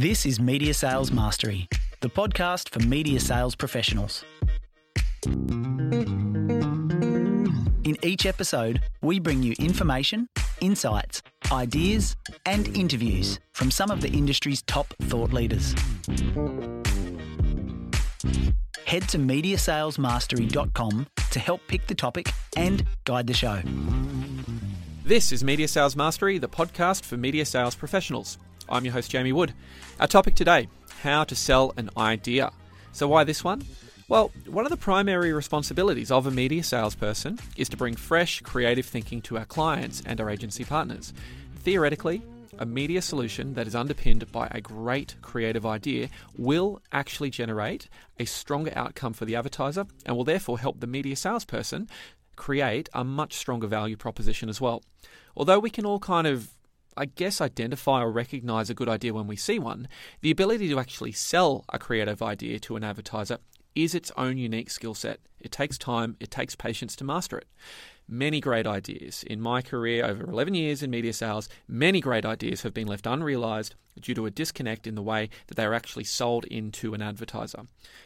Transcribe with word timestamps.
This 0.00 0.24
is 0.24 0.40
Media 0.40 0.72
Sales 0.72 1.12
Mastery, 1.12 1.68
the 2.00 2.08
podcast 2.08 2.70
for 2.70 2.78
media 2.78 3.20
sales 3.20 3.54
professionals. 3.54 4.24
In 7.84 7.98
each 8.02 8.24
episode, 8.24 8.80
we 9.02 9.18
bring 9.18 9.42
you 9.42 9.54
information, 9.58 10.26
insights, 10.62 11.20
ideas, 11.52 12.16
and 12.46 12.74
interviews 12.74 13.40
from 13.52 13.70
some 13.70 13.90
of 13.90 14.00
the 14.00 14.08
industry's 14.08 14.62
top 14.62 14.86
thought 15.02 15.34
leaders. 15.34 15.74
Head 18.86 19.06
to 19.10 19.18
mediasalesmastery.com 19.18 21.06
to 21.30 21.38
help 21.38 21.60
pick 21.68 21.86
the 21.88 21.94
topic 21.94 22.30
and 22.56 22.86
guide 23.04 23.26
the 23.26 23.34
show. 23.34 23.60
This 25.04 25.30
is 25.30 25.44
Media 25.44 25.68
Sales 25.68 25.94
Mastery, 25.94 26.38
the 26.38 26.48
podcast 26.48 27.04
for 27.04 27.18
media 27.18 27.44
sales 27.44 27.74
professionals. 27.74 28.38
I'm 28.70 28.84
your 28.84 28.94
host, 28.94 29.10
Jamie 29.10 29.32
Wood. 29.32 29.52
Our 29.98 30.06
topic 30.06 30.36
today 30.36 30.68
how 31.02 31.24
to 31.24 31.34
sell 31.34 31.72
an 31.76 31.90
idea. 31.96 32.52
So, 32.92 33.08
why 33.08 33.24
this 33.24 33.42
one? 33.42 33.62
Well, 34.08 34.30
one 34.46 34.64
of 34.64 34.70
the 34.70 34.76
primary 34.76 35.32
responsibilities 35.32 36.10
of 36.10 36.26
a 36.26 36.30
media 36.30 36.62
salesperson 36.62 37.38
is 37.56 37.68
to 37.70 37.76
bring 37.76 37.96
fresh, 37.96 38.40
creative 38.42 38.86
thinking 38.86 39.22
to 39.22 39.38
our 39.38 39.44
clients 39.44 40.02
and 40.06 40.20
our 40.20 40.30
agency 40.30 40.64
partners. 40.64 41.12
Theoretically, 41.60 42.22
a 42.58 42.66
media 42.66 43.02
solution 43.02 43.54
that 43.54 43.66
is 43.66 43.74
underpinned 43.74 44.30
by 44.30 44.48
a 44.50 44.60
great 44.60 45.16
creative 45.22 45.64
idea 45.64 46.08
will 46.36 46.80
actually 46.92 47.30
generate 47.30 47.88
a 48.18 48.24
stronger 48.24 48.72
outcome 48.76 49.14
for 49.14 49.24
the 49.24 49.36
advertiser 49.36 49.86
and 50.04 50.16
will 50.16 50.24
therefore 50.24 50.58
help 50.58 50.80
the 50.80 50.86
media 50.86 51.16
salesperson 51.16 51.88
create 52.36 52.88
a 52.92 53.02
much 53.02 53.34
stronger 53.34 53.66
value 53.66 53.96
proposition 53.96 54.48
as 54.48 54.60
well. 54.60 54.82
Although 55.36 55.58
we 55.58 55.70
can 55.70 55.86
all 55.86 55.98
kind 55.98 56.26
of 56.26 56.50
I 56.96 57.06
guess, 57.06 57.40
identify 57.40 58.02
or 58.02 58.10
recognize 58.10 58.70
a 58.70 58.74
good 58.74 58.88
idea 58.88 59.14
when 59.14 59.26
we 59.26 59.36
see 59.36 59.58
one, 59.58 59.88
the 60.20 60.30
ability 60.30 60.68
to 60.68 60.78
actually 60.78 61.12
sell 61.12 61.64
a 61.72 61.78
creative 61.78 62.22
idea 62.22 62.58
to 62.60 62.76
an 62.76 62.84
advertiser 62.84 63.38
is 63.74 63.94
its 63.94 64.12
own 64.16 64.36
unique 64.36 64.70
skill 64.70 64.94
set. 64.94 65.20
It 65.38 65.52
takes 65.52 65.78
time, 65.78 66.16
it 66.20 66.30
takes 66.30 66.56
patience 66.56 66.96
to 66.96 67.04
master 67.04 67.38
it. 67.38 67.48
Many 68.08 68.40
great 68.40 68.66
ideas. 68.66 69.22
In 69.24 69.40
my 69.40 69.62
career, 69.62 70.04
over 70.04 70.28
11 70.28 70.54
years 70.54 70.82
in 70.82 70.90
media 70.90 71.12
sales, 71.12 71.48
many 71.68 72.00
great 72.00 72.26
ideas 72.26 72.62
have 72.62 72.74
been 72.74 72.88
left 72.88 73.06
unrealized 73.06 73.76
due 73.98 74.14
to 74.14 74.26
a 74.26 74.30
disconnect 74.30 74.86
in 74.86 74.94
the 74.94 75.02
way 75.02 75.28
that 75.46 75.56
they 75.56 75.64
are 75.64 75.74
actually 75.74 76.04
sold 76.04 76.44
into 76.46 76.94
an 76.94 77.02
advertiser. 77.02 77.62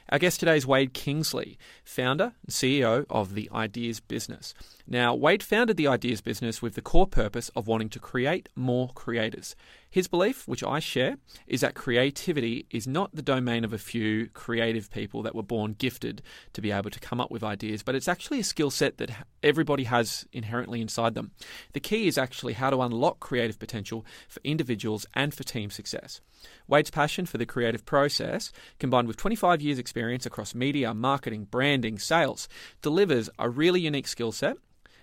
Our 0.09 0.19
guest 0.19 0.41
today 0.41 0.57
is 0.57 0.67
Wade 0.67 0.95
Kingsley, 0.95 1.59
founder 1.85 2.33
and 2.43 2.51
CEO 2.51 3.07
of 3.11 3.35
the 3.35 3.51
Ideas 3.53 4.01
Business. 4.01 4.55
Now, 4.87 5.15
Wade 5.15 5.43
founded 5.43 5.77
the 5.77 5.89
Ideas 5.89 6.21
Business 6.21 6.61
with 6.61 6.75
the 6.75 6.83
core 6.83 7.07
purpose 7.07 7.51
of 7.57 7.67
wanting 7.67 7.89
to 7.91 7.99
create 7.99 8.49
more 8.55 8.91
creators. 8.95 9.57
His 9.95 10.09
belief, 10.09 10.49
which 10.49 10.65
I 10.65 10.81
share, 10.81 11.19
is 11.47 11.61
that 11.61 11.77
creativity 11.77 12.67
is 12.69 12.85
not 12.85 13.15
the 13.15 13.23
domain 13.23 13.65
of 13.65 13.73
a 13.73 13.79
few 13.79 14.29
creative 14.31 14.91
people 14.91 15.23
that 15.23 15.37
were 15.37 15.43
born 15.45 15.77
gifted 15.79 16.21
to 16.53 16.61
be 16.61 16.73
able 16.73 16.91
to 16.91 16.99
come 16.99 17.21
up 17.21 17.31
with 17.31 17.45
ideas, 17.45 17.85
but 17.85 17.95
it's 17.95 18.09
actually 18.09 18.41
a 18.41 18.45
skill 18.45 18.73
set 18.73 18.99
that 18.99 19.13
everybody 19.43 19.85
has 19.85 20.27
inherently 20.33 20.81
inside 20.81 21.15
them. 21.15 21.31
The 21.75 21.81
key 21.81 22.09
is 22.09 22.19
actually 22.19 22.55
how 22.55 22.71
to 22.71 22.83
unlock 22.83 23.21
creative 23.21 23.61
potential 23.61 24.05
for 24.29 24.41
individuals 24.43 25.07
and 25.15 25.33
for 25.33 25.45
team 25.45 25.71
success. 25.75 26.21
Wade's 26.67 26.91
passion 26.91 27.27
for 27.27 27.39
the 27.39 27.47
creative 27.47 27.85
process, 27.85 28.53
combined 28.79 29.09
with 29.09 29.17
25 29.17 29.61
years' 29.61 29.79
experience 29.79 30.25
across 30.25 30.55
media, 30.55 30.95
marketing, 30.95 31.45
branding, 31.51 31.99
sales, 31.99 32.49
delivers 32.81 33.29
a 33.39 33.49
really 33.51 33.81
unique 33.81 34.09
skill 34.09 34.33
set 34.33 34.57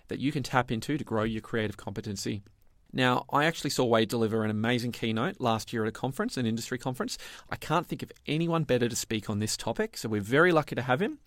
that 0.08 0.20
you 0.20 0.32
can 0.32 0.44
tap 0.44 0.72
into 0.72 0.98
to 0.98 1.04
grow 1.04 1.24
your 1.24 1.42
creative 1.42 1.78
competency 1.78 2.42
now, 2.94 3.26
I 3.32 3.46
actually 3.46 3.70
saw 3.70 3.86
Wade 3.86 4.10
deliver 4.10 4.44
an 4.44 4.52
amazing 4.52 4.92
keynote 4.92 5.40
last 5.40 5.72
year 5.72 5.84
at 5.84 5.90
a 5.90 5.94
conference, 5.94 6.36
an 6.38 6.46
industry 6.46 6.78
conference. 6.78 7.18
I 7.50 7.56
can't 7.56 7.88
think 7.88 8.04
of 8.04 8.12
anyone 8.28 8.64
better 8.64 8.90
to 8.90 8.96
speak 8.96 9.30
on 9.30 9.40
this 9.40 9.56
topic, 9.56 9.98
so 9.98 10.10
we're 10.10 10.22
very 10.22 10.52
lucky 10.52 10.76
to 10.76 10.82
have 10.82 11.02
him, 11.02 11.20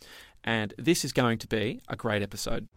and 0.42 0.74
this 0.76 1.04
is 1.04 1.12
going 1.12 1.38
to 1.38 1.46
be 1.46 1.80
a 1.88 1.96
great 1.96 2.22
episode. 2.22 2.68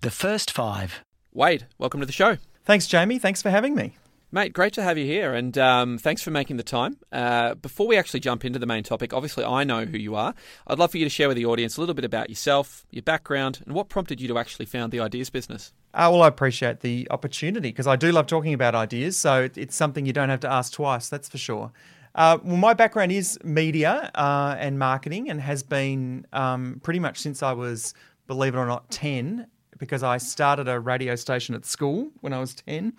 The 0.00 0.10
first 0.10 0.50
five. 0.50 1.04
Wade, 1.32 1.66
welcome 1.78 2.00
to 2.00 2.06
the 2.06 2.12
show. 2.12 2.38
Thanks, 2.64 2.86
Jamie. 2.86 3.18
Thanks 3.18 3.42
for 3.42 3.50
having 3.50 3.74
me. 3.74 3.96
Mate, 4.34 4.54
great 4.54 4.72
to 4.72 4.82
have 4.82 4.96
you 4.96 5.04
here, 5.04 5.34
and 5.34 5.58
um, 5.58 5.98
thanks 5.98 6.22
for 6.22 6.30
making 6.30 6.56
the 6.56 6.62
time. 6.62 6.96
Uh, 7.12 7.54
before 7.54 7.86
we 7.86 7.98
actually 7.98 8.20
jump 8.20 8.46
into 8.46 8.58
the 8.58 8.64
main 8.64 8.82
topic, 8.82 9.12
obviously 9.12 9.44
I 9.44 9.62
know 9.62 9.84
who 9.84 9.98
you 9.98 10.14
are. 10.14 10.32
I'd 10.66 10.78
love 10.78 10.92
for 10.92 10.96
you 10.96 11.04
to 11.04 11.10
share 11.10 11.28
with 11.28 11.36
the 11.36 11.44
audience 11.44 11.76
a 11.76 11.80
little 11.80 11.94
bit 11.94 12.06
about 12.06 12.30
yourself, 12.30 12.86
your 12.90 13.02
background, 13.02 13.60
and 13.66 13.74
what 13.74 13.90
prompted 13.90 14.22
you 14.22 14.28
to 14.28 14.38
actually 14.38 14.64
found 14.64 14.90
the 14.90 15.00
Ideas 15.00 15.28
business. 15.28 15.74
Uh, 15.92 16.08
well, 16.10 16.22
I 16.22 16.28
appreciate 16.28 16.80
the 16.80 17.06
opportunity 17.10 17.68
because 17.68 17.86
I 17.86 17.96
do 17.96 18.10
love 18.10 18.26
talking 18.26 18.54
about 18.54 18.74
ideas, 18.74 19.18
so 19.18 19.50
it's 19.54 19.76
something 19.76 20.06
you 20.06 20.14
don't 20.14 20.30
have 20.30 20.40
to 20.40 20.50
ask 20.50 20.72
twice, 20.72 21.10
that's 21.10 21.28
for 21.28 21.36
sure. 21.36 21.70
Uh, 22.14 22.38
well, 22.42 22.56
my 22.56 22.72
background 22.72 23.12
is 23.12 23.38
media 23.44 24.10
uh, 24.14 24.56
and 24.58 24.78
marketing 24.78 25.28
and 25.28 25.42
has 25.42 25.62
been 25.62 26.26
um, 26.32 26.80
pretty 26.82 27.00
much 27.00 27.18
since 27.18 27.42
I 27.42 27.52
was, 27.52 27.92
believe 28.26 28.54
it 28.54 28.58
or 28.58 28.66
not, 28.66 28.90
10 28.90 29.46
because 29.82 30.04
I 30.04 30.18
started 30.18 30.68
a 30.68 30.78
radio 30.78 31.16
station 31.16 31.56
at 31.56 31.66
school 31.66 32.12
when 32.20 32.32
I 32.32 32.38
was 32.38 32.54
10. 32.54 32.92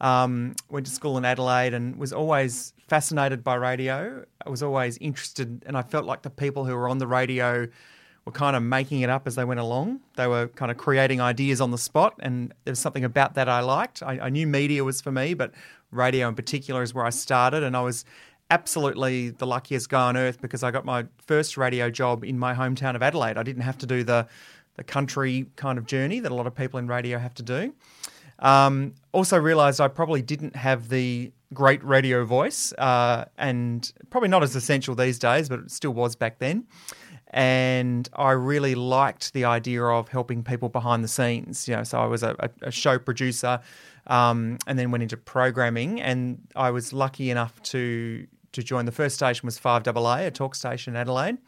Um, 0.00 0.54
went 0.70 0.86
to 0.86 0.92
school 0.92 1.18
in 1.18 1.24
Adelaide 1.24 1.74
and 1.74 1.96
was 1.96 2.12
always 2.12 2.74
fascinated 2.86 3.42
by 3.42 3.56
radio. 3.56 4.24
I 4.46 4.48
was 4.48 4.62
always 4.62 4.98
interested, 4.98 5.64
and 5.66 5.76
I 5.76 5.82
felt 5.82 6.04
like 6.04 6.22
the 6.22 6.30
people 6.30 6.64
who 6.64 6.76
were 6.76 6.88
on 6.88 6.98
the 6.98 7.08
radio 7.08 7.66
were 8.24 8.30
kind 8.30 8.54
of 8.54 8.62
making 8.62 9.00
it 9.00 9.10
up 9.10 9.26
as 9.26 9.34
they 9.34 9.42
went 9.44 9.58
along. 9.58 9.98
They 10.14 10.28
were 10.28 10.46
kind 10.46 10.70
of 10.70 10.76
creating 10.76 11.20
ideas 11.20 11.60
on 11.60 11.72
the 11.72 11.78
spot, 11.78 12.14
and 12.20 12.54
there 12.62 12.70
was 12.70 12.78
something 12.78 13.02
about 13.02 13.34
that 13.34 13.48
I 13.48 13.58
liked. 13.58 14.00
I, 14.04 14.20
I 14.20 14.28
knew 14.28 14.46
media 14.46 14.84
was 14.84 15.00
for 15.00 15.10
me, 15.10 15.34
but 15.34 15.50
radio 15.90 16.28
in 16.28 16.36
particular 16.36 16.84
is 16.84 16.94
where 16.94 17.04
I 17.04 17.10
started, 17.10 17.64
and 17.64 17.76
I 17.76 17.80
was 17.80 18.04
absolutely 18.48 19.30
the 19.30 19.46
luckiest 19.46 19.88
guy 19.88 20.08
on 20.08 20.16
earth 20.16 20.40
because 20.40 20.62
I 20.62 20.70
got 20.70 20.84
my 20.84 21.06
first 21.26 21.56
radio 21.56 21.90
job 21.90 22.24
in 22.24 22.38
my 22.38 22.54
hometown 22.54 22.94
of 22.94 23.02
Adelaide. 23.02 23.36
I 23.36 23.42
didn't 23.42 23.62
have 23.62 23.78
to 23.78 23.86
do 23.86 24.04
the 24.04 24.28
the 24.78 24.84
country 24.84 25.46
kind 25.56 25.76
of 25.76 25.84
journey 25.84 26.20
that 26.20 26.32
a 26.32 26.34
lot 26.34 26.46
of 26.46 26.54
people 26.54 26.78
in 26.78 26.86
radio 26.86 27.18
have 27.18 27.34
to 27.34 27.42
do. 27.42 27.74
Um, 28.38 28.94
also 29.12 29.36
realised 29.36 29.80
I 29.80 29.88
probably 29.88 30.22
didn't 30.22 30.56
have 30.56 30.88
the 30.88 31.32
great 31.52 31.82
radio 31.84 32.24
voice, 32.24 32.72
uh, 32.78 33.24
and 33.36 33.92
probably 34.10 34.28
not 34.28 34.42
as 34.42 34.54
essential 34.54 34.94
these 34.94 35.18
days, 35.18 35.48
but 35.48 35.58
it 35.58 35.70
still 35.70 35.90
was 35.90 36.14
back 36.14 36.38
then. 36.38 36.66
And 37.30 38.08
I 38.14 38.30
really 38.30 38.74
liked 38.74 39.34
the 39.34 39.44
idea 39.44 39.84
of 39.84 40.08
helping 40.08 40.42
people 40.42 40.68
behind 40.68 41.04
the 41.04 41.08
scenes. 41.08 41.68
You 41.68 41.76
know, 41.76 41.82
so 41.82 41.98
I 41.98 42.06
was 42.06 42.22
a, 42.22 42.50
a 42.62 42.70
show 42.70 42.98
producer, 42.98 43.60
um, 44.06 44.58
and 44.66 44.78
then 44.78 44.90
went 44.90 45.02
into 45.02 45.16
programming. 45.16 46.00
And 46.00 46.46
I 46.54 46.70
was 46.70 46.92
lucky 46.92 47.30
enough 47.30 47.60
to 47.64 48.26
to 48.52 48.62
join 48.62 48.86
the 48.86 48.92
first 48.92 49.16
station 49.16 49.46
was 49.46 49.58
Five 49.58 49.86
AA, 49.86 50.18
a 50.18 50.30
talk 50.30 50.54
station 50.54 50.94
in 50.94 51.00
Adelaide, 51.00 51.38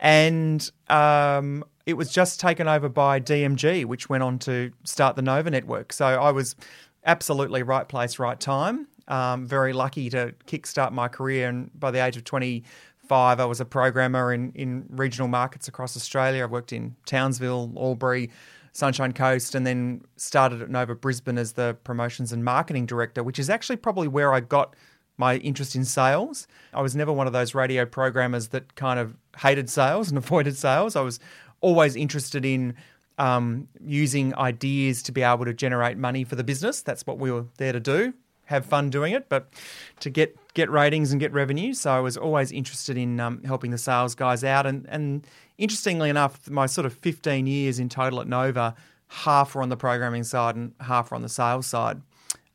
and 0.00 0.68
um, 0.88 1.62
it 1.86 1.96
was 1.96 2.12
just 2.12 2.40
taken 2.40 2.66
over 2.66 2.88
by 2.88 3.20
DMG, 3.20 3.84
which 3.84 4.08
went 4.08 4.24
on 4.24 4.38
to 4.40 4.72
start 4.82 5.14
the 5.14 5.22
Nova 5.22 5.50
network. 5.50 5.92
So 5.92 6.04
I 6.04 6.32
was 6.32 6.56
absolutely 7.04 7.62
right 7.62 7.88
place, 7.88 8.18
right 8.18 8.38
time. 8.38 8.88
Um, 9.06 9.46
very 9.46 9.72
lucky 9.72 10.10
to 10.10 10.34
kickstart 10.46 10.90
my 10.90 11.06
career, 11.06 11.48
and 11.48 11.70
by 11.78 11.92
the 11.92 12.04
age 12.04 12.16
of 12.16 12.24
25, 12.24 13.40
I 13.40 13.44
was 13.44 13.60
a 13.60 13.64
programmer 13.64 14.32
in, 14.32 14.50
in 14.52 14.86
regional 14.90 15.28
markets 15.28 15.68
across 15.68 15.96
Australia. 15.96 16.42
I 16.42 16.46
worked 16.46 16.72
in 16.72 16.96
Townsville, 17.06 17.72
Albury, 17.76 18.30
Sunshine 18.72 19.12
Coast, 19.12 19.54
and 19.54 19.64
then 19.64 20.02
started 20.16 20.60
at 20.60 20.70
Nova 20.70 20.96
Brisbane 20.96 21.38
as 21.38 21.52
the 21.52 21.76
promotions 21.84 22.32
and 22.32 22.44
marketing 22.44 22.84
director, 22.84 23.22
which 23.22 23.38
is 23.38 23.48
actually 23.48 23.76
probably 23.76 24.08
where 24.08 24.34
I 24.34 24.40
got 24.40 24.74
my 25.18 25.36
interest 25.36 25.74
in 25.74 25.84
sales. 25.84 26.46
I 26.74 26.82
was 26.82 26.94
never 26.94 27.12
one 27.12 27.26
of 27.26 27.32
those 27.32 27.54
radio 27.54 27.86
programmers 27.86 28.48
that 28.48 28.74
kind 28.74 28.98
of 29.00 29.16
hated 29.38 29.70
sales 29.70 30.08
and 30.08 30.18
avoided 30.24 30.56
sales. 30.56 30.96
I 30.96 31.00
was 31.00 31.20
always 31.60 31.96
interested 31.96 32.44
in 32.44 32.74
um, 33.18 33.68
using 33.84 34.34
ideas 34.36 35.02
to 35.04 35.12
be 35.12 35.22
able 35.22 35.44
to 35.44 35.54
generate 35.54 35.96
money 35.96 36.24
for 36.24 36.36
the 36.36 36.44
business. 36.44 36.82
That's 36.82 37.06
what 37.06 37.18
we 37.18 37.30
were 37.30 37.46
there 37.56 37.72
to 37.72 37.80
do. 37.80 38.12
Have 38.46 38.64
fun 38.64 38.90
doing 38.90 39.12
it, 39.12 39.28
but 39.28 39.52
to 40.00 40.10
get 40.10 40.36
get 40.54 40.70
ratings 40.70 41.10
and 41.10 41.20
get 41.20 41.32
revenue. 41.32 41.72
So 41.72 41.90
I 41.90 41.98
was 41.98 42.16
always 42.16 42.52
interested 42.52 42.96
in 42.96 43.18
um, 43.18 43.42
helping 43.42 43.72
the 43.72 43.78
sales 43.78 44.14
guys 44.14 44.44
out. 44.44 44.66
And 44.66 44.86
and 44.88 45.26
interestingly 45.58 46.10
enough, 46.10 46.48
my 46.48 46.66
sort 46.66 46.86
of 46.86 46.92
15 46.92 47.46
years 47.46 47.80
in 47.80 47.88
total 47.88 48.20
at 48.20 48.28
Nova, 48.28 48.74
half 49.08 49.54
were 49.54 49.62
on 49.62 49.68
the 49.68 49.76
programming 49.76 50.22
side 50.22 50.54
and 50.54 50.74
half 50.80 51.10
were 51.10 51.16
on 51.16 51.22
the 51.22 51.28
sales 51.28 51.66
side. 51.66 52.00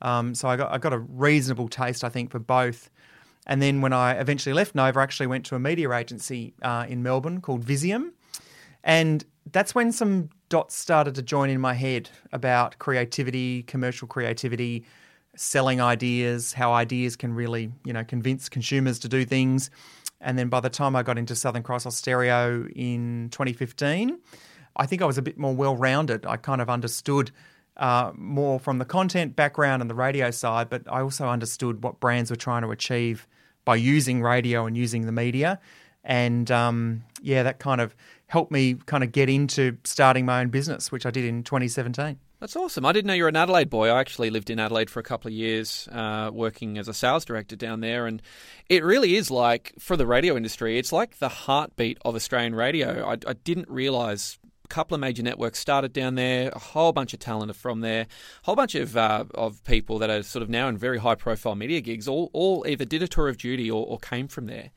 Um, 0.01 0.33
so 0.33 0.47
I 0.47 0.55
got 0.55 0.71
I 0.71 0.77
got 0.77 0.93
a 0.93 0.99
reasonable 0.99 1.67
taste, 1.67 2.05
I 2.05 2.09
think, 2.09 2.31
for 2.31 2.39
both. 2.39 2.89
And 3.47 3.61
then 3.61 3.81
when 3.81 3.91
I 3.91 4.13
eventually 4.13 4.53
left 4.53 4.75
Nova, 4.75 4.99
I 4.99 5.03
actually 5.03 5.27
went 5.27 5.45
to 5.47 5.55
a 5.55 5.59
media 5.59 5.91
agency 5.91 6.53
uh, 6.61 6.85
in 6.87 7.03
Melbourne 7.03 7.41
called 7.41 7.65
Vizeum. 7.65 8.11
And 8.83 9.23
that's 9.51 9.75
when 9.75 9.91
some 9.91 10.29
dots 10.49 10.75
started 10.75 11.15
to 11.15 11.21
join 11.21 11.49
in 11.49 11.61
my 11.61 11.73
head 11.73 12.09
about 12.31 12.77
creativity, 12.79 13.63
commercial 13.63 14.07
creativity, 14.07 14.85
selling 15.35 15.79
ideas, 15.79 16.53
how 16.53 16.73
ideas 16.73 17.15
can 17.15 17.33
really, 17.33 17.71
you 17.85 17.93
know, 17.93 18.03
convince 18.03 18.49
consumers 18.49 18.99
to 18.99 19.09
do 19.09 19.25
things. 19.25 19.69
And 20.19 20.37
then 20.37 20.49
by 20.49 20.59
the 20.59 20.69
time 20.69 20.95
I 20.95 21.03
got 21.03 21.17
into 21.17 21.35
Southern 21.35 21.63
Cross 21.63 21.85
Austereo 21.85 22.69
in 22.75 23.29
2015, 23.31 24.19
I 24.75 24.85
think 24.85 25.01
I 25.01 25.05
was 25.05 25.17
a 25.17 25.21
bit 25.21 25.37
more 25.37 25.55
well 25.55 25.75
rounded. 25.75 26.25
I 26.25 26.37
kind 26.37 26.61
of 26.61 26.69
understood 26.69 27.31
uh, 27.77 28.11
more 28.15 28.59
from 28.59 28.77
the 28.77 28.85
content 28.85 29.35
background 29.35 29.81
and 29.81 29.89
the 29.89 29.95
radio 29.95 30.31
side, 30.31 30.69
but 30.69 30.83
I 30.89 31.01
also 31.01 31.27
understood 31.27 31.83
what 31.83 31.99
brands 31.99 32.29
were 32.29 32.37
trying 32.37 32.61
to 32.61 32.71
achieve 32.71 33.27
by 33.65 33.75
using 33.75 34.21
radio 34.21 34.65
and 34.65 34.77
using 34.77 35.05
the 35.05 35.11
media. 35.11 35.59
And 36.03 36.49
um, 36.51 37.03
yeah, 37.21 37.43
that 37.43 37.59
kind 37.59 37.81
of 37.81 37.95
helped 38.27 38.51
me 38.51 38.75
kind 38.85 39.03
of 39.03 39.11
get 39.11 39.29
into 39.29 39.77
starting 39.83 40.25
my 40.25 40.41
own 40.41 40.49
business, 40.49 40.91
which 40.91 41.05
I 41.05 41.11
did 41.11 41.25
in 41.25 41.43
2017. 41.43 42.17
That's 42.41 42.55
awesome. 42.55 42.87
I 42.87 42.91
didn't 42.91 43.05
know 43.05 43.13
you 43.13 43.21
were 43.21 43.29
an 43.29 43.35
Adelaide 43.35 43.69
boy. 43.69 43.89
I 43.89 43.99
actually 43.99 44.31
lived 44.31 44.49
in 44.49 44.59
Adelaide 44.59 44.89
for 44.89 44.99
a 44.99 45.03
couple 45.03 45.27
of 45.27 45.33
years, 45.33 45.87
uh, 45.91 46.31
working 46.33 46.79
as 46.79 46.87
a 46.87 46.93
sales 46.93 47.23
director 47.23 47.55
down 47.55 47.81
there. 47.81 48.07
And 48.07 48.19
it 48.67 48.83
really 48.83 49.15
is 49.15 49.29
like, 49.29 49.73
for 49.77 49.95
the 49.95 50.07
radio 50.07 50.35
industry, 50.35 50.79
it's 50.79 50.91
like 50.91 51.19
the 51.19 51.29
heartbeat 51.29 51.99
of 52.03 52.15
Australian 52.15 52.55
radio. 52.55 53.07
I, 53.07 53.17
I 53.27 53.33
didn't 53.33 53.69
realise 53.69 54.39
a 54.65 54.67
couple 54.69 54.95
of 54.95 55.01
major 55.01 55.21
networks 55.21 55.59
started 55.59 55.93
down 55.93 56.15
there. 56.15 56.49
A 56.49 56.57
whole 56.57 56.91
bunch 56.93 57.13
of 57.13 57.19
talent 57.19 57.51
are 57.51 57.53
from 57.53 57.81
there. 57.81 58.01
A 58.01 58.45
whole 58.45 58.55
bunch 58.55 58.73
of 58.73 58.97
uh, 58.97 59.25
of 59.35 59.63
people 59.63 59.99
that 59.99 60.09
are 60.09 60.23
sort 60.23 60.41
of 60.41 60.49
now 60.49 60.67
in 60.67 60.77
very 60.77 60.97
high 60.97 61.15
profile 61.15 61.53
media 61.53 61.79
gigs. 61.79 62.07
All 62.07 62.31
all 62.33 62.65
either 62.67 62.85
did 62.85 63.03
a 63.03 63.07
tour 63.07 63.29
of 63.29 63.37
duty 63.37 63.69
or, 63.69 63.85
or 63.85 63.99
came 63.99 64.27
from 64.27 64.47
there. 64.47 64.71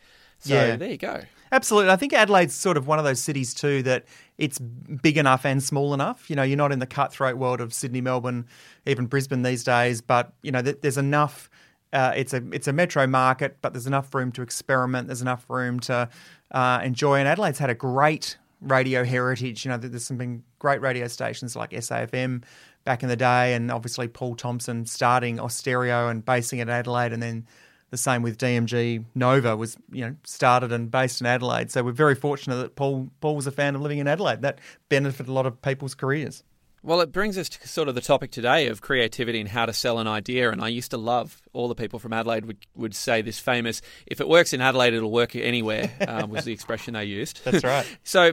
So 0.44 0.54
Yeah. 0.54 0.76
there 0.76 0.90
you 0.90 0.96
go. 0.98 1.22
Absolutely. 1.52 1.90
I 1.90 1.96
think 1.96 2.12
Adelaide's 2.12 2.54
sort 2.54 2.76
of 2.76 2.86
one 2.86 2.98
of 2.98 3.04
those 3.04 3.20
cities 3.20 3.54
too 3.54 3.82
that 3.84 4.04
it's 4.38 4.58
big 4.58 5.16
enough 5.16 5.46
and 5.46 5.62
small 5.62 5.94
enough. 5.94 6.28
You 6.28 6.34
know, 6.36 6.42
you're 6.42 6.56
not 6.56 6.72
in 6.72 6.80
the 6.80 6.86
cutthroat 6.86 7.36
world 7.36 7.60
of 7.60 7.72
Sydney, 7.72 8.00
Melbourne, 8.00 8.46
even 8.86 9.06
Brisbane 9.06 9.42
these 9.42 9.62
days, 9.62 10.00
but 10.00 10.32
you 10.42 10.50
know, 10.50 10.62
there's 10.62 10.98
enough. 10.98 11.48
Uh, 11.92 12.12
it's 12.16 12.34
a 12.34 12.42
it's 12.50 12.66
a 12.66 12.72
metro 12.72 13.06
market, 13.06 13.58
but 13.62 13.72
there's 13.72 13.86
enough 13.86 14.12
room 14.12 14.32
to 14.32 14.42
experiment. 14.42 15.06
There's 15.06 15.22
enough 15.22 15.48
room 15.48 15.78
to 15.80 16.08
uh, 16.50 16.80
enjoy. 16.82 17.20
And 17.20 17.28
Adelaide's 17.28 17.60
had 17.60 17.70
a 17.70 17.74
great 17.74 18.36
radio 18.60 19.04
heritage. 19.04 19.64
You 19.64 19.70
know, 19.70 19.76
there's 19.76 20.04
some 20.04 20.16
been 20.16 20.42
great 20.58 20.80
radio 20.80 21.06
stations 21.06 21.54
like 21.54 21.70
SAFM 21.70 22.42
back 22.82 23.04
in 23.04 23.08
the 23.08 23.16
day, 23.16 23.54
and 23.54 23.70
obviously 23.70 24.08
Paul 24.08 24.34
Thompson 24.34 24.86
starting 24.86 25.38
Austereo 25.38 26.10
and 26.10 26.24
basing 26.24 26.58
it 26.58 26.62
in 26.62 26.70
Adelaide, 26.70 27.12
and 27.12 27.22
then 27.22 27.46
the 27.94 27.98
same 27.98 28.22
with 28.22 28.36
DMG 28.38 29.04
Nova 29.14 29.56
was 29.56 29.76
you 29.92 30.04
know 30.04 30.16
started 30.24 30.72
and 30.72 30.90
based 30.90 31.20
in 31.20 31.26
Adelaide. 31.26 31.70
So 31.70 31.82
we're 31.82 31.92
very 31.92 32.16
fortunate 32.16 32.56
that 32.56 32.74
Paul 32.74 33.08
Paul 33.20 33.36
was 33.36 33.46
a 33.46 33.52
fan 33.52 33.74
of 33.74 33.80
living 33.80 33.98
in 33.98 34.08
Adelaide. 34.08 34.42
That 34.42 34.58
benefited 34.88 35.28
a 35.28 35.32
lot 35.32 35.46
of 35.46 35.62
people's 35.62 35.94
careers. 35.94 36.42
Well, 36.82 37.00
it 37.00 37.12
brings 37.12 37.38
us 37.38 37.48
to 37.48 37.66
sort 37.66 37.88
of 37.88 37.94
the 37.94 38.02
topic 38.02 38.30
today 38.30 38.66
of 38.66 38.82
creativity 38.82 39.40
and 39.40 39.48
how 39.48 39.64
to 39.64 39.72
sell 39.72 39.98
an 40.00 40.06
idea. 40.06 40.50
And 40.50 40.60
I 40.60 40.68
used 40.68 40.90
to 40.90 40.98
love 40.98 41.40
all 41.54 41.66
the 41.66 41.74
people 41.74 41.98
from 41.98 42.12
Adelaide 42.12 42.44
would, 42.44 42.58
would 42.74 42.94
say 42.94 43.22
this 43.22 43.38
famous, 43.38 43.80
if 44.06 44.20
it 44.20 44.28
works 44.28 44.52
in 44.52 44.60
Adelaide, 44.60 44.92
it'll 44.92 45.10
work 45.10 45.34
anywhere, 45.34 45.90
um, 46.06 46.28
was 46.30 46.44
the 46.44 46.52
expression 46.52 46.92
they 46.92 47.06
used. 47.06 47.40
That's 47.42 47.64
right. 47.64 47.86
So, 48.04 48.32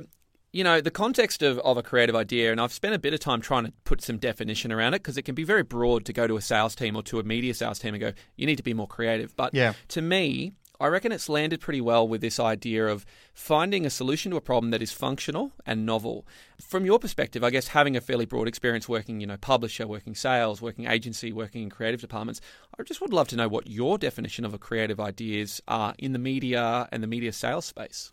you 0.53 0.63
know, 0.63 0.81
the 0.81 0.91
context 0.91 1.41
of, 1.41 1.59
of 1.59 1.77
a 1.77 1.83
creative 1.83 2.15
idea, 2.15 2.51
and 2.51 2.59
I've 2.59 2.73
spent 2.73 2.93
a 2.93 2.99
bit 2.99 3.13
of 3.13 3.19
time 3.19 3.41
trying 3.41 3.65
to 3.65 3.73
put 3.85 4.01
some 4.01 4.17
definition 4.17 4.71
around 4.71 4.93
it 4.93 4.99
because 5.01 5.17
it 5.17 5.23
can 5.23 5.35
be 5.35 5.43
very 5.43 5.63
broad 5.63 6.05
to 6.05 6.13
go 6.13 6.27
to 6.27 6.35
a 6.35 6.41
sales 6.41 6.75
team 6.75 6.95
or 6.95 7.03
to 7.03 7.19
a 7.19 7.23
media 7.23 7.53
sales 7.53 7.79
team 7.79 7.93
and 7.93 8.01
go, 8.01 8.11
you 8.35 8.45
need 8.45 8.57
to 8.57 8.63
be 8.63 8.73
more 8.73 8.87
creative. 8.87 9.35
But 9.35 9.53
Yeah. 9.53 9.73
to 9.89 10.01
me, 10.01 10.53
I 10.79 10.87
reckon 10.87 11.11
it's 11.11 11.29
landed 11.29 11.61
pretty 11.61 11.79
well 11.79 12.07
with 12.07 12.21
this 12.21 12.39
idea 12.39 12.87
of 12.87 13.05
finding 13.35 13.85
a 13.85 13.89
solution 13.91 14.31
to 14.31 14.37
a 14.37 14.41
problem 14.41 14.71
that 14.71 14.81
is 14.81 14.91
functional 14.91 15.51
and 15.63 15.85
novel. 15.85 16.25
From 16.59 16.85
your 16.85 16.97
perspective, 16.97 17.43
I 17.43 17.51
guess 17.51 17.67
having 17.67 17.95
a 17.95 18.01
fairly 18.01 18.25
broad 18.25 18.47
experience 18.47 18.89
working, 18.89 19.21
you 19.21 19.27
know, 19.27 19.37
publisher, 19.37 19.85
working 19.87 20.15
sales, 20.15 20.59
working 20.59 20.87
agency, 20.87 21.31
working 21.31 21.61
in 21.61 21.69
creative 21.69 22.01
departments, 22.01 22.41
I 22.79 22.83
just 22.83 22.99
would 22.99 23.13
love 23.13 23.27
to 23.27 23.35
know 23.35 23.47
what 23.47 23.67
your 23.67 23.99
definition 23.99 24.43
of 24.43 24.55
a 24.55 24.57
creative 24.57 24.99
ideas 24.99 25.61
are 25.67 25.93
in 25.99 26.13
the 26.13 26.19
media 26.19 26.89
and 26.91 27.03
the 27.03 27.07
media 27.07 27.31
sales 27.31 27.65
space. 27.65 28.11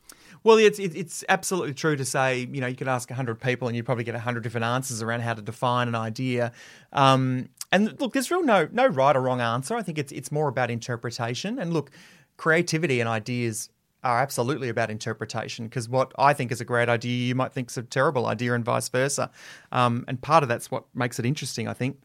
Well, 0.48 0.56
it's 0.56 0.78
it's 0.78 1.24
absolutely 1.28 1.74
true 1.74 1.94
to 1.94 2.06
say 2.06 2.48
you 2.50 2.62
know 2.62 2.68
you 2.68 2.74
could 2.74 2.88
ask 2.88 3.10
hundred 3.10 3.38
people 3.38 3.68
and 3.68 3.76
you'd 3.76 3.84
probably 3.84 4.04
get 4.04 4.14
hundred 4.14 4.44
different 4.44 4.64
answers 4.64 5.02
around 5.02 5.20
how 5.20 5.34
to 5.34 5.42
define 5.42 5.88
an 5.88 5.94
idea. 5.94 6.52
Um, 6.94 7.50
and 7.70 8.00
look, 8.00 8.14
there's 8.14 8.30
real 8.30 8.42
no 8.42 8.66
no 8.72 8.86
right 8.86 9.14
or 9.14 9.20
wrong 9.20 9.42
answer. 9.42 9.76
I 9.76 9.82
think 9.82 9.98
it's 9.98 10.10
it's 10.10 10.32
more 10.32 10.48
about 10.48 10.70
interpretation. 10.70 11.58
And 11.58 11.74
look, 11.74 11.90
creativity 12.38 12.98
and 12.98 13.10
ideas 13.10 13.68
are 14.02 14.20
absolutely 14.20 14.70
about 14.70 14.90
interpretation 14.90 15.66
because 15.66 15.86
what 15.86 16.12
I 16.18 16.32
think 16.32 16.50
is 16.50 16.62
a 16.62 16.64
great 16.64 16.88
idea, 16.88 17.26
you 17.26 17.34
might 17.34 17.52
think 17.52 17.68
is 17.68 17.76
a 17.76 17.82
terrible 17.82 18.24
idea, 18.24 18.54
and 18.54 18.64
vice 18.64 18.88
versa. 18.88 19.30
Um, 19.70 20.06
and 20.08 20.18
part 20.18 20.42
of 20.42 20.48
that's 20.48 20.70
what 20.70 20.84
makes 20.94 21.18
it 21.18 21.26
interesting, 21.26 21.68
I 21.68 21.74
think. 21.74 21.98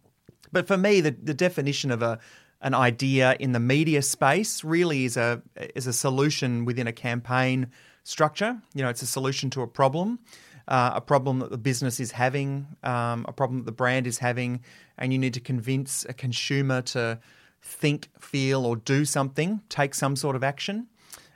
But 0.51 0.67
for 0.67 0.75
me, 0.75 0.99
the, 0.99 1.11
the 1.11 1.33
definition 1.33 1.91
of 1.91 2.01
a 2.01 2.19
an 2.59 2.73
idea 2.73 3.37
in 3.39 3.53
the 3.53 3.61
media 3.61 4.01
space 4.01 4.65
really 4.65 5.05
is 5.05 5.15
a 5.15 5.41
is 5.75 5.87
a 5.87 5.93
solution 5.93 6.65
within 6.65 6.87
a 6.87 6.93
campaign 6.93 7.71
structure. 8.03 8.57
You 8.73 8.83
know, 8.83 8.89
it's 8.89 9.01
a 9.01 9.07
solution 9.07 9.49
to 9.51 9.61
a 9.61 9.67
problem, 9.67 10.19
uh, 10.67 10.91
a 10.95 11.01
problem 11.01 11.39
that 11.39 11.51
the 11.51 11.57
business 11.57 11.99
is 11.99 12.11
having, 12.11 12.67
um, 12.83 13.25
a 13.27 13.33
problem 13.33 13.59
that 13.59 13.65
the 13.65 13.71
brand 13.71 14.07
is 14.07 14.19
having, 14.19 14.61
and 14.97 15.11
you 15.11 15.19
need 15.19 15.33
to 15.33 15.39
convince 15.39 16.05
a 16.05 16.13
consumer 16.13 16.81
to 16.81 17.19
think, 17.61 18.09
feel, 18.19 18.65
or 18.65 18.75
do 18.75 19.05
something, 19.05 19.61
take 19.69 19.95
some 19.95 20.15
sort 20.15 20.35
of 20.35 20.43
action, 20.43 20.87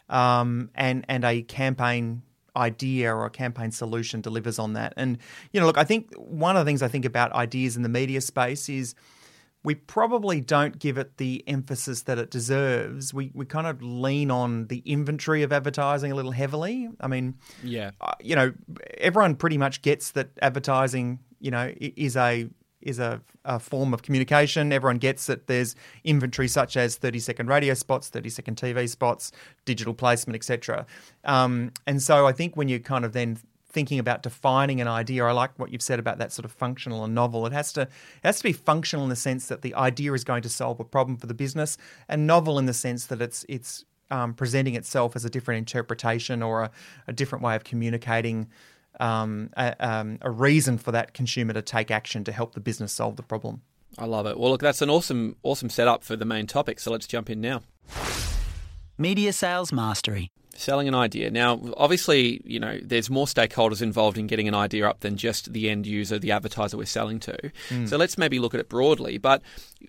um, 0.10 0.70
and 0.76 1.06
and 1.08 1.24
a 1.24 1.42
campaign 1.42 2.22
idea 2.56 3.14
or 3.14 3.26
a 3.26 3.30
campaign 3.30 3.72
solution 3.72 4.20
delivers 4.20 4.60
on 4.60 4.74
that. 4.74 4.94
And 4.98 5.18
you 5.52 5.60
know, 5.60 5.68
look, 5.68 5.78
I 5.78 5.84
think 5.84 6.14
one 6.16 6.58
of 6.58 6.66
the 6.66 6.70
things 6.70 6.82
I 6.82 6.88
think 6.88 7.06
about 7.06 7.32
ideas 7.34 7.78
in 7.78 7.84
the 7.84 7.90
media 7.90 8.20
space 8.20 8.68
is 8.68 8.96
we 9.68 9.76
probably 9.76 10.40
don't 10.40 10.80
give 10.80 10.98
it 10.98 11.18
the 11.18 11.44
emphasis 11.46 12.04
that 12.04 12.18
it 12.18 12.32
deserves. 12.32 13.14
We 13.14 13.32
we 13.34 13.44
kind 13.46 13.68
of 13.68 13.82
lean 13.82 14.32
on 14.32 14.68
the 14.68 14.82
inventory 14.86 15.44
of 15.44 15.52
advertising 15.52 16.10
a 16.10 16.16
little 16.16 16.32
heavily. 16.32 16.88
I 17.02 17.08
mean, 17.08 17.36
Yeah. 17.64 17.92
uh, 18.00 18.14
you 18.22 18.38
know, 18.38 18.54
everyone 18.98 19.36
pretty 19.36 19.58
much 19.58 19.82
gets 19.82 20.12
that 20.12 20.30
advertising, 20.42 21.20
you 21.42 21.52
know, 21.52 21.74
is 21.82 22.16
a 22.16 22.48
is 22.82 22.98
a, 23.00 23.20
a 23.44 23.60
form 23.60 23.94
of 23.94 24.04
communication. 24.04 24.72
Everyone 24.72 25.00
gets 25.00 25.26
that 25.26 25.48
there's 25.48 25.76
inventory 26.06 26.48
such 26.48 26.78
as 26.78 26.96
30 26.96 27.20
second 27.20 27.50
radio 27.50 27.74
spots, 27.74 28.08
30 28.08 28.30
second 28.30 28.56
TV 28.56 28.88
spots, 28.88 29.34
digital 29.66 29.94
placement, 29.94 30.36
etc. 30.38 30.86
Um, 31.26 31.72
and 31.86 32.02
so 32.02 32.26
I 32.26 32.32
think 32.32 32.56
when 32.56 32.70
you 32.70 32.80
kind 32.80 33.04
of 33.04 33.12
then 33.12 33.38
thinking 33.78 34.00
about 34.00 34.24
defining 34.24 34.82
an 34.82 34.88
idea, 34.88 35.24
I 35.24 35.34
like 35.34 35.52
what 35.60 35.72
you've 35.72 35.84
said 35.84 36.00
about 36.00 36.18
that 36.18 36.34
sort 36.34 36.46
of 36.46 36.52
functional 36.52 37.04
and 37.04 37.14
novel. 37.14 37.46
It 37.46 37.54
has 37.54 37.72
to 37.74 37.82
it 37.82 37.90
has 38.24 38.38
to 38.38 38.44
be 38.44 38.52
functional 38.54 39.04
in 39.06 39.10
the 39.10 39.16
sense 39.16 39.50
that 39.50 39.62
the 39.62 39.76
idea 39.76 40.14
is 40.14 40.24
going 40.24 40.42
to 40.42 40.50
solve 40.50 40.80
a 40.80 40.84
problem 40.84 41.16
for 41.16 41.28
the 41.28 41.36
business, 41.36 41.78
and 42.10 42.26
novel 42.26 42.58
in 42.58 42.66
the 42.66 42.74
sense 42.74 43.06
that 43.06 43.22
it's 43.22 43.46
it's 43.48 43.86
um, 44.10 44.34
presenting 44.34 44.74
itself 44.74 45.16
as 45.16 45.26
a 45.26 45.30
different 45.30 45.60
interpretation 45.60 46.42
or 46.42 46.64
a, 46.64 46.72
a 47.08 47.14
different 47.14 47.44
way 47.44 47.56
of 47.56 47.64
communicating 47.64 48.48
um, 49.00 49.52
a, 49.56 49.76
um, 49.80 50.18
a 50.24 50.32
reason 50.32 50.80
for 50.80 50.92
that 50.92 51.14
consumer 51.14 51.54
to 51.54 51.62
take 51.62 51.92
action 51.92 52.24
to 52.24 52.32
help 52.32 52.56
the 52.56 52.60
business 52.60 52.92
solve 52.92 53.16
the 53.16 53.22
problem. 53.22 53.62
I 54.00 54.06
love 54.06 54.26
it. 54.26 54.40
Well, 54.40 54.50
look, 54.50 54.62
that's 54.62 54.82
an 54.82 54.90
awesome, 54.90 55.36
awesome 55.44 55.70
setup 55.70 56.04
for 56.04 56.16
the 56.16 56.26
main 56.26 56.48
topic. 56.48 56.80
So 56.80 56.92
let's 56.92 57.06
jump 57.06 57.30
in 57.30 57.42
now. 57.42 57.62
Media 58.98 59.34
Sales 59.34 59.72
Mastery. 59.72 60.32
Selling 60.60 60.88
an 60.88 60.96
idea. 60.96 61.30
Now, 61.30 61.62
obviously, 61.78 62.42
you 62.44 62.60
know, 62.60 62.80
there's 62.82 63.12
more 63.12 63.28
stakeholders 63.28 63.80
involved 63.80 64.18
in 64.18 64.26
getting 64.26 64.48
an 64.48 64.56
idea 64.56 64.90
up 64.90 65.02
than 65.02 65.16
just 65.16 65.54
the 65.54 65.70
end 65.70 65.86
user, 65.86 66.18
the 66.18 66.32
advertiser 66.32 66.78
we're 66.78 66.86
selling 66.86 67.20
to. 67.20 67.38
Mm. 67.70 67.88
So 67.88 67.96
let's 67.96 68.18
maybe 68.18 68.40
look 68.40 68.56
at 68.56 68.60
it 68.60 68.68
broadly. 68.68 69.20
But 69.20 69.44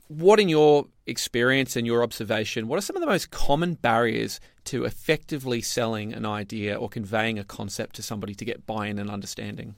what, 0.08 0.38
in 0.38 0.50
your 0.50 0.84
experience 1.06 1.74
and 1.74 1.86
your 1.86 2.02
observation, 2.02 2.68
what 2.68 2.78
are 2.78 2.82
some 2.82 2.96
of 2.96 3.00
the 3.00 3.06
most 3.06 3.30
common 3.30 3.76
barriers 3.76 4.40
to 4.64 4.84
effectively 4.84 5.62
selling 5.62 6.12
an 6.12 6.26
idea 6.26 6.76
or 6.76 6.90
conveying 6.90 7.38
a 7.38 7.44
concept 7.44 7.96
to 7.96 8.02
somebody 8.02 8.34
to 8.34 8.44
get 8.44 8.66
buy 8.66 8.88
in 8.88 8.98
and 8.98 9.08
understanding? 9.08 9.74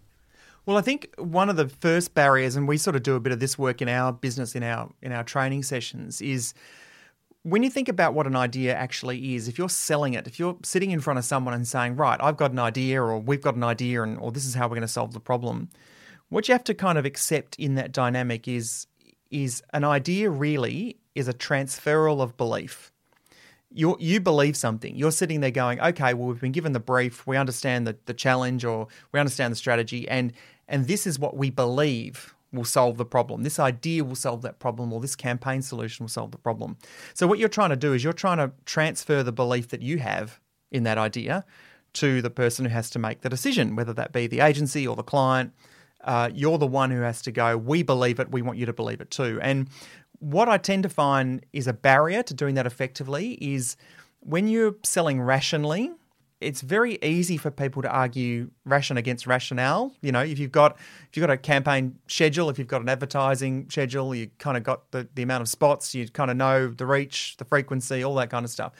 Well, 0.66 0.76
I 0.76 0.82
think 0.82 1.14
one 1.18 1.48
of 1.48 1.54
the 1.54 1.68
first 1.68 2.14
barriers, 2.14 2.56
and 2.56 2.66
we 2.66 2.78
sort 2.78 2.96
of 2.96 3.04
do 3.04 3.14
a 3.14 3.20
bit 3.20 3.32
of 3.32 3.38
this 3.38 3.56
work 3.56 3.80
in 3.80 3.88
our 3.88 4.12
business 4.12 4.56
in 4.56 4.64
our 4.64 4.90
in 5.02 5.12
our 5.12 5.22
training 5.22 5.62
sessions, 5.62 6.20
is 6.20 6.52
when 7.42 7.62
you 7.62 7.70
think 7.70 7.88
about 7.88 8.12
what 8.12 8.26
an 8.26 8.36
idea 8.36 8.74
actually 8.74 9.34
is, 9.34 9.48
if 9.48 9.56
you're 9.56 9.68
selling 9.68 10.14
it, 10.14 10.26
if 10.26 10.38
you're 10.38 10.58
sitting 10.62 10.90
in 10.90 11.00
front 11.00 11.18
of 11.18 11.24
someone 11.24 11.54
and 11.54 11.66
saying, 11.66 11.96
right, 11.96 12.20
I've 12.22 12.36
got 12.36 12.52
an 12.52 12.58
idea, 12.58 13.00
or 13.00 13.18
we've 13.18 13.40
got 13.40 13.54
an 13.54 13.64
idea, 13.64 14.02
and 14.02 14.18
or 14.18 14.30
this 14.30 14.44
is 14.44 14.54
how 14.54 14.66
we're 14.66 14.76
going 14.76 14.82
to 14.82 14.88
solve 14.88 15.12
the 15.12 15.20
problem, 15.20 15.70
what 16.28 16.48
you 16.48 16.52
have 16.52 16.64
to 16.64 16.74
kind 16.74 16.98
of 16.98 17.04
accept 17.04 17.56
in 17.56 17.74
that 17.76 17.92
dynamic 17.92 18.46
is 18.46 18.86
is 19.30 19.62
an 19.72 19.84
idea 19.84 20.28
really 20.28 20.96
is 21.14 21.28
a 21.28 21.32
transferal 21.32 22.20
of 22.20 22.36
belief. 22.36 22.92
You 23.72 23.96
you 23.98 24.20
believe 24.20 24.56
something. 24.56 24.94
You're 24.94 25.12
sitting 25.12 25.40
there 25.40 25.50
going, 25.50 25.80
okay, 25.80 26.12
well, 26.12 26.28
we've 26.28 26.40
been 26.40 26.52
given 26.52 26.72
the 26.72 26.80
brief, 26.80 27.26
we 27.26 27.36
understand 27.36 27.86
the, 27.86 27.96
the 28.04 28.14
challenge, 28.14 28.64
or 28.64 28.88
we 29.12 29.20
understand 29.20 29.52
the 29.52 29.56
strategy, 29.56 30.08
and 30.08 30.32
and 30.68 30.86
this 30.86 31.06
is 31.06 31.18
what 31.18 31.36
we 31.36 31.48
believe 31.50 32.34
will 32.52 32.64
solve 32.64 32.96
the 32.96 33.04
problem. 33.04 33.42
This 33.42 33.58
idea 33.58 34.04
will 34.04 34.16
solve 34.16 34.42
that 34.42 34.58
problem, 34.58 34.92
or 34.92 35.00
this 35.00 35.16
campaign 35.16 35.62
solution 35.62 36.04
will 36.04 36.08
solve 36.08 36.32
the 36.32 36.38
problem. 36.38 36.76
So 37.14 37.26
what 37.26 37.38
you're 37.38 37.48
trying 37.48 37.70
to 37.70 37.76
do 37.76 37.92
is 37.92 38.02
you're 38.02 38.12
trying 38.12 38.38
to 38.38 38.52
transfer 38.64 39.22
the 39.22 39.32
belief 39.32 39.68
that 39.68 39.82
you 39.82 39.98
have 39.98 40.40
in 40.70 40.82
that 40.84 40.98
idea 40.98 41.44
to 41.92 42.22
the 42.22 42.30
person 42.30 42.64
who 42.64 42.70
has 42.70 42.90
to 42.90 42.98
make 42.98 43.22
the 43.22 43.28
decision, 43.28 43.76
whether 43.76 43.92
that 43.92 44.12
be 44.12 44.26
the 44.26 44.40
agency 44.40 44.86
or 44.86 44.96
the 44.96 45.02
client. 45.02 45.52
Uh, 46.02 46.30
you're 46.32 46.58
the 46.58 46.66
one 46.66 46.90
who 46.90 47.00
has 47.00 47.20
to 47.22 47.30
go, 47.30 47.56
we 47.56 47.82
believe 47.82 48.18
it, 48.18 48.30
we 48.30 48.42
want 48.42 48.58
you 48.58 48.66
to 48.66 48.72
believe 48.72 49.00
it 49.00 49.10
too. 49.10 49.38
And 49.42 49.68
what 50.18 50.48
I 50.48 50.56
tend 50.56 50.82
to 50.84 50.88
find 50.88 51.44
is 51.52 51.66
a 51.66 51.72
barrier 51.72 52.22
to 52.22 52.34
doing 52.34 52.54
that 52.54 52.66
effectively 52.66 53.32
is 53.34 53.76
when 54.20 54.48
you're 54.48 54.76
selling 54.82 55.20
rationally, 55.20 55.92
it's 56.40 56.60
very 56.60 56.98
easy 57.02 57.36
for 57.36 57.50
people 57.50 57.82
to 57.82 57.90
argue 57.90 58.50
ration 58.64 58.96
against 58.96 59.26
rationale. 59.26 59.92
You 60.00 60.12
know, 60.12 60.20
if 60.20 60.38
you've 60.38 60.52
got 60.52 60.76
if 61.08 61.16
you've 61.16 61.26
got 61.26 61.32
a 61.32 61.36
campaign 61.36 61.98
schedule, 62.06 62.50
if 62.50 62.58
you've 62.58 62.68
got 62.68 62.82
an 62.82 62.88
advertising 62.88 63.68
schedule, 63.68 64.14
you 64.14 64.30
kind 64.38 64.56
of 64.56 64.62
got 64.62 64.90
the, 64.90 65.08
the 65.14 65.22
amount 65.22 65.42
of 65.42 65.48
spots, 65.48 65.94
you 65.94 66.08
kind 66.08 66.30
of 66.30 66.36
know 66.36 66.68
the 66.68 66.86
reach, 66.86 67.36
the 67.38 67.44
frequency, 67.44 68.02
all 68.02 68.14
that 68.16 68.30
kind 68.30 68.44
of 68.44 68.50
stuff 68.50 68.72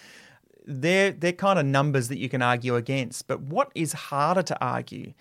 they're 0.66 1.10
they're 1.10 1.32
kind 1.32 1.58
of 1.58 1.66
numbers 1.66 2.08
that 2.08 2.18
you 2.18 2.28
can 2.28 2.42
argue 2.42 2.76
against. 2.76 3.26
But 3.26 3.40
what 3.40 3.72
is 3.74 3.92
harder 3.92 4.42
to 4.42 4.64
argue 4.64 5.14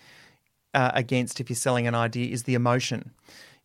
uh, 0.74 0.92
against 0.94 1.40
if 1.40 1.48
you're 1.48 1.56
selling 1.56 1.86
an 1.86 1.94
idea 1.94 2.32
is 2.32 2.44
the 2.44 2.54
emotion. 2.54 3.12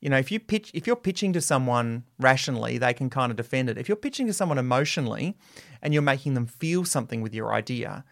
You 0.01 0.10
know, 0.10 0.17
if 0.17 0.32
you 0.32 0.39
pitch, 0.39 0.72
if 0.74 0.86
you're 0.86 0.96
pitching 0.96 1.34
to 1.34 1.41
someone 1.41 2.03
rationally, 2.20 2.77
they 2.77 2.94
can 2.94 3.10
kind 3.10 3.32
of 3.32 3.38
defend 3.38 3.70
it. 3.70 3.77
If 3.77 3.88
you're 3.88 3.96
pitching 3.96 4.27
to 4.27 4.34
someone 4.34 4.58
emotionally, 4.58 5.36
and 5.82 5.94
you're 5.94 6.03
making 6.03 6.34
them 6.34 6.46
feel 6.46 6.84
something 6.86 7.22
with 7.22 7.34
your 7.34 7.53
idea, 7.53 8.03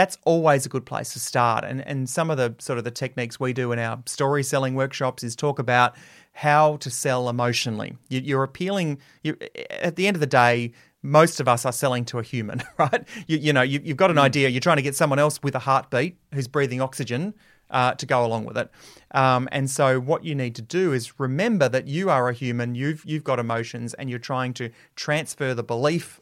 that's 0.00 0.16
always 0.24 0.64
a 0.64 0.70
good 0.70 0.86
place 0.86 1.12
to 1.12 1.20
start. 1.20 1.62
And 1.62 1.86
and 1.86 2.08
some 2.08 2.30
of 2.30 2.38
the 2.38 2.54
sort 2.58 2.78
of 2.78 2.84
the 2.84 2.90
techniques 2.90 3.38
we 3.38 3.52
do 3.52 3.70
in 3.70 3.78
our 3.78 4.02
story 4.06 4.42
selling 4.42 4.74
workshops 4.74 5.22
is 5.22 5.36
talk 5.36 5.58
about 5.58 5.94
how 6.32 6.76
to 6.78 6.90
sell 6.90 7.28
emotionally. 7.28 7.96
You, 8.08 8.38
are 8.38 8.42
appealing. 8.42 8.98
You, 9.22 9.36
at 9.68 9.96
the 9.96 10.06
end 10.06 10.16
of 10.16 10.20
the 10.20 10.26
day, 10.26 10.72
most 11.02 11.38
of 11.38 11.48
us 11.48 11.66
are 11.66 11.72
selling 11.72 12.06
to 12.06 12.18
a 12.18 12.22
human, 12.22 12.62
right? 12.78 13.06
You, 13.26 13.36
you 13.36 13.52
know, 13.52 13.62
you, 13.62 13.80
have 13.88 13.96
got 13.96 14.10
an 14.10 14.16
mm. 14.16 14.22
idea. 14.22 14.48
You're 14.48 14.60
trying 14.60 14.76
to 14.76 14.82
get 14.82 14.94
someone 14.94 15.18
else 15.18 15.42
with 15.42 15.54
a 15.54 15.58
heartbeat 15.58 16.16
who's 16.32 16.48
breathing 16.48 16.80
oxygen 16.80 17.34
uh, 17.68 17.94
to 17.94 18.06
go 18.06 18.24
along 18.24 18.46
with 18.46 18.56
it. 18.56 18.70
Um, 19.10 19.48
and 19.52 19.68
so, 19.68 20.00
what 20.00 20.24
you 20.24 20.34
need 20.34 20.54
to 20.54 20.62
do 20.62 20.94
is 20.94 21.20
remember 21.20 21.68
that 21.68 21.86
you 21.86 22.08
are 22.08 22.30
a 22.30 22.32
human. 22.32 22.74
You've 22.74 23.04
you've 23.04 23.24
got 23.24 23.38
emotions, 23.38 23.92
and 23.94 24.08
you're 24.08 24.18
trying 24.18 24.54
to 24.54 24.70
transfer 24.96 25.52
the 25.52 25.62
belief 25.62 26.20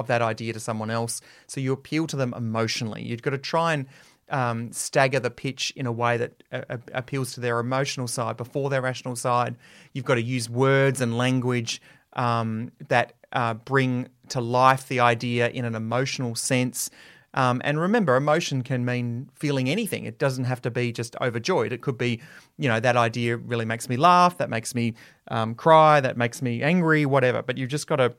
of 0.00 0.06
that 0.08 0.22
idea 0.22 0.52
to 0.52 0.60
someone 0.60 0.90
else. 0.90 1.20
So 1.46 1.60
you 1.60 1.72
appeal 1.72 2.06
to 2.08 2.16
them 2.16 2.34
emotionally. 2.36 3.02
You've 3.02 3.22
got 3.22 3.30
to 3.30 3.38
try 3.38 3.74
and 3.74 3.86
um, 4.30 4.72
stagger 4.72 5.20
the 5.20 5.30
pitch 5.30 5.72
in 5.76 5.86
a 5.86 5.92
way 5.92 6.16
that 6.16 6.42
uh, 6.52 6.78
appeals 6.92 7.32
to 7.34 7.40
their 7.40 7.58
emotional 7.58 8.08
side 8.08 8.36
before 8.36 8.70
their 8.70 8.80
rational 8.80 9.16
side. 9.16 9.56
You've 9.92 10.04
got 10.04 10.14
to 10.14 10.22
use 10.22 10.48
words 10.48 11.00
and 11.00 11.16
language 11.18 11.80
um, 12.14 12.72
that 12.88 13.14
uh, 13.32 13.54
bring 13.54 14.08
to 14.28 14.40
life 14.40 14.88
the 14.88 15.00
idea 15.00 15.48
in 15.48 15.64
an 15.64 15.74
emotional 15.74 16.34
sense. 16.34 16.90
Um, 17.34 17.60
and 17.64 17.78
remember, 17.78 18.16
emotion 18.16 18.62
can 18.62 18.84
mean 18.84 19.30
feeling 19.34 19.68
anything. 19.68 20.04
It 20.04 20.18
doesn't 20.18 20.44
have 20.44 20.60
to 20.62 20.70
be 20.70 20.92
just 20.92 21.14
overjoyed. 21.20 21.72
It 21.72 21.80
could 21.80 21.96
be, 21.96 22.20
you 22.58 22.68
know, 22.68 22.80
that 22.80 22.96
idea 22.96 23.36
really 23.36 23.64
makes 23.64 23.88
me 23.88 23.96
laugh, 23.96 24.38
that 24.38 24.50
makes 24.50 24.74
me 24.74 24.94
um, 25.28 25.54
cry, 25.54 26.00
that 26.00 26.16
makes 26.16 26.42
me 26.42 26.62
angry, 26.62 27.06
whatever. 27.06 27.42
But 27.42 27.56
you've 27.56 27.70
just 27.70 27.86
got 27.86 27.96
to 27.96 28.14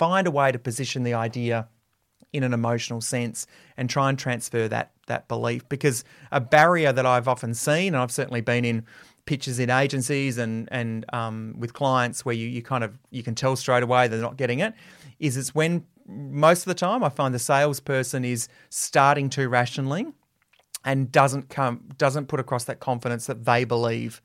find 0.00 0.26
a 0.26 0.30
way 0.30 0.50
to 0.50 0.58
position 0.58 1.02
the 1.02 1.12
idea 1.12 1.68
in 2.32 2.42
an 2.42 2.54
emotional 2.54 3.02
sense 3.02 3.46
and 3.76 3.90
try 3.90 4.08
and 4.08 4.18
transfer 4.18 4.66
that 4.66 4.92
that 5.08 5.28
belief 5.28 5.68
because 5.68 6.04
a 6.32 6.40
barrier 6.40 6.90
that 6.90 7.04
I've 7.04 7.28
often 7.28 7.52
seen 7.52 7.88
and 7.92 7.98
I've 8.02 8.10
certainly 8.10 8.40
been 8.40 8.64
in 8.64 8.86
pitches 9.26 9.58
in 9.58 9.68
agencies 9.68 10.38
and 10.38 10.70
and 10.72 11.04
um, 11.12 11.54
with 11.58 11.74
clients 11.74 12.24
where 12.24 12.34
you, 12.34 12.48
you 12.48 12.62
kind 12.62 12.82
of 12.82 12.98
you 13.10 13.22
can 13.22 13.34
tell 13.34 13.56
straight 13.56 13.82
away 13.82 14.08
they're 14.08 14.22
not 14.22 14.38
getting 14.38 14.60
it 14.60 14.72
is 15.18 15.36
it's 15.36 15.54
when 15.54 15.84
most 16.06 16.60
of 16.60 16.66
the 16.66 16.80
time 16.86 17.04
I 17.04 17.10
find 17.10 17.34
the 17.34 17.38
salesperson 17.38 18.24
is 18.24 18.48
starting 18.70 19.28
too 19.28 19.50
rationally 19.50 20.06
and 20.82 21.12
doesn't 21.12 21.50
come 21.50 21.90
doesn't 21.98 22.26
put 22.26 22.40
across 22.40 22.64
that 22.64 22.80
confidence 22.80 23.26
that 23.26 23.44
they 23.44 23.64
believe 23.64 24.22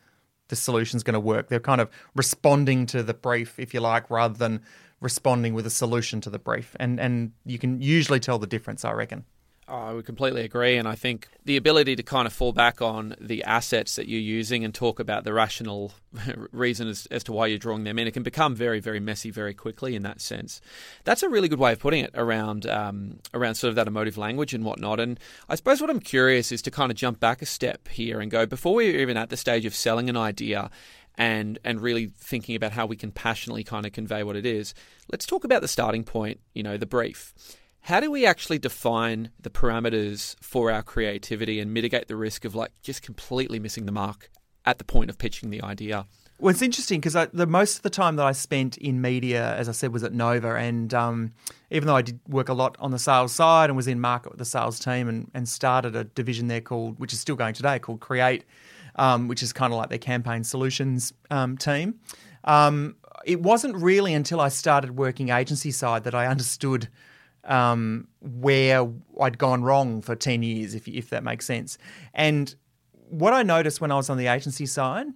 the 0.47 0.55
solution's 0.55 1.03
going 1.03 1.13
to 1.13 1.19
work. 1.19 1.49
They're 1.49 1.59
kind 1.59 1.81
of 1.81 1.89
responding 2.15 2.85
to 2.87 3.03
the 3.03 3.13
brief, 3.13 3.59
if 3.59 3.73
you 3.73 3.79
like, 3.79 4.09
rather 4.09 4.37
than 4.37 4.61
responding 5.05 5.53
with 5.53 5.65
a 5.65 5.69
solution 5.69 6.19
to 6.21 6.29
the 6.29 6.39
brief. 6.39 6.75
And 6.77 6.99
and 6.99 7.31
you 7.45 7.57
can 7.57 7.81
usually 7.81 8.19
tell 8.19 8.39
the 8.39 8.47
difference, 8.47 8.83
I 8.83 8.91
reckon. 8.91 9.23
Oh, 9.67 9.73
I 9.73 9.93
would 9.93 10.05
completely 10.05 10.43
agree. 10.43 10.77
And 10.77 10.87
I 10.87 10.93
think 10.93 11.27
the 11.43 11.57
ability 11.57 11.95
to 11.95 12.03
kind 12.03 12.27
of 12.27 12.33
fall 12.33 12.51
back 12.51 12.83
on 12.83 13.15
the 13.19 13.43
assets 13.45 13.95
that 13.95 14.07
you're 14.07 14.19
using 14.19 14.63
and 14.63 14.71
talk 14.71 14.99
about 14.99 15.23
the 15.23 15.33
rational 15.33 15.91
reason 16.51 16.87
as, 16.87 17.07
as 17.09 17.23
to 17.23 17.31
why 17.31 17.47
you're 17.47 17.57
drawing 17.57 17.83
them 17.83 17.97
in, 17.97 18.07
it 18.07 18.11
can 18.11 18.21
become 18.21 18.53
very, 18.53 18.79
very 18.79 18.99
messy 18.99 19.31
very 19.31 19.55
quickly 19.55 19.95
in 19.95 20.03
that 20.03 20.21
sense. 20.21 20.61
That's 21.03 21.23
a 21.23 21.29
really 21.29 21.47
good 21.47 21.57
way 21.57 21.71
of 21.71 21.79
putting 21.79 22.03
it 22.03 22.11
around, 22.13 22.67
um, 22.67 23.17
around 23.33 23.55
sort 23.55 23.69
of 23.69 23.75
that 23.77 23.87
emotive 23.87 24.19
language 24.19 24.53
and 24.53 24.63
whatnot. 24.63 24.99
And 24.99 25.19
I 25.49 25.55
suppose 25.55 25.81
what 25.81 25.89
I'm 25.89 25.99
curious 25.99 26.51
is 26.51 26.61
to 26.61 26.69
kind 26.69 26.91
of 26.91 26.97
jump 26.97 27.19
back 27.19 27.41
a 27.41 27.47
step 27.47 27.87
here 27.87 28.19
and 28.19 28.29
go 28.29 28.45
before 28.45 28.75
we're 28.75 28.99
even 28.99 29.17
at 29.17 29.31
the 29.31 29.37
stage 29.37 29.65
of 29.65 29.73
selling 29.73 30.11
an 30.11 30.17
idea 30.17 30.69
and 31.17 31.59
and 31.63 31.81
really 31.81 32.11
thinking 32.17 32.55
about 32.55 32.71
how 32.71 32.85
we 32.85 32.95
can 32.95 33.11
passionately 33.11 33.63
kind 33.63 33.85
of 33.85 33.91
convey 33.91 34.23
what 34.23 34.35
it 34.35 34.45
is. 34.45 34.73
Let's 35.11 35.25
talk 35.25 35.43
about 35.43 35.61
the 35.61 35.67
starting 35.67 36.03
point, 36.03 36.39
you 36.53 36.63
know, 36.63 36.77
the 36.77 36.85
brief. 36.85 37.33
How 37.81 37.99
do 37.99 38.09
we 38.09 38.25
actually 38.25 38.57
define 38.57 39.29
the 39.39 39.51
parameters 39.51 40.35
for 40.41 40.71
our 40.71 40.81
creativity 40.81 41.59
and 41.59 41.71
mitigate 41.71 42.07
the 42.07 42.15
risk 42.15 42.43
of 42.43 42.55
like 42.55 42.71
just 42.81 43.03
completely 43.03 43.59
missing 43.59 43.85
the 43.85 43.91
mark 43.91 44.31
at 44.65 44.79
the 44.79 44.83
point 44.83 45.09
of 45.11 45.17
pitching 45.17 45.51
the 45.51 45.61
idea? 45.61 46.07
Well, 46.37 46.51
it's 46.51 46.61
interesting 46.61 46.99
because 46.99 47.13
the 47.31 47.47
most 47.47 47.77
of 47.77 47.83
the 47.83 47.89
time 47.89 48.17
that 48.17 48.25
I 48.25 48.33
spent 48.33 48.77
in 48.77 48.99
media, 48.99 49.55
as 49.55 49.69
I 49.69 49.71
said, 49.71 49.93
was 49.93 50.03
at 50.03 50.11
Nova, 50.13 50.55
and 50.55 50.93
um, 50.93 51.31
even 51.71 51.87
though 51.87 51.95
I 51.95 52.01
did 52.01 52.19
work 52.27 52.49
a 52.49 52.53
lot 52.53 52.75
on 52.77 52.91
the 52.91 52.99
sales 52.99 53.31
side 53.31 53.69
and 53.69 53.77
was 53.77 53.87
in 53.87 54.01
market 54.01 54.31
with 54.31 54.39
the 54.39 54.45
sales 54.45 54.77
team, 54.77 55.07
and, 55.07 55.31
and 55.33 55.47
started 55.47 55.95
a 55.95 56.03
division 56.03 56.47
there 56.47 56.59
called, 56.59 56.99
which 56.99 57.13
is 57.13 57.21
still 57.21 57.37
going 57.37 57.53
today, 57.53 57.79
called 57.79 58.01
Create 58.01 58.43
um, 58.95 59.27
which 59.27 59.43
is 59.43 59.53
kind 59.53 59.73
of 59.73 59.77
like 59.77 59.89
their 59.89 59.97
campaign 59.97 60.43
solutions 60.43 61.13
um, 61.31 61.57
team. 61.57 61.99
Um, 62.43 62.95
it 63.25 63.41
wasn't 63.41 63.75
really 63.75 64.13
until 64.13 64.39
I 64.39 64.49
started 64.49 64.97
working 64.97 65.29
agency 65.29 65.71
side 65.71 66.03
that 66.03 66.13
I 66.13 66.27
understood 66.27 66.89
um, 67.43 68.07
where 68.21 68.87
I'd 69.21 69.37
gone 69.37 69.63
wrong 69.63 70.01
for 70.01 70.15
10 70.15 70.43
years, 70.43 70.75
if, 70.75 70.87
if 70.87 71.09
that 71.09 71.23
makes 71.23 71.45
sense. 71.45 71.77
And 72.13 72.53
what 73.09 73.33
I 73.33 73.43
noticed 73.43 73.81
when 73.81 73.91
I 73.91 73.95
was 73.95 74.09
on 74.09 74.17
the 74.17 74.27
agency 74.27 74.65
side 74.65 75.07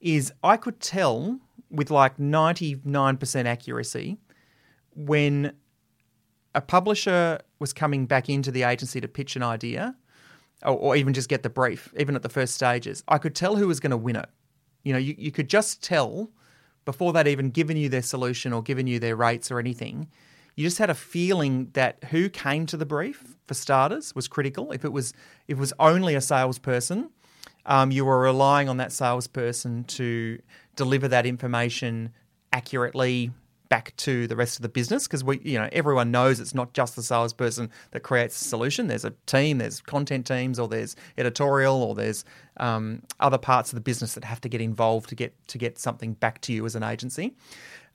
is 0.00 0.32
I 0.42 0.56
could 0.56 0.80
tell 0.80 1.40
with 1.70 1.90
like 1.90 2.18
99% 2.18 3.44
accuracy 3.46 4.18
when 4.94 5.52
a 6.54 6.60
publisher 6.60 7.40
was 7.58 7.72
coming 7.72 8.06
back 8.06 8.28
into 8.28 8.50
the 8.50 8.62
agency 8.62 9.00
to 9.00 9.08
pitch 9.08 9.36
an 9.36 9.42
idea 9.42 9.96
or, 10.64 10.76
or 10.76 10.96
even 10.96 11.12
just 11.12 11.28
get 11.28 11.42
the 11.42 11.50
brief, 11.50 11.92
even 11.98 12.16
at 12.16 12.22
the 12.22 12.28
first 12.28 12.54
stages, 12.54 13.02
I 13.08 13.18
could 13.18 13.34
tell 13.34 13.56
who 13.56 13.68
was 13.68 13.80
going 13.80 13.90
to 13.90 13.96
win 13.96 14.16
it. 14.16 14.28
You 14.82 14.92
know, 14.92 14.98
you, 14.98 15.14
you 15.16 15.30
could 15.30 15.48
just 15.48 15.82
tell 15.82 16.30
before 16.84 17.12
they'd 17.12 17.28
even 17.28 17.50
given 17.50 17.76
you 17.76 17.88
their 17.88 18.02
solution 18.02 18.52
or 18.52 18.62
given 18.62 18.86
you 18.86 18.98
their 18.98 19.16
rates 19.16 19.50
or 19.50 19.58
anything. 19.58 20.08
You 20.56 20.64
just 20.64 20.78
had 20.78 20.90
a 20.90 20.94
feeling 20.94 21.70
that 21.72 22.04
who 22.10 22.28
came 22.28 22.66
to 22.66 22.76
the 22.76 22.84
brief, 22.84 23.36
for 23.46 23.54
starters, 23.54 24.14
was 24.14 24.28
critical. 24.28 24.72
If 24.72 24.84
it 24.84 24.92
was 24.92 25.14
if 25.48 25.56
it 25.56 25.60
was 25.60 25.72
only 25.78 26.14
a 26.14 26.20
salesperson, 26.20 27.10
um, 27.64 27.90
you 27.90 28.04
were 28.04 28.20
relying 28.20 28.68
on 28.68 28.76
that 28.76 28.92
salesperson 28.92 29.84
to 29.84 30.40
deliver 30.76 31.08
that 31.08 31.24
information 31.24 32.12
accurately, 32.52 33.30
back 33.72 33.96
to 33.96 34.26
the 34.26 34.36
rest 34.36 34.58
of 34.58 34.62
the 34.62 34.68
business 34.68 35.06
because 35.06 35.24
we, 35.24 35.40
you 35.42 35.58
know, 35.58 35.66
everyone 35.72 36.10
knows 36.10 36.40
it's 36.40 36.52
not 36.52 36.74
just 36.74 36.94
the 36.94 37.02
salesperson 37.02 37.70
that 37.92 38.00
creates 38.00 38.38
the 38.38 38.44
solution. 38.44 38.86
There's 38.86 39.06
a 39.06 39.14
team, 39.24 39.56
there's 39.56 39.80
content 39.80 40.26
teams, 40.26 40.58
or 40.58 40.68
there's 40.68 40.94
editorial, 41.16 41.82
or 41.82 41.94
there's 41.94 42.22
um, 42.58 43.02
other 43.18 43.38
parts 43.38 43.72
of 43.72 43.76
the 43.76 43.80
business 43.80 44.12
that 44.12 44.24
have 44.24 44.42
to 44.42 44.50
get 44.50 44.60
involved 44.60 45.08
to 45.08 45.14
get 45.14 45.32
to 45.48 45.56
get 45.56 45.78
something 45.78 46.12
back 46.12 46.42
to 46.42 46.52
you 46.52 46.66
as 46.66 46.76
an 46.76 46.82
agency. 46.82 47.34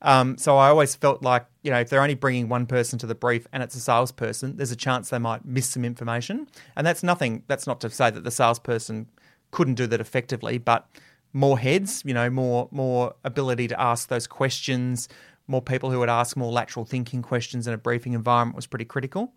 Um, 0.02 0.40
so 0.40 0.58
I 0.58 0.70
always 0.70 0.96
felt 0.96 1.22
like, 1.22 1.46
you 1.62 1.70
know, 1.70 1.80
if 1.80 1.92
they're 1.92 2.02
only 2.02 2.16
bringing 2.16 2.50
one 2.50 2.66
person 2.66 2.98
to 2.98 3.06
the 3.06 3.14
brief 3.14 3.46
and 3.54 3.62
it's 3.62 3.76
a 3.76 3.80
salesperson, 3.80 4.58
there's 4.58 4.72
a 4.72 4.76
chance 4.76 5.12
they 5.12 5.20
might 5.20 5.46
miss 5.46 5.70
some 5.70 5.86
information. 5.86 6.48
And 6.76 6.88
that's 6.88 7.04
nothing. 7.04 7.44
That's 7.46 7.68
not 7.68 7.82
to 7.82 7.92
say 7.92 8.10
that 8.10 8.24
the 8.24 8.32
salesperson 8.32 9.06
couldn't 9.52 9.76
do 9.76 9.86
that 9.86 10.02
effectively, 10.02 10.58
but 10.58 10.90
more 11.34 11.60
heads, 11.60 12.02
you 12.04 12.16
know, 12.16 12.32
more 12.32 12.68
more 12.72 13.14
ability 13.24 13.68
to 13.68 13.80
ask 13.80 14.10
those 14.10 14.26
questions, 14.26 15.08
more 15.48 15.62
people 15.62 15.92
who 15.92 16.00
would 16.00 16.10
ask 16.10 16.36
more 16.36 16.52
lateral 16.52 16.86
thinking 16.86 17.22
questions 17.22 17.68
in 17.68 17.74
a 17.74 17.78
briefing 17.78 18.14
environment 18.14 18.56
was 18.56 18.68
pretty 18.68 18.86
critical. 18.86 19.34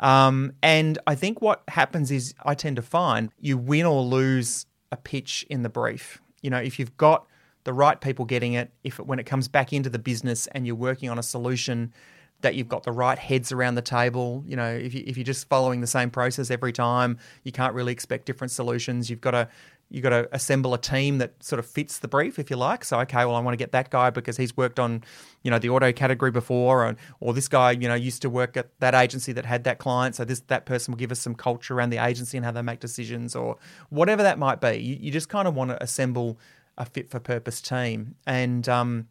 Um, 0.00 0.52
and 0.62 0.98
I 1.06 1.14
think 1.14 1.42
what 1.42 1.62
happens 1.68 2.10
is 2.10 2.34
I 2.44 2.54
tend 2.54 2.76
to 2.76 2.82
find 2.82 3.30
you 3.40 3.58
win 3.58 3.86
or 3.86 4.02
lose 4.02 4.66
a 4.92 4.96
pitch 4.96 5.44
in 5.50 5.62
the 5.62 5.68
brief. 5.68 6.20
You 6.42 6.50
know, 6.50 6.58
if 6.58 6.78
you've 6.78 6.96
got 6.96 7.26
the 7.64 7.72
right 7.72 8.00
people 8.00 8.24
getting 8.24 8.52
it, 8.52 8.70
if 8.84 8.98
it, 8.98 9.06
when 9.06 9.18
it 9.18 9.24
comes 9.24 9.48
back 9.48 9.72
into 9.72 9.90
the 9.90 9.98
business 9.98 10.46
and 10.48 10.66
you're 10.66 10.76
working 10.76 11.10
on 11.10 11.18
a 11.18 11.22
solution 11.22 11.92
that 12.40 12.54
you've 12.54 12.68
got 12.68 12.84
the 12.84 12.92
right 12.92 13.18
heads 13.18 13.50
around 13.50 13.74
the 13.74 13.82
table. 13.82 14.44
You 14.46 14.56
know, 14.56 14.70
if, 14.70 14.94
you, 14.94 15.02
if 15.06 15.16
you're 15.16 15.24
just 15.24 15.48
following 15.48 15.80
the 15.80 15.88
same 15.88 16.10
process 16.10 16.50
every 16.50 16.72
time, 16.72 17.18
you 17.42 17.50
can't 17.50 17.74
really 17.74 17.92
expect 17.92 18.26
different 18.26 18.52
solutions. 18.52 19.10
You've 19.10 19.20
got 19.20 19.32
to 19.32 19.48
you 19.90 20.02
got 20.02 20.10
to 20.10 20.28
assemble 20.32 20.74
a 20.74 20.78
team 20.78 21.18
that 21.18 21.42
sort 21.42 21.58
of 21.58 21.66
fits 21.66 21.98
the 21.98 22.08
brief, 22.08 22.38
if 22.38 22.50
you 22.50 22.56
like. 22.56 22.84
So, 22.84 23.00
okay, 23.00 23.24
well, 23.24 23.34
I 23.34 23.40
want 23.40 23.54
to 23.54 23.56
get 23.56 23.72
that 23.72 23.90
guy 23.90 24.10
because 24.10 24.36
he's 24.36 24.54
worked 24.56 24.78
on, 24.78 25.02
you 25.42 25.50
know, 25.50 25.58
the 25.58 25.70
auto 25.70 25.92
category 25.92 26.30
before, 26.30 26.86
or, 26.86 26.96
or 27.20 27.32
this 27.32 27.48
guy, 27.48 27.70
you 27.70 27.88
know, 27.88 27.94
used 27.94 28.20
to 28.22 28.30
work 28.30 28.56
at 28.56 28.68
that 28.80 28.94
agency 28.94 29.32
that 29.32 29.46
had 29.46 29.64
that 29.64 29.78
client. 29.78 30.14
So 30.14 30.24
this 30.24 30.40
that 30.48 30.66
person 30.66 30.92
will 30.92 30.98
give 30.98 31.10
us 31.10 31.20
some 31.20 31.34
culture 31.34 31.74
around 31.74 31.90
the 31.90 32.04
agency 32.04 32.36
and 32.36 32.44
how 32.44 32.52
they 32.52 32.62
make 32.62 32.80
decisions, 32.80 33.34
or 33.34 33.56
whatever 33.88 34.22
that 34.22 34.38
might 34.38 34.60
be. 34.60 34.76
You, 34.76 34.98
you 35.00 35.10
just 35.10 35.30
kind 35.30 35.48
of 35.48 35.54
want 35.54 35.70
to 35.70 35.82
assemble 35.82 36.38
a 36.76 36.84
fit 36.84 37.10
for 37.10 37.18
purpose 37.18 37.62
team, 37.62 38.14
and 38.26 38.68
um, 38.68 39.08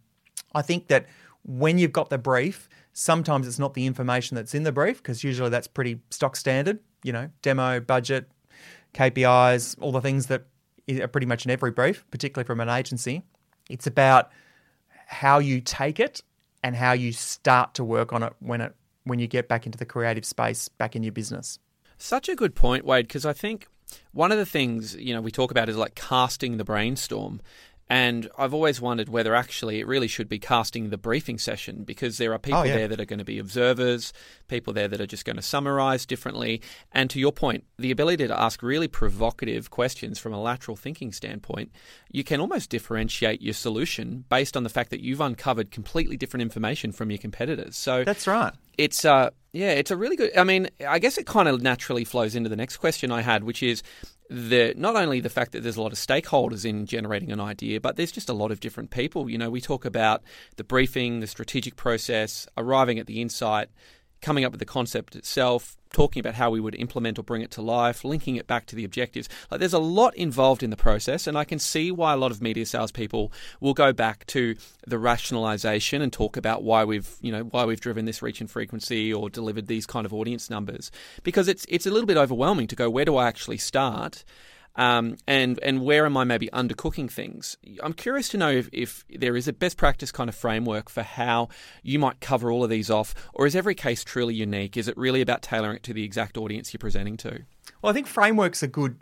I 0.53 0.61
think 0.61 0.87
that 0.87 1.07
when 1.43 1.79
you've 1.79 1.93
got 1.93 2.09
the 2.09 2.17
brief, 2.17 2.69
sometimes 2.93 3.47
it's 3.47 3.59
not 3.59 3.73
the 3.73 3.85
information 3.87 4.35
that's 4.35 4.53
in 4.53 4.63
the 4.63 4.71
brief 4.71 4.97
because 4.97 5.23
usually 5.23 5.49
that's 5.49 5.67
pretty 5.67 5.99
stock 6.11 6.35
standard. 6.35 6.79
You 7.03 7.13
know, 7.13 7.29
demo, 7.41 7.79
budget, 7.79 8.29
KPIs, 8.93 9.75
all 9.79 9.91
the 9.91 10.01
things 10.01 10.27
that 10.27 10.45
pretty 10.87 11.27
much 11.27 11.45
in 11.45 11.51
every 11.51 11.71
brief, 11.71 12.05
particularly 12.11 12.45
from 12.45 12.59
an 12.59 12.69
agency. 12.69 13.23
It's 13.69 13.87
about 13.87 14.31
how 15.07 15.39
you 15.39 15.61
take 15.61 15.99
it 15.99 16.21
and 16.63 16.75
how 16.75 16.93
you 16.93 17.11
start 17.11 17.73
to 17.75 17.83
work 17.83 18.13
on 18.13 18.23
it 18.23 18.33
when 18.39 18.61
it 18.61 18.75
when 19.03 19.19
you 19.19 19.27
get 19.27 19.47
back 19.47 19.65
into 19.65 19.77
the 19.77 19.85
creative 19.85 20.25
space, 20.25 20.67
back 20.67 20.95
in 20.95 21.03
your 21.03 21.13
business. 21.13 21.59
Such 21.97 22.27
a 22.27 22.35
good 22.35 22.55
point, 22.55 22.85
Wade, 22.85 23.07
because 23.07 23.25
I 23.25 23.33
think 23.33 23.67
one 24.11 24.31
of 24.31 24.37
the 24.37 24.45
things 24.45 24.95
you 24.95 25.13
know 25.13 25.21
we 25.21 25.31
talk 25.31 25.51
about 25.51 25.69
is 25.69 25.77
like 25.77 25.95
casting 25.95 26.57
the 26.57 26.63
brainstorm. 26.63 27.41
And 27.89 28.29
I've 28.37 28.53
always 28.53 28.81
wondered 28.81 29.07
whether 29.07 29.33
actually 29.33 29.79
it 29.79 29.87
really 29.87 30.07
should 30.09 30.27
be 30.27 30.39
casting 30.39 30.89
the 30.89 30.97
briefing 30.97 31.37
session 31.37 31.83
because 31.85 32.17
there 32.17 32.33
are 32.33 32.37
people 32.39 32.59
Oh, 32.59 32.63
yeah. 32.63 32.75
there 32.75 32.87
that 32.89 32.99
are 32.99 33.05
going 33.05 33.19
to 33.19 33.25
be 33.25 33.39
observers, 33.39 34.11
people 34.49 34.73
there 34.73 34.89
that 34.89 34.99
are 34.99 35.05
just 35.07 35.23
going 35.23 35.37
to 35.37 35.41
summarize 35.41 36.05
differently. 36.05 36.61
And 36.91 37.09
to 37.11 37.19
your 37.19 37.31
point, 37.31 37.63
the 37.77 37.91
ability 37.91 38.27
to 38.27 38.37
ask 38.39 38.61
really 38.61 38.89
provocative 38.89 39.69
questions 39.69 40.19
from 40.19 40.33
a 40.33 40.41
lateral 40.41 40.75
thinking 40.75 41.13
standpoint, 41.13 41.71
you 42.11 42.25
can 42.25 42.41
almost 42.41 42.69
differentiate 42.69 43.41
your 43.41 43.53
solution 43.53 44.25
based 44.27 44.57
on 44.57 44.63
the 44.63 44.69
fact 44.69 44.89
that 44.89 44.99
you've 45.01 45.21
uncovered 45.21 45.71
completely 45.71 46.17
different 46.17 46.41
information 46.41 46.91
from 46.91 47.09
your 47.09 47.19
competitors. 47.19 47.77
So 47.77 48.03
That's 48.03 48.27
right. 48.27 48.53
it's 48.77 49.05
uh 49.05 49.29
yeah, 49.53 49.71
it's 49.71 49.89
a 49.89 49.97
really 49.97 50.15
good. 50.17 50.37
I 50.37 50.43
mean, 50.43 50.69
I 50.87 50.99
guess 50.99 51.17
it 51.17 51.25
kind 51.25 51.47
of 51.47 51.61
naturally 51.63 52.03
flows 52.03 52.35
into 52.35 52.47
the 52.47 52.55
next 52.55 52.77
question 52.77 53.11
I 53.11 53.21
had, 53.21 53.43
which 53.43 53.63
is 53.63 53.81
the 54.29 54.73
not 54.75 54.95
only 54.95 55.19
the 55.19 55.29
fact 55.29 55.53
that 55.53 55.63
there's 55.63 55.77
a 55.77 55.81
lot 55.81 55.91
of 55.91 55.97
stakeholders 55.97 56.65
in 56.65 56.85
generating 56.85 57.31
an 57.31 57.39
idea, 57.39 57.79
but 57.79 57.95
there's 57.95 58.11
just 58.11 58.29
a 58.29 58.33
lot 58.33 58.51
of 58.51 58.59
different 58.59 58.89
people. 58.89 59.29
You 59.29 59.37
know, 59.37 59.49
we 59.49 59.61
talk 59.61 59.85
about 59.85 60.23
the 60.57 60.63
briefing, 60.63 61.19
the 61.19 61.27
strategic 61.27 61.75
process, 61.75 62.47
arriving 62.57 62.99
at 62.99 63.07
the 63.07 63.21
insight, 63.21 63.69
coming 64.21 64.43
up 64.43 64.51
with 64.51 64.59
the 64.59 64.65
concept 64.65 65.15
itself, 65.15 65.77
talking 65.93 66.19
about 66.19 66.35
how 66.35 66.49
we 66.49 66.59
would 66.59 66.75
implement 66.75 67.17
or 67.17 67.23
bring 67.23 67.41
it 67.41 67.51
to 67.51 67.61
life, 67.61 68.03
linking 68.03 68.35
it 68.35 68.47
back 68.47 68.65
to 68.67 68.75
the 68.75 68.83
objectives. 68.83 69.29
Like 69.49 69.59
there's 69.59 69.73
a 69.73 69.79
lot 69.79 70.15
involved 70.15 70.63
in 70.63 70.69
the 70.69 70.77
process, 70.77 71.27
and 71.27 71.37
I 71.37 71.43
can 71.43 71.59
see 71.59 71.91
why 71.91 72.13
a 72.13 72.17
lot 72.17 72.31
of 72.31 72.41
media 72.41 72.65
salespeople 72.65 73.31
will 73.59 73.73
go 73.73 73.93
back 73.93 74.25
to 74.27 74.55
the 74.85 74.99
rationalization 74.99 76.01
and 76.01 76.11
talk 76.11 76.37
about 76.37 76.63
why 76.63 76.83
we've, 76.83 77.15
you 77.21 77.31
know, 77.31 77.43
why 77.43 77.65
we've 77.65 77.81
driven 77.81 78.05
this 78.05 78.21
reach 78.21 78.41
and 78.41 78.49
frequency 78.49 79.13
or 79.13 79.29
delivered 79.29 79.67
these 79.67 79.85
kind 79.85 80.05
of 80.05 80.13
audience 80.13 80.49
numbers. 80.49 80.91
Because 81.23 81.47
it's 81.47 81.65
it's 81.69 81.85
a 81.85 81.91
little 81.91 82.07
bit 82.07 82.17
overwhelming 82.17 82.67
to 82.67 82.75
go, 82.75 82.89
where 82.89 83.05
do 83.05 83.15
I 83.17 83.27
actually 83.27 83.57
start? 83.57 84.23
Um, 84.77 85.17
and 85.27 85.59
and 85.63 85.81
where 85.81 86.05
am 86.05 86.15
I 86.15 86.23
maybe 86.23 86.49
undercooking 86.53 87.11
things? 87.11 87.57
I'm 87.83 87.93
curious 87.93 88.29
to 88.29 88.37
know 88.37 88.51
if, 88.51 88.69
if 88.71 89.03
there 89.09 89.35
is 89.35 89.47
a 89.47 89.53
best 89.53 89.75
practice 89.75 90.11
kind 90.11 90.29
of 90.29 90.35
framework 90.35 90.89
for 90.89 91.03
how 91.03 91.49
you 91.81 91.97
might 91.97 92.19
cover 92.19 92.51
all 92.51 92.63
of 92.63 92.69
these 92.69 92.91
off, 92.91 93.15
or 93.33 93.47
is 93.47 93.55
every 93.55 93.75
case 93.75 94.03
truly 94.03 94.35
unique? 94.35 94.77
Is 94.77 94.87
it 94.87 94.95
really 94.95 95.21
about 95.21 95.41
tailoring 95.41 95.77
it 95.77 95.83
to 95.83 95.93
the 95.93 96.03
exact 96.03 96.37
audience 96.37 96.73
you're 96.73 96.79
presenting 96.79 97.17
to? 97.17 97.43
Well, 97.81 97.89
I 97.89 97.93
think 97.93 98.07
framework's 98.07 98.61
a 98.61 98.67
good 98.67 98.99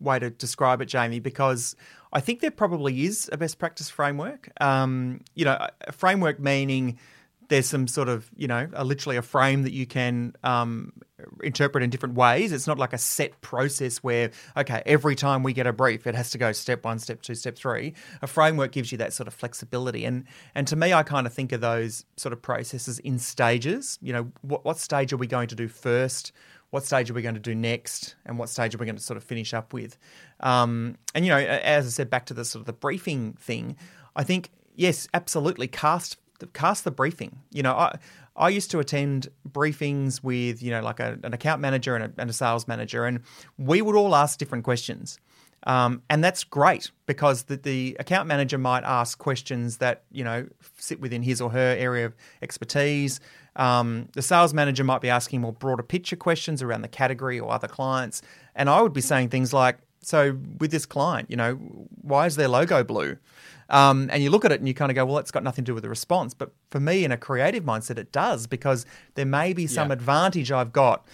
way 0.00 0.18
to 0.18 0.30
describe 0.30 0.82
it, 0.82 0.86
Jamie, 0.86 1.20
because 1.20 1.74
I 2.12 2.20
think 2.20 2.40
there 2.40 2.50
probably 2.50 3.04
is 3.04 3.28
a 3.32 3.38
best 3.38 3.58
practice 3.58 3.88
framework. 3.88 4.50
Um, 4.60 5.22
you 5.34 5.46
know, 5.46 5.68
a 5.80 5.92
framework 5.92 6.38
meaning 6.38 6.98
there's 7.48 7.66
some 7.66 7.86
sort 7.88 8.08
of, 8.08 8.30
you 8.36 8.46
know, 8.46 8.68
literally 8.82 9.16
a 9.16 9.22
frame 9.22 9.62
that 9.62 9.72
you 9.72 9.86
can 9.86 10.34
um, 10.44 10.92
interpret 11.42 11.82
in 11.82 11.90
different 11.90 12.14
ways. 12.14 12.52
It's 12.52 12.66
not 12.66 12.78
like 12.78 12.92
a 12.92 12.98
set 12.98 13.40
process 13.40 13.98
where, 13.98 14.30
okay, 14.56 14.82
every 14.86 15.14
time 15.14 15.42
we 15.42 15.52
get 15.52 15.66
a 15.66 15.72
brief, 15.72 16.06
it 16.06 16.14
has 16.14 16.30
to 16.30 16.38
go 16.38 16.52
step 16.52 16.84
one, 16.84 16.98
step 16.98 17.22
two, 17.22 17.34
step 17.34 17.56
three. 17.56 17.94
A 18.22 18.26
framework 18.26 18.72
gives 18.72 18.92
you 18.92 18.98
that 18.98 19.12
sort 19.12 19.26
of 19.26 19.34
flexibility. 19.34 20.04
And 20.04 20.24
and 20.54 20.66
to 20.68 20.76
me, 20.76 20.92
I 20.92 21.02
kind 21.02 21.26
of 21.26 21.32
think 21.32 21.52
of 21.52 21.60
those 21.60 22.04
sort 22.16 22.32
of 22.32 22.42
processes 22.42 22.98
in 22.98 23.18
stages. 23.18 23.98
You 24.02 24.12
know, 24.12 24.32
what, 24.42 24.64
what 24.64 24.78
stage 24.78 25.12
are 25.12 25.16
we 25.16 25.26
going 25.26 25.48
to 25.48 25.56
do 25.56 25.68
first? 25.68 26.32
what 26.70 26.84
stage 26.84 27.10
are 27.10 27.14
we 27.14 27.22
going 27.22 27.34
to 27.34 27.40
do 27.40 27.54
next 27.54 28.14
and 28.26 28.38
what 28.38 28.48
stage 28.48 28.74
are 28.74 28.78
we 28.78 28.84
going 28.84 28.94
to 28.94 29.02
sort 29.02 29.16
of 29.16 29.24
finish 29.24 29.54
up 29.54 29.72
with 29.72 29.96
um, 30.40 30.96
and 31.14 31.24
you 31.24 31.30
know 31.30 31.38
as 31.38 31.86
i 31.86 31.88
said 31.88 32.10
back 32.10 32.26
to 32.26 32.34
the 32.34 32.44
sort 32.44 32.60
of 32.60 32.66
the 32.66 32.74
briefing 32.74 33.32
thing 33.40 33.74
i 34.16 34.22
think 34.22 34.50
yes 34.76 35.08
absolutely 35.14 35.66
cast 35.66 36.18
cast 36.46 36.84
the 36.84 36.90
briefing 36.90 37.40
you 37.50 37.62
know 37.62 37.74
i 37.74 37.98
I 38.38 38.50
used 38.50 38.70
to 38.70 38.78
attend 38.78 39.28
briefings 39.50 40.22
with, 40.22 40.62
you 40.62 40.70
know, 40.70 40.80
like 40.80 41.00
a, 41.00 41.18
an 41.24 41.34
account 41.34 41.60
manager 41.60 41.96
and 41.96 42.04
a, 42.04 42.20
and 42.20 42.30
a 42.30 42.32
sales 42.32 42.68
manager, 42.68 43.04
and 43.04 43.20
we 43.58 43.82
would 43.82 43.96
all 43.96 44.14
ask 44.14 44.38
different 44.38 44.62
questions. 44.64 45.18
Um, 45.64 46.02
and 46.08 46.22
that's 46.22 46.44
great 46.44 46.92
because 47.06 47.44
the, 47.44 47.56
the 47.56 47.96
account 47.98 48.28
manager 48.28 48.56
might 48.58 48.84
ask 48.84 49.18
questions 49.18 49.78
that, 49.78 50.04
you 50.12 50.22
know, 50.22 50.46
sit 50.78 51.00
within 51.00 51.22
his 51.22 51.40
or 51.40 51.50
her 51.50 51.76
area 51.76 52.06
of 52.06 52.14
expertise. 52.40 53.18
Um, 53.56 54.08
the 54.12 54.22
sales 54.22 54.54
manager 54.54 54.84
might 54.84 55.00
be 55.00 55.10
asking 55.10 55.40
more 55.40 55.52
broader 55.52 55.82
picture 55.82 56.14
questions 56.14 56.62
around 56.62 56.82
the 56.82 56.88
category 56.88 57.40
or 57.40 57.52
other 57.52 57.66
clients. 57.66 58.22
And 58.54 58.70
I 58.70 58.80
would 58.80 58.92
be 58.92 59.00
saying 59.00 59.30
things 59.30 59.52
like, 59.52 59.78
so 60.00 60.38
with 60.58 60.70
this 60.70 60.86
client, 60.86 61.30
you 61.30 61.36
know, 61.36 61.54
why 62.02 62.26
is 62.26 62.36
their 62.36 62.48
logo 62.48 62.82
blue? 62.84 63.16
Um, 63.70 64.08
and 64.12 64.22
you 64.22 64.30
look 64.30 64.44
at 64.44 64.52
it 64.52 64.60
and 64.60 64.66
you 64.68 64.72
kind 64.74 64.90
of 64.90 64.94
go, 64.94 65.04
well, 65.04 65.16
that's 65.16 65.30
got 65.30 65.42
nothing 65.42 65.64
to 65.64 65.70
do 65.70 65.74
with 65.74 65.82
the 65.82 65.90
response. 65.90 66.32
But 66.32 66.52
for 66.70 66.80
me, 66.80 67.04
in 67.04 67.12
a 67.12 67.18
creative 67.18 67.64
mindset, 67.64 67.98
it 67.98 68.12
does 68.12 68.46
because 68.46 68.86
there 69.14 69.26
may 69.26 69.52
be 69.52 69.66
some 69.66 69.88
Yeah. 69.88 69.94
advantage 69.94 70.50
I've 70.50 70.72
got 70.72 71.06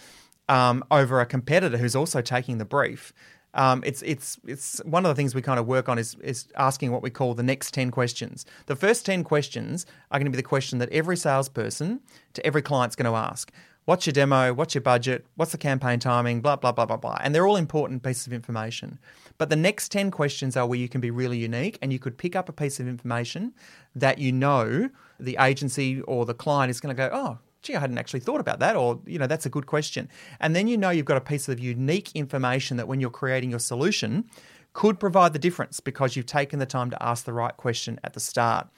um, 0.49 0.85
over 0.91 1.21
a 1.21 1.27
competitor 1.27 1.79
who's 1.79 1.97
also 1.97 2.21
taking 2.21 2.59
the 2.59 2.65
brief. 2.65 3.13
Um, 3.55 3.83
it's 3.87 4.03
it's 4.03 4.39
it's 4.47 4.81
one 4.85 5.05
of 5.07 5.09
the 5.09 5.15
things 5.15 5.33
we 5.35 5.41
kind 5.41 5.61
of 5.61 5.67
work 5.67 5.89
on 5.89 5.97
is 5.97 6.17
is 6.23 6.49
asking 6.57 6.91
what 6.91 7.03
we 7.03 7.11
call 7.11 7.35
the 7.35 7.43
next 7.43 7.73
ten 7.73 7.91
questions. 7.93 8.45
The 8.67 8.75
first 8.77 9.07
ten 9.07 9.23
questions 9.25 9.87
are 10.11 10.19
going 10.19 10.27
to 10.27 10.31
be 10.31 10.37
the 10.37 10.43
question 10.43 10.79
that 10.81 10.89
every 10.91 11.17
salesperson 11.17 12.01
to 12.35 12.45
every 12.45 12.63
client's 12.63 12.97
going 12.97 13.11
to 13.11 13.17
ask. 13.17 13.53
What's 13.85 14.07
your 14.07 14.13
demo? 14.13 14.55
What's 14.55 14.75
your 14.75 14.83
budget? 14.83 15.27
What's 15.37 15.53
the 15.53 15.59
campaign 15.59 15.99
timing? 15.99 16.41
Blah 16.41 16.57
blah 16.57 16.73
blah 16.73 16.87
blah 16.87 16.97
blah. 16.97 17.19
And 17.21 17.35
they're 17.35 17.47
all 17.47 17.57
important 17.57 18.03
pieces 18.03 18.27
of 18.27 18.33
information. 18.33 18.99
But 19.37 19.51
the 19.51 19.57
next 19.57 19.91
ten 19.91 20.11
questions 20.11 20.57
are 20.57 20.67
where 20.67 20.79
you 20.79 20.89
can 20.89 21.01
be 21.01 21.11
really 21.11 21.39
unique, 21.39 21.79
and 21.83 21.93
you 21.93 21.99
could 21.99 22.17
pick 22.17 22.35
up 22.35 22.49
a 22.49 22.53
piece 22.53 22.81
of 22.81 22.89
information 22.89 23.53
that 23.95 24.19
you 24.19 24.33
know 24.33 24.91
the 25.21 25.37
agency 25.41 26.01
or 26.03 26.25
the 26.25 26.35
client 26.35 26.71
is 26.71 26.81
going 26.81 26.95
to 26.95 27.01
go, 27.01 27.11
oh, 27.13 27.39
gee, 27.65 27.75
I 27.75 27.81
hadn't 27.81 27.99
actually 27.99 28.21
thought 28.21 28.41
about 28.41 28.61
that, 28.61 28.77
or, 28.77 29.01
you 29.07 29.19
know, 29.19 29.27
that's 29.27 29.47
a 29.47 29.51
good 29.51 29.67
question. 29.67 30.09
And 30.39 30.55
then 30.55 30.69
you 30.69 30.77
know 30.77 30.91
you've 30.91 31.07
got 31.07 31.17
a 31.17 31.21
piece 31.23 31.49
of 31.49 31.59
unique 31.59 32.11
information 32.15 32.77
that 32.77 32.87
when 32.87 33.01
you're 33.01 33.11
creating 33.11 33.51
your 33.51 33.59
solution 33.59 34.25
could 34.73 35.01
provide 35.01 35.33
the 35.33 35.39
difference 35.39 35.81
because 35.81 36.17
you've 36.17 36.27
taken 36.27 36.59
the 36.59 36.67
time 36.67 36.91
to 36.91 37.03
ask 37.03 37.25
the 37.25 37.33
right 37.33 37.57
question 37.57 37.99
at 38.05 38.13
the 38.13 38.21
start. 38.21 38.69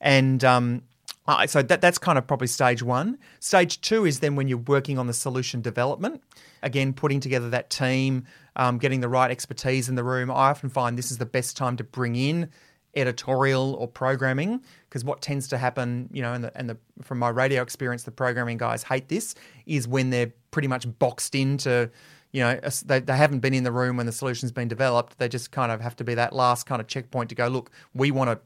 And, 0.00 0.44
um, 0.44 0.82
uh, 1.26 1.46
so 1.46 1.62
that, 1.62 1.80
that's 1.80 1.98
kind 1.98 2.18
of 2.18 2.26
probably 2.26 2.46
stage 2.46 2.82
one. 2.82 3.18
Stage 3.40 3.80
two 3.80 4.04
is 4.04 4.20
then 4.20 4.36
when 4.36 4.48
you're 4.48 4.58
working 4.58 4.98
on 4.98 5.06
the 5.06 5.12
solution 5.12 5.60
development. 5.60 6.22
Again, 6.62 6.92
putting 6.92 7.20
together 7.20 7.50
that 7.50 7.70
team, 7.70 8.26
um, 8.56 8.78
getting 8.78 9.00
the 9.00 9.08
right 9.08 9.30
expertise 9.30 9.88
in 9.88 9.94
the 9.94 10.04
room. 10.04 10.30
I 10.30 10.50
often 10.50 10.70
find 10.70 10.96
this 10.96 11.10
is 11.10 11.18
the 11.18 11.26
best 11.26 11.56
time 11.56 11.76
to 11.76 11.84
bring 11.84 12.16
in 12.16 12.50
editorial 12.96 13.74
or 13.74 13.86
programming 13.86 14.60
because 14.88 15.04
what 15.04 15.20
tends 15.20 15.46
to 15.48 15.58
happen, 15.58 16.08
you 16.12 16.22
know, 16.22 16.32
and, 16.32 16.44
the, 16.44 16.56
and 16.56 16.70
the, 16.70 16.76
from 17.02 17.18
my 17.18 17.28
radio 17.28 17.62
experience, 17.62 18.04
the 18.04 18.10
programming 18.10 18.56
guys 18.56 18.82
hate 18.82 19.08
this 19.08 19.34
is 19.66 19.86
when 19.86 20.10
they're 20.10 20.32
pretty 20.50 20.68
much 20.68 20.86
boxed 20.98 21.34
into, 21.34 21.90
you 22.32 22.40
know, 22.40 22.58
they, 22.86 23.00
they 23.00 23.16
haven't 23.16 23.40
been 23.40 23.52
in 23.52 23.64
the 23.64 23.72
room 23.72 23.96
when 23.98 24.06
the 24.06 24.12
solution's 24.12 24.50
been 24.50 24.68
developed. 24.68 25.18
They 25.18 25.28
just 25.28 25.52
kind 25.52 25.70
of 25.70 25.80
have 25.82 25.94
to 25.96 26.04
be 26.04 26.14
that 26.14 26.32
last 26.32 26.64
kind 26.64 26.80
of 26.80 26.86
checkpoint 26.86 27.28
to 27.28 27.34
go, 27.34 27.48
look, 27.48 27.70
we 27.94 28.10
want 28.10 28.30
to 28.30 28.38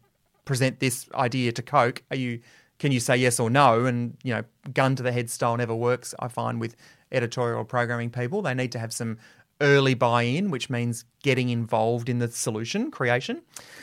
present 0.45 0.81
this 0.81 1.09
idea 1.15 1.53
to 1.53 1.63
Coke. 1.63 2.03
Are 2.11 2.17
you? 2.17 2.41
Can 2.81 2.93
you 2.93 2.99
say 2.99 3.17
yes 3.17 3.39
or 3.39 3.51
no? 3.51 3.85
And 3.85 4.17
you 4.25 4.35
know, 4.35 4.43
gun 4.75 4.97
to 4.97 5.03
the 5.03 5.13
head 5.13 5.31
style 5.31 5.57
never 5.57 5.75
works. 5.75 6.15
I 6.19 6.27
find 6.27 6.61
with 6.61 6.75
editorial 7.13 7.65
programming 7.65 8.11
people, 8.11 8.43
they 8.43 8.55
need 8.55 8.73
to 8.73 8.79
have 8.81 8.93
some 8.93 9.19
early 9.61 9.93
buy-in, 9.93 10.51
which 10.51 10.71
means 10.71 11.05
getting 11.23 11.51
involved 11.51 12.09
in 12.09 12.19
the 12.19 12.29
solution 12.29 12.91
creation. 12.91 13.43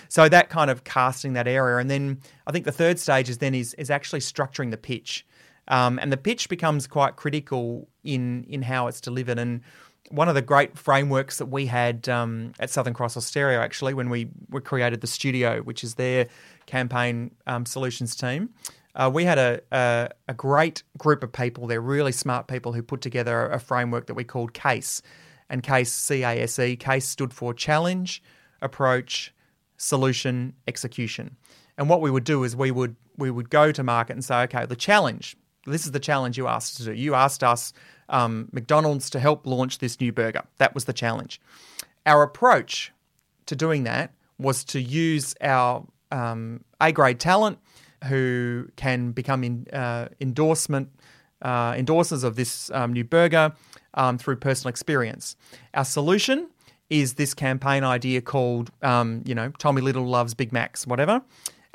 So 0.10 0.28
that 0.28 0.50
kind 0.50 0.72
of 0.72 0.84
casting 0.84 1.34
that 1.34 1.48
area, 1.48 1.78
and 1.78 1.90
then 1.90 2.20
I 2.48 2.52
think 2.52 2.66
the 2.66 2.72
third 2.72 3.00
stage 3.00 3.30
is 3.30 3.38
then 3.38 3.54
is 3.54 3.74
is 3.76 3.90
actually 3.90 4.20
structuring 4.20 4.72
the 4.72 4.78
pitch, 4.78 5.26
um, 5.68 6.00
and 6.00 6.12
the 6.12 6.18
pitch 6.18 6.50
becomes 6.50 6.88
quite 6.88 7.16
critical 7.16 7.88
in 8.04 8.44
in 8.50 8.64
how 8.64 8.88
it's 8.88 9.00
delivered 9.00 9.40
and 9.40 9.62
one 10.10 10.30
of 10.30 10.36
the 10.36 10.42
great 10.42 10.78
frameworks 10.78 11.38
that 11.38 11.48
we 11.48 11.66
had 11.66 12.08
um, 12.08 12.54
at 12.60 12.70
Southern 12.70 12.94
Cross 12.94 13.18
Austereo, 13.18 13.60
actually, 13.60 13.94
when 13.94 14.10
we, 14.10 14.30
we 14.50 14.62
created 14.62 15.02
the 15.02 15.08
studio, 15.08 15.62
which 15.62 15.84
is 15.84 15.96
their 15.96 16.28
campaign 16.66 17.32
um, 17.46 17.66
solutions 17.66 18.16
team, 18.16 18.50
uh, 18.98 19.10
we 19.14 19.24
had 19.24 19.38
a, 19.38 19.62
a, 19.72 20.10
a 20.28 20.34
great 20.34 20.84
group 20.98 21.24
of 21.24 21.32
people. 21.32 21.68
They're 21.68 21.80
really 21.80 22.12
smart 22.12 22.48
people 22.48 22.74
who 22.74 22.82
put 22.84 23.00
together 23.02 23.48
a 23.48 23.60
framework 23.60 24.08
that 24.08 24.16
we 24.16 24.24
called 24.24 24.54
CASE. 24.54 25.02
And 25.50 25.64
CASE, 25.64 25.94
C 25.94 26.24
A 26.24 26.42
S 26.42 26.60
E, 26.60 26.76
CASE 26.76 27.08
stood 27.08 27.34
for 27.34 27.54
Challenge, 27.54 28.22
Approach, 28.62 29.34
Solution, 29.78 30.54
Execution. 30.68 31.38
And 31.78 31.88
what 31.88 32.02
we 32.02 32.12
would 32.12 32.26
do 32.26 32.44
is 32.44 32.56
we 32.56 32.72
would 32.72 32.96
we 33.18 33.32
would 33.32 33.50
go 33.50 33.72
to 33.72 33.84
market 33.84 34.14
and 34.14 34.26
say, 34.26 34.42
okay, 34.44 34.66
the 34.66 34.76
challenge. 34.76 35.38
This 35.66 35.86
is 35.86 35.92
the 35.92 36.00
challenge 36.00 36.38
you 36.38 36.48
asked 36.48 36.74
us 36.74 36.78
to 36.78 36.84
do. 36.86 36.94
You 36.94 37.14
asked 37.14 37.44
us, 37.44 37.74
um, 38.10 38.50
McDonald's, 38.52 39.10
to 39.12 39.20
help 39.20 39.46
launch 39.46 39.80
this 39.80 40.00
new 40.00 40.12
burger. 40.12 40.44
That 40.58 40.74
was 40.74 40.86
the 40.86 40.94
challenge. 40.94 41.40
Our 42.06 42.24
approach 42.24 42.92
to 43.48 43.56
doing 43.56 43.84
that 43.84 44.14
was 44.40 44.64
to 44.66 44.82
use 44.82 45.36
our 45.42 45.86
um, 46.12 46.64
A 46.80 46.92
grade 46.92 47.20
talent 47.20 47.60
who 48.06 48.70
can 48.76 49.12
become 49.12 49.44
in, 49.44 49.68
uh, 49.74 50.10
endorsement 50.20 50.90
uh, 51.42 51.74
endorsers 51.74 52.24
of 52.24 52.36
this 52.36 52.72
um, 52.72 52.94
new 52.94 53.04
burger 53.04 53.54
um, 53.94 54.18
through 54.18 54.36
personal 54.38 54.70
experience. 54.70 55.36
Our 55.74 55.86
solution 55.86 56.50
is 56.90 57.16
this 57.16 57.34
campaign 57.34 57.84
idea 57.84 58.22
called, 58.22 58.72
um, 58.82 59.22
you 59.26 59.36
know, 59.36 59.52
Tommy 59.60 59.82
Little 59.82 60.06
loves 60.06 60.34
Big 60.34 60.52
Macs, 60.52 60.88
whatever. 60.88 61.22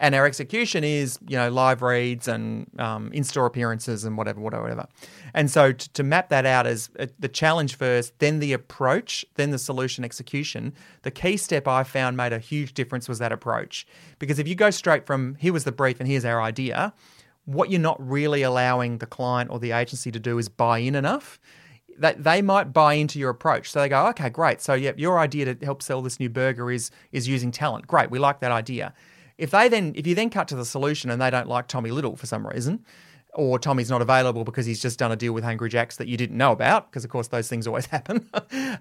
And 0.03 0.17
our 0.17 0.27
execution 0.27 0.83
is 0.85 1.19
you 1.27 1.37
know 1.37 1.49
live 1.49 1.81
reads 1.81 2.29
and 2.29 2.69
um, 2.79 3.11
in-store 3.13 3.47
appearances 3.47 4.05
and 4.05 4.19
whatever, 4.19 4.41
whatever, 4.41 4.65
whatever. 4.65 4.87
And 5.33 5.51
so 5.51 5.73
to, 5.73 5.93
to 5.93 6.03
map 6.03 6.29
that 6.29 6.45
out 6.45 6.67
as 6.67 6.91
uh, 6.99 7.07
the 7.19 7.29
challenge 7.29 7.77
first, 7.77 8.19
then 8.19 8.41
the 8.41 8.53
approach, 8.53 9.25
then 9.37 9.53
the 9.53 9.59
solution 9.59 10.05
execution. 10.05 10.75
The 11.03 11.11
key 11.11 11.37
step 11.39 11.67
I 11.67 11.85
found 11.85 12.17
made 12.17 12.33
a 12.33 12.41
huge 12.41 12.75
difference 12.75 13.09
was 13.09 13.21
that 13.21 13.33
approach, 13.33 13.87
because 14.19 14.39
if 14.39 14.47
you 14.47 14.57
go 14.57 14.71
straight 14.71 15.07
from 15.07 15.37
here 15.37 15.53
was 15.53 15.65
the 15.65 15.73
brief 15.73 16.01
and 16.01 16.09
here's 16.09 16.25
our 16.25 16.43
idea, 16.43 16.93
what 17.45 17.71
you're 17.71 17.81
not 17.81 17.97
really 18.07 18.43
allowing 18.43 18.99
the 18.99 19.07
client 19.07 19.51
or 19.51 19.61
the 19.61 19.73
agency 19.73 20.11
to 20.11 20.21
do 20.21 20.37
is 20.37 20.49
buy 20.49 20.79
in 20.79 20.95
enough 20.95 21.39
that 21.99 22.25
they 22.25 22.43
might 22.43 22.73
buy 22.73 22.95
into 22.95 23.19
your 23.19 23.31
approach. 23.31 23.71
So 23.71 23.81
they 23.81 23.89
go, 23.89 24.07
okay, 24.09 24.31
great. 24.31 24.61
So 24.61 24.75
yeah, 24.75 24.93
your 24.97 25.19
idea 25.19 25.55
to 25.55 25.65
help 25.65 25.83
sell 25.83 26.03
this 26.03 26.19
new 26.19 26.29
burger 26.29 26.71
is 26.71 26.91
is 27.13 27.29
using 27.29 27.53
talent. 27.53 27.87
Great, 27.87 28.11
we 28.11 28.19
like 28.19 28.41
that 28.41 28.51
idea. 28.51 28.95
If 29.39 29.51
they 29.51 29.69
then 29.69 29.93
if 29.95 30.07
you 30.07 30.15
then 30.15 30.31
cut 30.31 30.49
to 30.49 30.57
the 30.57 30.65
solution 30.65 31.11
and 31.11 31.21
they 31.21 31.31
don't 31.31 31.49
like 31.49 31.69
Tommy 31.69 31.91
Little 31.91 32.17
for 32.17 32.27
some 32.27 32.47
reason, 32.47 32.85
or 33.35 33.59
Tommy's 33.59 33.89
not 33.89 34.03
available 34.03 34.45
because 34.45 34.67
he's 34.67 34.81
just 34.81 34.99
done 34.99 35.11
a 35.11 35.17
deal 35.17 35.33
with 35.33 35.43
Hungry 35.43 35.71
Jacks 35.71 35.97
that 35.97 36.07
you 36.07 36.19
didn't 36.19 36.37
know 36.37 36.53
about, 36.53 36.91
because 36.91 37.03
of 37.03 37.11
course 37.11 37.29
those 37.29 37.49
things 37.49 37.67
always 37.67 37.87
happen. 37.97 38.29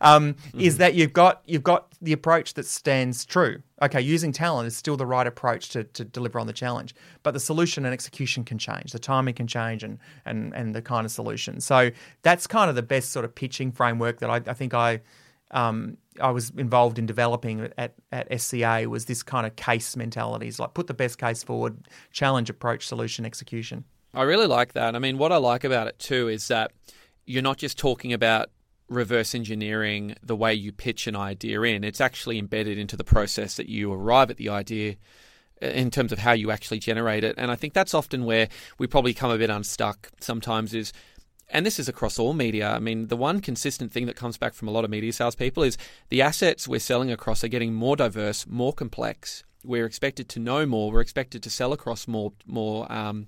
um, 0.02 0.34
mm-hmm. 0.34 0.60
Is 0.60 0.78
that 0.78 0.94
you've 0.94 1.14
got 1.14 1.42
you've 1.46 1.64
got 1.64 1.88
the 2.02 2.12
approach 2.12 2.54
that 2.56 2.66
stands 2.66 3.26
true. 3.26 3.62
Okay, 3.82 4.02
using 4.02 4.32
talent 4.32 4.68
is 4.68 4.76
still 4.76 4.98
the 4.98 5.06
right 5.06 5.26
approach 5.26 5.70
to, 5.70 5.86
to 5.86 6.04
deliver 6.04 6.40
on 6.40 6.48
the 6.48 6.54
challenge, 6.54 6.94
but 7.24 7.32
the 7.32 7.40
solution 7.40 7.86
and 7.86 7.94
execution 7.94 8.44
can 8.44 8.58
change, 8.58 8.92
the 8.92 9.00
timing 9.00 9.34
can 9.34 9.48
change, 9.48 9.84
and 9.84 10.00
and 10.26 10.54
and 10.54 10.76
the 10.76 10.82
kind 10.82 11.06
of 11.06 11.12
solution. 11.12 11.62
So 11.62 11.92
that's 12.22 12.46
kind 12.46 12.70
of 12.70 12.76
the 12.76 12.84
best 12.84 13.12
sort 13.12 13.24
of 13.24 13.34
pitching 13.34 13.72
framework 13.72 14.20
that 14.20 14.30
I, 14.30 14.42
I 14.50 14.54
think 14.54 14.74
I. 14.74 15.02
Um, 15.52 15.98
I 16.20 16.32
was 16.32 16.52
involved 16.52 17.00
in 17.00 17.06
developing 17.06 17.70
at, 17.78 17.96
at 18.12 18.42
SCA 18.42 18.86
was 18.90 19.06
this 19.06 19.24
kind 19.24 19.48
of 19.48 19.56
case 19.56 19.96
mentality. 19.96 20.48
It's 20.48 20.60
like 20.60 20.74
put 20.74 20.88
the 20.88 20.94
best 20.94 21.18
case 21.18 21.44
forward, 21.44 21.88
challenge, 22.12 22.50
approach, 22.50 22.88
solution, 22.88 23.26
execution. 23.26 23.86
I 24.14 24.24
really 24.24 24.48
like 24.48 24.74
that. 24.74 24.96
I 24.96 25.00
mean, 25.00 25.18
what 25.18 25.32
I 25.32 25.38
like 25.38 25.64
about 25.64 25.88
it 25.88 25.98
too 26.00 26.28
is 26.28 26.48
that 26.50 26.72
you're 27.26 27.42
not 27.42 27.58
just 27.58 27.78
talking 27.78 28.12
about 28.12 28.50
reverse 28.92 29.34
engineering 29.34 30.16
the 30.22 30.36
way 30.36 30.54
you 30.54 30.72
pitch 30.72 31.08
an 31.08 31.16
idea 31.16 31.62
in, 31.62 31.84
it's 31.84 32.02
actually 32.02 32.38
embedded 32.38 32.78
into 32.78 32.98
the 32.98 33.04
process 33.04 33.56
that 33.56 33.70
you 33.70 33.92
arrive 33.92 34.30
at 34.30 34.38
the 34.38 34.50
idea 34.50 34.96
uh, 35.64 35.68
in 35.68 35.90
terms 35.90 36.12
of 36.12 36.20
how 36.20 36.34
you 36.34 36.52
actually 36.52 36.80
generate 36.80 37.24
it. 37.24 37.36
And 37.38 37.50
I 37.50 37.56
think 37.56 37.74
that's 37.74 37.94
often 37.94 38.26
where 38.26 38.50
we 38.78 38.88
probably 38.88 39.14
come 39.14 39.32
a 39.32 39.38
bit 39.38 39.50
unstuck 39.50 40.10
sometimes 40.20 40.74
is 40.74 40.92
and 41.52 41.66
this 41.66 41.80
is 41.80 41.88
across 41.88 42.18
all 42.18 42.34
media. 42.34 42.72
I 42.72 42.80
mean, 42.80 43.08
the 43.08 43.18
one 43.18 43.42
consistent 43.42 43.92
thing 43.92 44.06
that 44.08 44.16
comes 44.16 44.38
back 44.38 44.54
from 44.54 44.68
a 44.68 44.72
lot 44.72 44.84
of 44.84 44.90
media 44.90 45.14
salespeople 45.14 45.64
is 45.64 45.78
the 46.10 46.22
assets 46.22 46.68
we're 46.68 46.80
selling 46.80 47.12
across 47.12 47.44
are 47.44 47.50
getting 47.50 47.74
more 47.74 47.96
diverse, 47.96 48.48
more 48.48 48.74
complex, 48.74 49.44
we're 49.64 49.86
expected 49.86 50.30
to 50.30 50.40
know 50.40 50.66
more. 50.66 50.92
We're 50.92 51.02
expected 51.02 51.44
to 51.44 51.50
sell 51.50 51.74
across 51.74 52.08
more, 52.08 52.34
more 52.46 52.92
um, 52.92 53.28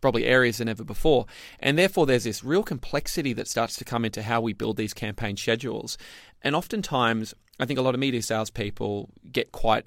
probably 0.00 0.24
areas 0.24 0.58
than 0.58 0.68
ever 0.68 0.84
before, 0.84 1.26
and 1.60 1.78
therefore 1.78 2.06
there's 2.06 2.24
this 2.24 2.44
real 2.44 2.62
complexity 2.62 3.32
that 3.34 3.48
starts 3.48 3.76
to 3.76 3.84
come 3.84 4.04
into 4.04 4.22
how 4.22 4.40
we 4.40 4.52
build 4.52 4.76
these 4.76 4.94
campaign 4.94 5.36
schedules. 5.36 5.98
And 6.42 6.54
oftentimes, 6.54 7.34
I 7.58 7.66
think 7.66 7.78
a 7.78 7.82
lot 7.82 7.94
of 7.94 8.00
media 8.00 8.22
salespeople 8.22 9.10
get 9.30 9.52
quite 9.52 9.86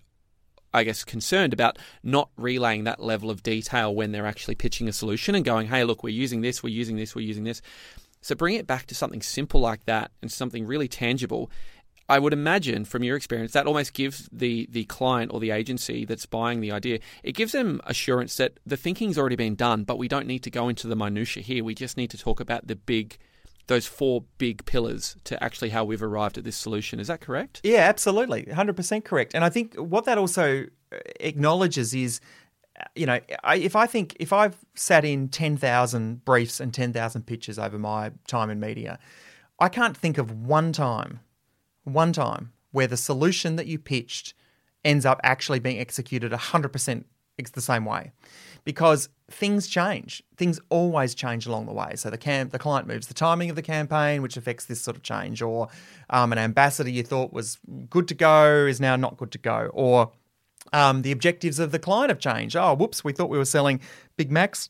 I 0.74 0.84
guess, 0.84 1.04
concerned 1.04 1.54
about 1.54 1.78
not 2.04 2.30
relaying 2.38 2.84
that 2.86 3.00
level 3.00 3.30
of 3.30 3.44
detail 3.44 3.94
when 3.94 4.12
they're 4.12 4.28
actually 4.28 4.56
pitching 4.56 4.88
a 4.88 4.94
solution 4.94 5.36
and 5.36 5.46
going, 5.46 5.68
hey, 5.68 5.84
look, 5.84 6.04
we're 6.04 6.10
using 6.10 6.42
this, 6.42 6.62
we're 6.62 6.74
using 6.74 6.96
this, 6.96 7.16
we're 7.16 7.26
using 7.26 7.44
this. 7.44 7.62
So 8.22 8.36
bring 8.36 8.56
it 8.56 8.68
back 8.68 8.88
to 8.88 8.96
something 8.96 9.22
simple 9.22 9.62
like 9.62 9.86
that 9.86 10.12
and 10.22 10.32
something 10.32 10.66
really 10.66 10.88
tangible 10.88 11.50
I 12.10 12.20
would 12.20 12.34
imagine 12.34 12.86
from 12.86 13.04
your 13.04 13.18
experience 13.18 13.52
that 13.52 13.68
almost 13.68 13.94
gives 13.94 14.30
the 14.32 14.68
the 14.72 14.86
client 14.86 15.34
or 15.34 15.40
the 15.40 15.52
agency 15.52 16.06
that's 16.06 16.26
buying 16.26 16.62
the 16.62 16.72
idea 16.72 17.00
it 17.24 17.34
gives 17.34 17.52
them 17.52 17.82
assurance 17.86 18.38
that 18.38 18.60
the 18.66 18.78
thinking's 18.78 19.18
already 19.18 19.36
been 19.36 19.56
done, 19.56 19.84
but 19.84 19.98
we 19.98 20.08
don't 20.08 20.28
need 20.28 20.44
to 20.44 20.52
go 20.52 20.70
into 20.70 20.88
the 20.88 20.96
minutia 20.96 21.44
here. 21.44 21.64
We 21.64 21.76
just 21.76 21.98
need 21.98 22.10
to 22.12 22.18
talk 22.18 22.40
about 22.40 22.68
the 22.68 22.76
big 22.76 23.18
those 23.68 23.86
four 23.86 24.24
big 24.38 24.66
pillars 24.66 25.16
to 25.26 25.42
actually 25.44 25.70
how 25.70 25.84
we've 25.84 26.04
arrived 26.04 26.38
at 26.38 26.44
this 26.44 26.56
solution. 26.56 27.00
Is 27.00 27.08
that 27.08 27.22
correct? 27.22 27.62
Yeah, 27.64 27.80
absolutely. 27.80 28.44
100% 28.44 29.04
correct. 29.04 29.36
And 29.36 29.44
I 29.44 29.50
think 29.50 29.76
what 29.76 30.06
that 30.06 30.18
also 30.18 30.66
uh, 30.92 30.98
acknowledges 31.20 31.94
is 31.94 32.20
you 32.96 33.08
know, 33.08 33.20
I, 33.44 33.56
if 33.56 33.76
I 33.76 33.88
think 33.88 34.16
if 34.20 34.32
I've 34.32 34.56
sat 34.76 35.04
in 35.04 35.30
10,000 35.30 36.24
briefs 36.24 36.60
and 36.60 36.72
10,000 36.72 37.24
pitches 37.26 37.58
over 37.58 37.80
my 37.80 38.12
time 38.28 38.52
in 38.52 38.60
media, 38.60 39.00
I 39.60 39.70
can't 39.70 39.98
think 39.98 40.18
of 40.18 40.32
one 40.32 40.72
time 40.74 41.22
one 41.84 42.14
time 42.14 42.52
where 42.72 42.88
the 42.88 42.98
solution 42.98 43.56
that 43.56 43.66
you 43.66 43.80
pitched 43.80 44.34
ends 44.84 45.06
up 45.06 45.20
actually 45.24 45.60
being 45.60 45.80
executed 45.80 46.32
100% 46.32 47.04
the 47.54 47.62
same 47.62 47.86
way 47.86 48.12
because 48.64 49.10
things 49.30 49.68
change. 49.68 50.24
Things 50.38 50.60
always 50.70 51.13
change 51.13 51.46
along 51.46 51.66
the 51.66 51.74
way. 51.74 51.94
So 51.96 52.10
the 52.10 52.18
camp, 52.18 52.52
the 52.52 52.60
client 52.60 52.88
moves 52.88 53.08
the 53.08 53.13
timing 53.13 53.50
of 53.50 53.56
the 53.56 53.62
campaign, 53.62 54.22
which 54.22 54.38
affects 54.38 54.66
this 54.66 54.82
sort 54.82 54.96
of 54.96 55.04
change, 55.04 55.42
or 55.42 55.68
um, 56.10 56.32
an 56.32 56.38
ambassador 56.38 56.90
you 56.90 57.04
thought 57.04 57.34
was 57.34 57.58
good 57.90 58.08
to 58.08 58.13
go 58.13 58.66
is 58.66 58.80
now 58.80 58.96
not 58.96 59.18
good 59.18 59.32
to 59.32 59.38
go, 59.38 59.70
or 59.74 60.12
um, 60.74 61.02
the 61.02 61.12
objectives 61.12 61.60
of 61.60 61.72
the 61.72 61.80
client 61.80 62.10
have 62.10 62.20
changed. 62.20 62.56
Oh, 62.56 62.74
whoops, 62.74 63.04
we 63.04 63.12
thought 63.12 63.30
we 63.30 63.38
were 63.38 63.46
selling 63.46 63.82
Big 64.16 64.32
Macs. 64.32 64.70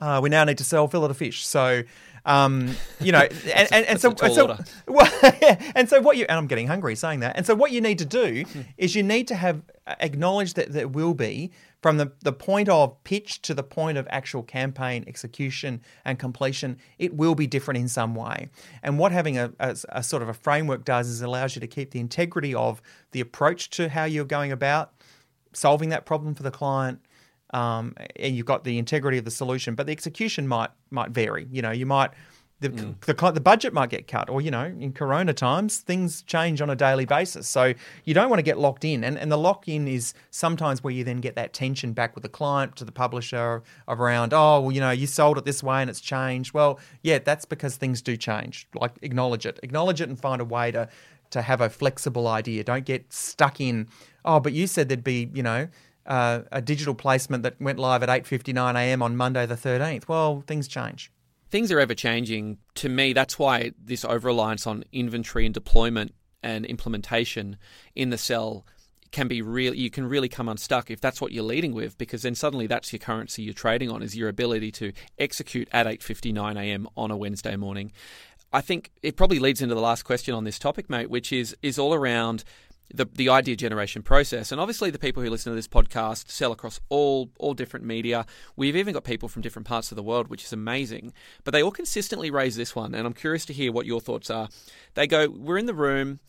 Uh, 0.00 0.20
we 0.22 0.30
now 0.30 0.42
need 0.42 0.58
to 0.58 0.64
sell 0.64 0.88
fillet 0.88 1.10
of 1.10 1.16
fish. 1.16 1.46
So 1.46 1.84
um, 2.24 2.74
you 3.00 3.12
know, 3.12 3.20
and, 3.54 3.72
and, 3.72 3.86
and 3.86 4.00
so, 4.00 4.14
and 4.22 4.34
so, 4.34 4.58
well, 4.86 5.10
and 5.74 5.88
so 5.88 6.00
what 6.00 6.16
you 6.16 6.26
and 6.28 6.38
I'm 6.38 6.46
getting 6.46 6.66
hungry 6.66 6.94
saying 6.94 7.20
that. 7.20 7.36
And 7.36 7.46
so 7.46 7.54
what 7.54 7.72
you 7.72 7.80
need 7.80 7.98
to 7.98 8.04
do 8.04 8.44
is 8.76 8.94
you 8.94 9.02
need 9.02 9.28
to 9.28 9.34
have 9.34 9.62
acknowledge 10.00 10.54
that 10.54 10.72
there 10.72 10.88
will 10.88 11.14
be 11.14 11.50
from 11.82 11.96
the, 11.96 12.12
the 12.22 12.32
point 12.32 12.68
of 12.68 13.02
pitch 13.02 13.42
to 13.42 13.54
the 13.54 13.62
point 13.62 13.98
of 13.98 14.06
actual 14.08 14.42
campaign 14.42 15.04
execution 15.08 15.82
and 16.04 16.18
completion, 16.18 16.78
it 16.98 17.14
will 17.14 17.34
be 17.34 17.46
different 17.46 17.78
in 17.78 17.88
some 17.88 18.14
way. 18.14 18.48
And 18.82 18.98
what 18.98 19.10
having 19.10 19.36
a, 19.36 19.52
a, 19.58 19.76
a 19.88 20.02
sort 20.02 20.22
of 20.22 20.28
a 20.28 20.34
framework 20.34 20.84
does 20.84 21.08
is 21.08 21.20
allows 21.20 21.56
you 21.56 21.60
to 21.60 21.66
keep 21.66 21.90
the 21.90 22.00
integrity 22.00 22.54
of 22.54 22.80
the 23.10 23.20
approach 23.20 23.68
to 23.70 23.88
how 23.88 24.04
you're 24.04 24.24
going 24.24 24.52
about 24.52 24.92
solving 25.52 25.90
that 25.90 26.06
problem 26.06 26.34
for 26.34 26.44
the 26.44 26.50
client 26.50 27.00
um, 27.52 27.94
and 28.16 28.34
you've 28.36 28.46
got 28.46 28.64
the 28.64 28.78
integrity 28.78 29.18
of 29.18 29.24
the 29.24 29.30
solution, 29.30 29.74
but 29.74 29.86
the 29.86 29.92
execution 29.92 30.48
might 30.48 30.70
might 30.90 31.10
vary. 31.10 31.46
You 31.50 31.62
know, 31.62 31.70
you 31.70 31.84
might 31.84 32.12
the, 32.62 32.70
mm. 32.70 33.00
the, 33.00 33.32
the 33.32 33.40
budget 33.40 33.72
might 33.72 33.90
get 33.90 34.06
cut, 34.06 34.30
or 34.30 34.40
you 34.40 34.50
know, 34.50 34.64
in 34.64 34.92
Corona 34.92 35.34
times, 35.34 35.78
things 35.78 36.22
change 36.22 36.60
on 36.60 36.70
a 36.70 36.76
daily 36.76 37.04
basis. 37.04 37.48
So 37.48 37.74
you 38.04 38.14
don't 38.14 38.30
want 38.30 38.38
to 38.38 38.44
get 38.44 38.58
locked 38.58 38.84
in, 38.84 39.04
and 39.04 39.18
and 39.18 39.30
the 39.30 39.36
lock 39.36 39.68
in 39.68 39.86
is 39.86 40.14
sometimes 40.30 40.82
where 40.82 40.92
you 40.92 41.04
then 41.04 41.20
get 41.20 41.34
that 41.34 41.52
tension 41.52 41.92
back 41.92 42.14
with 42.14 42.22
the 42.22 42.28
client 42.28 42.76
to 42.76 42.84
the 42.84 42.92
publisher 42.92 43.62
of 43.88 44.00
around, 44.00 44.32
oh 44.32 44.60
well, 44.60 44.72
you 44.72 44.80
know, 44.80 44.90
you 44.90 45.06
sold 45.06 45.38
it 45.38 45.44
this 45.44 45.62
way 45.62 45.80
and 45.82 45.90
it's 45.90 46.00
changed. 46.00 46.54
Well, 46.54 46.80
yeah, 47.02 47.18
that's 47.18 47.44
because 47.44 47.76
things 47.76 48.00
do 48.00 48.16
change. 48.16 48.68
Like 48.74 48.92
acknowledge 49.02 49.44
it, 49.44 49.60
acknowledge 49.62 50.00
it, 50.00 50.08
and 50.08 50.18
find 50.18 50.40
a 50.40 50.44
way 50.44 50.70
to 50.70 50.88
to 51.30 51.42
have 51.42 51.60
a 51.60 51.70
flexible 51.70 52.28
idea. 52.28 52.62
Don't 52.62 52.84
get 52.84 53.12
stuck 53.12 53.60
in. 53.60 53.88
Oh, 54.24 54.38
but 54.38 54.52
you 54.52 54.66
said 54.66 54.88
there'd 54.88 55.02
be, 55.02 55.30
you 55.32 55.42
know 55.42 55.68
uh, 56.06 56.40
a 56.50 56.60
digital 56.60 56.94
placement 56.94 57.42
that 57.42 57.60
went 57.60 57.78
live 57.78 58.02
at 58.02 58.08
8:59 58.08 58.74
a.m. 58.74 59.02
on 59.02 59.16
Monday 59.16 59.46
the 59.46 59.54
13th. 59.54 60.08
Well, 60.08 60.42
things 60.46 60.68
change. 60.68 61.10
Things 61.52 61.70
are 61.70 61.78
ever 61.78 61.94
changing. 61.94 62.56
To 62.76 62.88
me, 62.88 63.12
that's 63.12 63.38
why 63.38 63.72
this 63.78 64.06
over 64.06 64.28
reliance 64.28 64.66
on 64.66 64.84
inventory 64.90 65.44
and 65.44 65.52
deployment 65.52 66.14
and 66.42 66.64
implementation 66.64 67.58
in 67.94 68.08
the 68.08 68.16
cell 68.16 68.64
can 69.10 69.28
be 69.28 69.42
real 69.42 69.74
you 69.74 69.90
can 69.90 70.08
really 70.08 70.30
come 70.30 70.48
unstuck 70.48 70.90
if 70.90 70.98
that's 70.98 71.20
what 71.20 71.30
you're 71.30 71.44
leading 71.44 71.74
with 71.74 71.98
because 71.98 72.22
then 72.22 72.34
suddenly 72.34 72.66
that's 72.66 72.90
your 72.90 72.98
currency 72.98 73.42
you're 73.42 73.52
trading 73.52 73.90
on 73.90 74.02
is 74.02 74.16
your 74.16 74.30
ability 74.30 74.72
to 74.72 74.90
execute 75.18 75.68
at 75.72 75.86
8:59 75.86 76.58
a.m. 76.58 76.88
on 76.96 77.10
a 77.10 77.16
Wednesday 77.18 77.54
morning. 77.54 77.92
I 78.50 78.62
think 78.62 78.90
it 79.02 79.18
probably 79.18 79.38
leads 79.38 79.60
into 79.60 79.74
the 79.74 79.80
last 79.82 80.04
question 80.04 80.34
on 80.34 80.44
this 80.44 80.58
topic 80.58 80.88
mate 80.88 81.10
which 81.10 81.34
is 81.34 81.54
is 81.60 81.78
all 81.78 81.92
around 81.92 82.44
the, 82.94 83.06
the 83.12 83.28
idea 83.28 83.56
generation 83.56 84.02
process. 84.02 84.52
And 84.52 84.60
obviously, 84.60 84.90
the 84.90 84.98
people 84.98 85.22
who 85.22 85.30
listen 85.30 85.50
to 85.50 85.56
this 85.56 85.68
podcast 85.68 86.30
sell 86.30 86.52
across 86.52 86.80
all 86.88 87.30
all 87.38 87.54
different 87.54 87.86
media. 87.86 88.26
We've 88.56 88.76
even 88.76 88.94
got 88.94 89.04
people 89.04 89.28
from 89.28 89.42
different 89.42 89.66
parts 89.66 89.90
of 89.92 89.96
the 89.96 90.02
world, 90.02 90.28
which 90.28 90.44
is 90.44 90.52
amazing. 90.52 91.12
But 91.44 91.52
they 91.52 91.62
all 91.62 91.70
consistently 91.70 92.30
raise 92.30 92.56
this 92.56 92.76
one, 92.76 92.94
and 92.94 93.06
I'm 93.06 93.14
curious 93.14 93.44
to 93.46 93.52
hear 93.52 93.72
what 93.72 93.86
your 93.86 94.00
thoughts 94.00 94.30
are. 94.30 94.48
They 94.94 95.06
go, 95.06 95.28
"We're 95.28 95.58
in 95.58 95.66
the 95.66 95.74
room." 95.74 96.20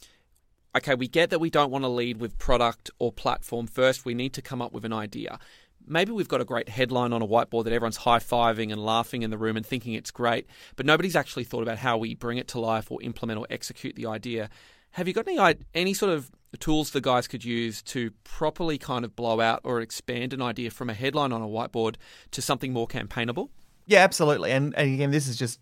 Okay, 0.75 0.95
we 0.95 1.07
get 1.07 1.29
that 1.29 1.39
we 1.39 1.51
don't 1.51 1.69
want 1.69 1.83
to 1.83 1.89
lead 1.89 2.17
with 2.17 2.39
product 2.39 2.89
or 2.97 3.11
platform 3.11 3.67
first. 3.67 4.05
We 4.05 4.15
need 4.15 4.33
to 4.33 4.41
come 4.41 4.59
up 4.59 4.73
with 4.73 4.85
an 4.85 4.93
idea. 4.93 5.37
Maybe 5.85 6.11
we've 6.11 6.27
got 6.27 6.41
a 6.41 6.45
great 6.45 6.69
headline 6.69 7.13
on 7.13 7.21
a 7.21 7.27
whiteboard 7.27 7.65
that 7.65 7.73
everyone's 7.73 7.97
high 7.97 8.17
fiving 8.17 8.71
and 8.71 8.83
laughing 8.83 9.21
in 9.21 9.29
the 9.29 9.37
room 9.37 9.55
and 9.55 9.65
thinking 9.65 9.93
it's 9.93 10.09
great, 10.09 10.47
but 10.75 10.85
nobody's 10.87 11.15
actually 11.15 11.43
thought 11.43 11.61
about 11.61 11.77
how 11.77 11.97
we 11.97 12.15
bring 12.15 12.39
it 12.39 12.47
to 12.47 12.59
life 12.59 12.89
or 12.89 13.01
implement 13.03 13.37
or 13.39 13.45
execute 13.51 13.95
the 13.95 14.07
idea. 14.07 14.49
Have 14.91 15.07
you 15.07 15.13
got 15.13 15.27
any 15.27 15.59
any 15.75 15.93
sort 15.93 16.13
of 16.13 16.31
tools 16.57 16.91
the 16.91 17.01
guys 17.01 17.27
could 17.27 17.43
use 17.43 17.81
to 17.83 18.11
properly 18.23 18.77
kind 18.77 19.03
of 19.05 19.15
blow 19.15 19.39
out 19.39 19.61
or 19.63 19.81
expand 19.81 20.33
an 20.33 20.41
idea 20.41 20.69
from 20.71 20.89
a 20.89 20.93
headline 20.93 21.31
on 21.31 21.41
a 21.41 21.47
whiteboard 21.47 21.95
to 22.31 22.41
something 22.41 22.73
more 22.73 22.87
campaignable? 22.87 23.49
Yeah, 23.85 23.99
absolutely. 23.99 24.51
And, 24.51 24.73
and 24.75 24.93
again, 24.93 25.11
this 25.11 25.27
is 25.27 25.37
just 25.37 25.59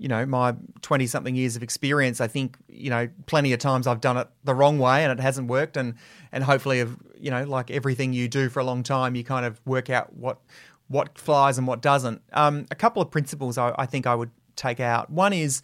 you 0.00 0.08
know 0.08 0.24
my 0.24 0.54
20 0.80 1.06
something 1.06 1.36
years 1.36 1.56
of 1.56 1.62
experience 1.62 2.22
i 2.22 2.26
think 2.26 2.56
you 2.68 2.88
know 2.88 3.06
plenty 3.26 3.52
of 3.52 3.60
times 3.60 3.86
i've 3.86 4.00
done 4.00 4.16
it 4.16 4.26
the 4.44 4.54
wrong 4.54 4.78
way 4.78 5.04
and 5.04 5.12
it 5.12 5.22
hasn't 5.22 5.46
worked 5.46 5.76
and 5.76 5.94
and 6.32 6.42
hopefully 6.42 6.82
you 7.18 7.30
know 7.30 7.44
like 7.44 7.70
everything 7.70 8.14
you 8.14 8.26
do 8.26 8.48
for 8.48 8.60
a 8.60 8.64
long 8.64 8.82
time 8.82 9.14
you 9.14 9.22
kind 9.22 9.44
of 9.44 9.60
work 9.66 9.90
out 9.90 10.12
what 10.14 10.40
what 10.88 11.18
flies 11.18 11.58
and 11.58 11.66
what 11.66 11.82
doesn't 11.82 12.22
um, 12.32 12.64
a 12.70 12.74
couple 12.74 13.02
of 13.02 13.10
principles 13.10 13.58
I, 13.58 13.74
I 13.76 13.84
think 13.84 14.06
i 14.06 14.14
would 14.14 14.30
take 14.56 14.80
out 14.80 15.10
one 15.10 15.34
is 15.34 15.60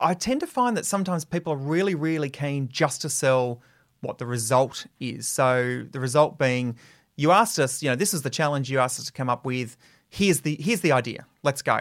i 0.00 0.14
tend 0.14 0.38
to 0.40 0.46
find 0.46 0.76
that 0.76 0.86
sometimes 0.86 1.24
people 1.24 1.52
are 1.52 1.56
really 1.56 1.96
really 1.96 2.30
keen 2.30 2.68
just 2.68 3.02
to 3.02 3.10
sell 3.10 3.60
what 4.00 4.18
the 4.18 4.26
result 4.26 4.86
is 5.00 5.26
so 5.26 5.84
the 5.90 6.00
result 6.00 6.38
being 6.38 6.76
you 7.16 7.30
asked 7.30 7.58
us 7.58 7.82
you 7.82 7.88
know 7.88 7.96
this 7.96 8.14
is 8.14 8.22
the 8.22 8.30
challenge 8.30 8.70
you 8.70 8.78
asked 8.78 8.98
us 8.98 9.06
to 9.06 9.12
come 9.12 9.28
up 9.28 9.44
with 9.44 9.76
here's 10.08 10.42
the 10.42 10.56
here's 10.60 10.80
the 10.80 10.92
idea 10.92 11.26
let's 11.42 11.62
go 11.62 11.80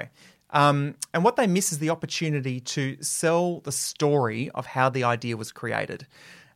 um, 0.51 0.95
and 1.13 1.23
what 1.23 1.36
they 1.36 1.47
miss 1.47 1.71
is 1.71 1.80
the 1.80 1.89
opportunity 1.89 2.60
to 2.62 2.97
sell 3.01 3.60
the 3.62 3.71
story 3.71 4.49
of 4.51 4.65
how 4.65 4.89
the 4.89 5.03
idea 5.03 5.36
was 5.36 5.51
created. 5.51 6.08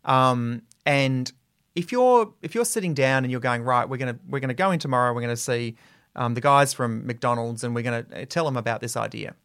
Um, 0.06 0.62
and 0.86 1.32
if 1.76 1.91
you're 1.91 2.34
if 2.41 2.56
you're 2.56 2.65
sitting 2.65 2.93
down 2.93 3.24
and 3.24 3.32
you're 3.32 3.41
going 3.41 3.63
right, 3.63 3.88
we're 3.88 3.97
gonna 3.97 4.19
we're 4.28 4.39
gonna 4.39 4.54
go 4.54 4.71
in 4.71 4.80
tomorrow. 4.80 5.13
We're 5.13 5.21
gonna 5.21 5.36
see 5.36 5.76
um, 6.15 6.34
the 6.34 6.41
guys 6.41 6.74
from 6.74 7.06
McDonald's 7.06 7.63
and 7.63 7.76
we're 7.76 7.84
gonna 7.84 8.26
tell 8.26 8.45
them 8.45 8.58
about 8.58 8.82
this 8.82 8.95
idea 8.95 9.36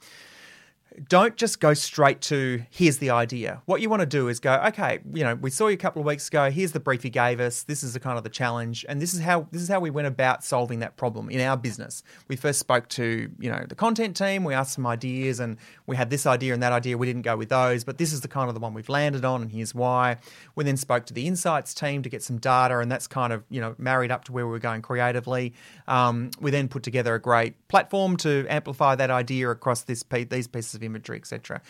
don't 1.09 1.37
just 1.37 1.61
go 1.61 1.74
straight 1.74 2.20
to 2.22 2.62
here's 2.70 2.98
the 2.98 3.11
idea. 3.11 3.62
What 3.66 3.80
you 3.80 3.90
want 3.90 4.00
to 4.00 4.06
do 4.06 4.28
is 4.28 4.40
go, 4.40 4.54
okay, 4.68 5.00
you 5.12 5.24
know, 5.24 5.35
we 5.35 5.50
saw 5.50 5.68
you 5.68 5.74
a 5.74 5.78
couple 5.78 6.00
of 6.00 6.06
weeks 6.06 6.28
ago. 6.28 6.50
Here's 6.50 6.72
the 6.72 6.80
brief 6.80 7.04
you 7.04 7.11
gave 7.11 7.40
us. 7.40 7.62
This 7.62 7.82
is 7.82 7.92
the 7.92 8.00
kind 8.00 8.16
of 8.16 8.24
the 8.24 8.30
challenge, 8.30 8.85
and 8.88 9.00
this 9.00 9.12
is 9.12 9.20
how 9.20 9.46
this 9.50 9.62
is 9.62 9.68
how 9.68 9.80
we 9.80 9.90
went 9.90 10.09
about 10.09 10.44
solving 10.44 10.80
that 10.80 10.96
problem 10.96 11.28
in 11.28 11.40
our 11.40 11.56
business. 11.56 12.02
We 12.28 12.37
first 12.37 12.59
spoke 12.59 12.88
to 12.90 13.30
you 13.38 13.50
know 13.50 13.64
the 13.68 13.74
content 13.74 14.16
team. 14.16 14.44
We 14.44 14.54
asked 14.54 14.74
some 14.74 14.87
ideas, 14.87 15.40
and 15.40 15.59
we 15.87 15.96
had 15.96 16.11
this 16.11 16.26
idea 16.26 16.54
and 16.54 16.62
that 16.62 16.72
idea. 16.72 16.96
We 16.96 17.06
didn't 17.06 17.22
go 17.22 17.37
with 17.37 17.48
those, 17.48 17.85
but 17.85 17.98
this 17.98 18.12
is 18.12 18.22
the 18.22 18.28
kind 18.28 18.48
of 18.48 18.54
the 18.54 18.61
one 18.61 18.74
we've 18.74 18.88
landed 18.88 19.24
on, 19.24 19.42
and 19.42 19.52
here's 19.52 19.74
why. 19.74 20.16
We 20.54 20.64
then 20.64 20.76
spoke 20.76 21.06
to 21.06 21.14
the 21.14 21.26
insights 21.26 21.74
team 21.74 22.02
to 22.02 22.09
get 22.09 22.22
some 22.22 22.38
data, 22.38 22.78
and 22.78 22.90
that's 22.90 23.06
kind 23.06 23.32
of 23.32 23.44
you 23.50 23.61
know 23.61 23.74
married 23.78 24.11
up 24.11 24.24
to 24.24 24.32
where 24.32 24.46
we 24.46 24.52
were 24.52 24.59
going 24.59 24.82
creatively. 24.82 25.52
Um, 25.88 26.30
we 26.40 26.50
then 26.50 26.68
put 26.68 26.82
together 26.82 27.14
a 27.14 27.20
great 27.20 27.68
platform 27.68 28.16
to 28.18 28.46
amplify 28.48 28.94
that 28.94 29.11
idea 29.11 29.50
across 29.50 29.82
this 29.82 30.04
these 30.30 30.46
pieces 30.46 30.74
of 30.74 30.82
imagery, 30.87 31.18
etc. 31.18 31.61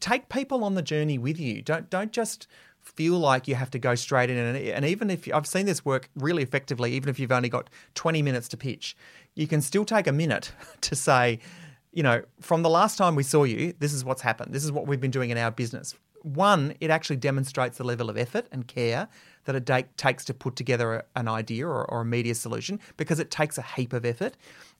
Take 0.00 0.28
people 0.28 0.64
on 0.64 0.74
the 0.74 0.82
journey 0.82 1.18
with 1.18 1.38
you. 1.38 1.60
Don't 1.60 1.90
don't 1.90 2.12
just 2.12 2.46
feel 2.84 3.18
like 3.18 3.48
you 3.48 3.54
have 3.54 3.70
to 3.70 3.78
go 3.78 3.94
straight 3.94 4.28
in 4.28 4.36
and, 4.36 4.56
and 4.56 4.84
even 4.84 5.08
if 5.08 5.26
I've 5.32 5.46
seen 5.46 5.64
this 5.64 5.84
work 5.86 6.10
really 6.16 6.42
effectively 6.42 6.92
even 6.92 7.08
if 7.08 7.18
you've 7.18 7.32
only 7.32 7.48
got 7.48 7.70
20 7.94 8.20
minutes 8.20 8.46
to 8.48 8.58
pitch 8.58 8.94
you 9.34 9.46
can 9.46 9.62
still 9.62 9.86
take 9.86 10.06
a 10.06 10.12
minute 10.12 10.52
to 10.82 10.94
say 10.94 11.38
you 11.92 12.02
know 12.02 12.22
from 12.40 12.62
the 12.62 12.68
last 12.68 12.98
time 12.98 13.14
we 13.14 13.22
saw 13.22 13.44
you 13.44 13.72
this 13.78 13.94
is 13.94 14.04
what's 14.04 14.20
happened 14.20 14.54
this 14.54 14.64
is 14.64 14.70
what 14.70 14.86
we've 14.86 15.00
been 15.00 15.10
doing 15.10 15.30
in 15.30 15.38
our 15.38 15.50
business 15.50 15.94
one 16.24 16.74
it 16.80 16.90
actually 16.90 17.16
demonstrates 17.16 17.76
the 17.78 17.84
level 17.84 18.08
of 18.08 18.16
effort 18.16 18.46
and 18.50 18.66
care 18.66 19.08
that 19.44 19.54
it 19.54 19.96
takes 19.98 20.24
to 20.24 20.32
put 20.32 20.56
together 20.56 21.04
an 21.14 21.28
idea 21.28 21.66
or, 21.66 21.84
or, 21.90 22.00
a 22.00 22.04
media 22.04 22.34
solution 22.34 22.80
because 22.96 23.20
it 23.20 23.30
takes 23.30 23.58
a 23.58 23.62
heap 23.62 23.92
of 23.92 24.06
effort 24.06 24.34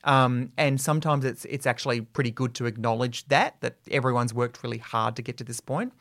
um, 0.05 0.53
and 0.57 0.81
sometimes 0.81 1.25
it's 1.25 1.45
it's 1.47 1.67
actually 1.67 2.01
pretty 2.01 2.31
good 2.31 2.55
to 2.55 2.67
acknowledge 2.67 3.27
that 3.29 3.61
that 3.61 3.77
everyone's 3.91 4.33
worked 4.33 4.63
really 4.63 4.79
hard 4.79 5.17
to 5.17 5.23
get 5.23 5.37
to 5.39 5.45
this 5.45 5.61
point. 5.61 5.93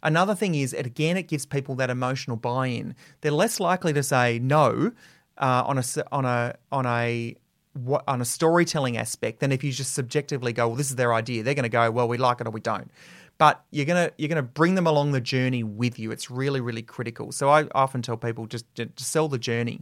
Another 0.00 0.36
thing 0.36 0.54
is, 0.54 0.72
it, 0.72 0.86
again, 0.86 1.16
it 1.16 1.26
gives 1.26 1.44
people 1.44 1.74
that 1.74 1.90
emotional 1.90 2.36
buy-in. 2.36 2.94
They're 3.20 3.32
less 3.32 3.58
likely 3.58 3.92
to 3.94 4.02
say 4.04 4.38
no 4.38 4.92
uh, 5.38 5.64
on 5.66 5.78
a 5.78 5.82
on 6.12 6.24
a 6.24 6.54
on 6.70 6.86
a 6.86 7.36
on 8.06 8.20
a 8.20 8.24
storytelling 8.24 8.96
aspect 8.96 9.40
than 9.40 9.52
if 9.52 9.62
you 9.62 9.72
just 9.72 9.94
subjectively 9.94 10.52
go, 10.52 10.68
well, 10.68 10.76
this 10.76 10.90
is 10.90 10.96
their 10.96 11.14
idea. 11.14 11.42
They're 11.42 11.54
going 11.54 11.64
to 11.64 11.68
go, 11.68 11.90
well, 11.90 12.08
we 12.08 12.16
like 12.16 12.40
it 12.40 12.46
or 12.46 12.50
we 12.50 12.60
don't. 12.60 12.90
But 13.38 13.64
you're 13.70 13.86
gonna 13.86 14.10
you're 14.18 14.28
gonna 14.28 14.42
bring 14.42 14.74
them 14.74 14.86
along 14.86 15.12
the 15.12 15.20
journey 15.20 15.62
with 15.62 15.98
you. 15.98 16.10
It's 16.10 16.30
really 16.30 16.60
really 16.60 16.82
critical. 16.82 17.32
So 17.32 17.48
I 17.48 17.68
often 17.74 18.02
tell 18.02 18.16
people 18.16 18.46
just 18.46 18.66
to, 18.74 18.88
sell 18.96 19.28
the 19.28 19.38
journey. 19.38 19.80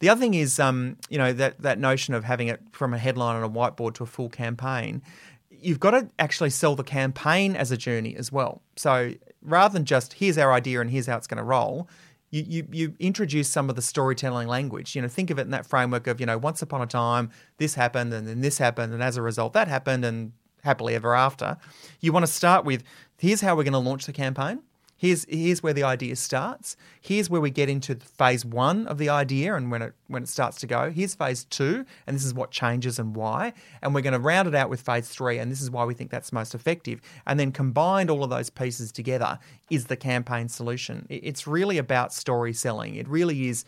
The 0.00 0.08
other 0.08 0.20
thing 0.20 0.34
is, 0.34 0.58
um, 0.58 0.96
you 1.08 1.18
know, 1.18 1.32
that 1.32 1.60
that 1.62 1.78
notion 1.78 2.14
of 2.14 2.24
having 2.24 2.48
it 2.48 2.60
from 2.72 2.92
a 2.92 2.98
headline 2.98 3.36
on 3.36 3.42
a 3.42 3.50
whiteboard 3.50 3.94
to 3.94 4.02
a 4.02 4.06
full 4.06 4.28
campaign. 4.28 5.02
You've 5.50 5.80
got 5.80 5.90
to 5.90 6.08
actually 6.18 6.50
sell 6.50 6.74
the 6.74 6.84
campaign 6.84 7.54
as 7.54 7.70
a 7.70 7.76
journey 7.76 8.16
as 8.16 8.32
well. 8.32 8.62
So 8.76 9.12
rather 9.42 9.74
than 9.74 9.84
just 9.84 10.14
here's 10.14 10.38
our 10.38 10.52
idea 10.52 10.80
and 10.80 10.90
here's 10.90 11.06
how 11.06 11.18
it's 11.18 11.26
going 11.26 11.38
to 11.38 11.44
roll, 11.44 11.86
you, 12.30 12.44
you, 12.46 12.66
you 12.70 12.94
introduce 12.98 13.48
some 13.48 13.68
of 13.68 13.76
the 13.76 13.82
storytelling 13.82 14.48
language. 14.48 14.94
You 14.94 15.02
know, 15.02 15.08
think 15.08 15.30
of 15.30 15.38
it 15.38 15.42
in 15.42 15.50
that 15.50 15.66
framework 15.66 16.06
of, 16.06 16.20
you 16.20 16.26
know, 16.26 16.38
once 16.38 16.62
upon 16.62 16.80
a 16.80 16.86
time, 16.86 17.30
this 17.58 17.74
happened 17.74 18.12
and 18.14 18.26
then 18.26 18.40
this 18.40 18.58
happened, 18.58 18.92
and 18.92 19.02
as 19.02 19.16
a 19.16 19.22
result, 19.22 19.52
that 19.54 19.68
happened, 19.68 20.04
and 20.04 20.32
happily 20.62 20.94
ever 20.94 21.14
after. 21.14 21.56
You 22.00 22.12
want 22.12 22.26
to 22.26 22.32
start 22.32 22.64
with 22.64 22.82
here's 23.18 23.40
how 23.40 23.56
we're 23.56 23.64
going 23.64 23.72
to 23.72 23.78
launch 23.78 24.06
the 24.06 24.12
campaign. 24.12 24.62
Here's 25.00 25.24
here's 25.30 25.62
where 25.62 25.72
the 25.72 25.82
idea 25.82 26.14
starts. 26.14 26.76
Here's 27.00 27.30
where 27.30 27.40
we 27.40 27.48
get 27.48 27.70
into 27.70 27.96
phase 27.96 28.44
one 28.44 28.86
of 28.86 28.98
the 28.98 29.08
idea 29.08 29.54
and 29.54 29.70
when 29.70 29.80
it 29.80 29.94
when 30.08 30.22
it 30.24 30.28
starts 30.28 30.58
to 30.58 30.66
go. 30.66 30.90
Here's 30.90 31.14
phase 31.14 31.44
two, 31.44 31.86
and 32.06 32.14
this 32.14 32.22
is 32.22 32.34
what 32.34 32.50
changes 32.50 32.98
and 32.98 33.16
why. 33.16 33.54
And 33.80 33.94
we're 33.94 34.02
going 34.02 34.12
to 34.12 34.18
round 34.18 34.46
it 34.46 34.54
out 34.54 34.68
with 34.68 34.82
phase 34.82 35.08
three, 35.08 35.38
and 35.38 35.50
this 35.50 35.62
is 35.62 35.70
why 35.70 35.86
we 35.86 35.94
think 35.94 36.10
that's 36.10 36.34
most 36.34 36.54
effective. 36.54 37.00
And 37.26 37.40
then 37.40 37.50
combined 37.50 38.10
all 38.10 38.22
of 38.22 38.28
those 38.28 38.50
pieces 38.50 38.92
together 38.92 39.38
is 39.70 39.86
the 39.86 39.96
campaign 39.96 40.50
solution. 40.50 41.06
It's 41.08 41.46
really 41.46 41.78
about 41.78 42.12
story 42.12 42.52
selling. 42.52 42.96
It 42.96 43.08
really 43.08 43.48
is 43.48 43.64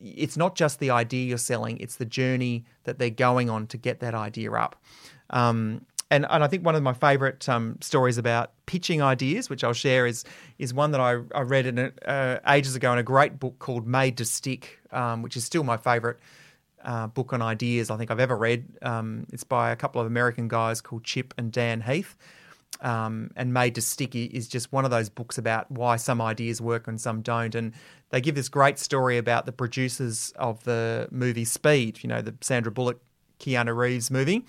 it's 0.00 0.36
not 0.36 0.56
just 0.56 0.80
the 0.80 0.90
idea 0.90 1.24
you're 1.24 1.38
selling, 1.38 1.78
it's 1.78 1.96
the 1.96 2.04
journey 2.04 2.64
that 2.82 2.98
they're 2.98 3.10
going 3.10 3.48
on 3.48 3.68
to 3.68 3.76
get 3.76 4.00
that 4.00 4.14
idea 4.14 4.52
up. 4.52 4.74
Um, 5.30 5.86
and, 6.14 6.24
and 6.30 6.44
I 6.44 6.46
think 6.46 6.64
one 6.64 6.76
of 6.76 6.82
my 6.82 6.92
favourite 6.92 7.48
um, 7.48 7.76
stories 7.80 8.18
about 8.18 8.52
pitching 8.66 9.02
ideas, 9.02 9.50
which 9.50 9.64
I'll 9.64 9.72
share, 9.72 10.06
is 10.06 10.24
is 10.60 10.72
one 10.72 10.92
that 10.92 11.00
I, 11.00 11.18
I 11.34 11.40
read 11.40 11.66
in 11.66 11.92
uh, 12.06 12.38
ages 12.46 12.76
ago 12.76 12.92
in 12.92 12.98
a 12.98 13.02
great 13.02 13.40
book 13.40 13.58
called 13.58 13.84
Made 13.84 14.16
to 14.18 14.24
Stick, 14.24 14.78
um, 14.92 15.22
which 15.22 15.36
is 15.36 15.44
still 15.44 15.64
my 15.64 15.76
favourite 15.76 16.16
uh, 16.84 17.08
book 17.08 17.32
on 17.32 17.42
ideas 17.42 17.90
I 17.90 17.96
think 17.96 18.12
I've 18.12 18.20
ever 18.20 18.36
read. 18.36 18.64
Um, 18.80 19.26
it's 19.32 19.42
by 19.42 19.72
a 19.72 19.76
couple 19.76 20.00
of 20.00 20.06
American 20.06 20.46
guys 20.46 20.80
called 20.80 21.02
Chip 21.02 21.34
and 21.36 21.50
Dan 21.50 21.80
Heath. 21.80 22.16
Um, 22.80 23.30
and 23.36 23.52
Made 23.52 23.76
to 23.76 23.80
Stick 23.80 24.14
is 24.14 24.46
just 24.48 24.72
one 24.72 24.84
of 24.84 24.90
those 24.90 25.08
books 25.08 25.38
about 25.38 25.70
why 25.70 25.96
some 25.96 26.20
ideas 26.20 26.60
work 26.60 26.86
and 26.86 27.00
some 27.00 27.22
don't. 27.22 27.54
And 27.54 27.72
they 28.10 28.20
give 28.20 28.34
this 28.34 28.48
great 28.48 28.78
story 28.78 29.16
about 29.16 29.46
the 29.46 29.52
producers 29.52 30.32
of 30.36 30.62
the 30.64 31.08
movie 31.10 31.44
Speed, 31.44 32.00
you 32.02 32.08
know, 32.08 32.20
the 32.20 32.34
Sandra 32.40 32.70
Bullock, 32.70 33.00
Keanu 33.40 33.76
Reeves 33.76 34.10
movie 34.10 34.44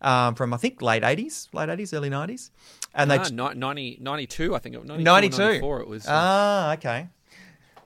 um, 0.00 0.34
from 0.34 0.54
I 0.54 0.56
think 0.56 0.82
late 0.82 1.04
eighties, 1.04 1.48
late 1.52 1.68
eighties, 1.68 1.92
early 1.92 2.10
nineties, 2.10 2.50
and 2.94 3.10
ah, 3.12 3.18
they 3.24 3.34
90, 3.54 3.98
92, 4.00 4.54
I 4.54 4.58
think 4.58 4.74
it 4.74 4.84
92, 4.84 5.04
92. 5.04 5.80
it 5.80 5.88
was. 5.88 6.06
Uh, 6.06 6.10
ah, 6.12 6.72
okay. 6.74 7.08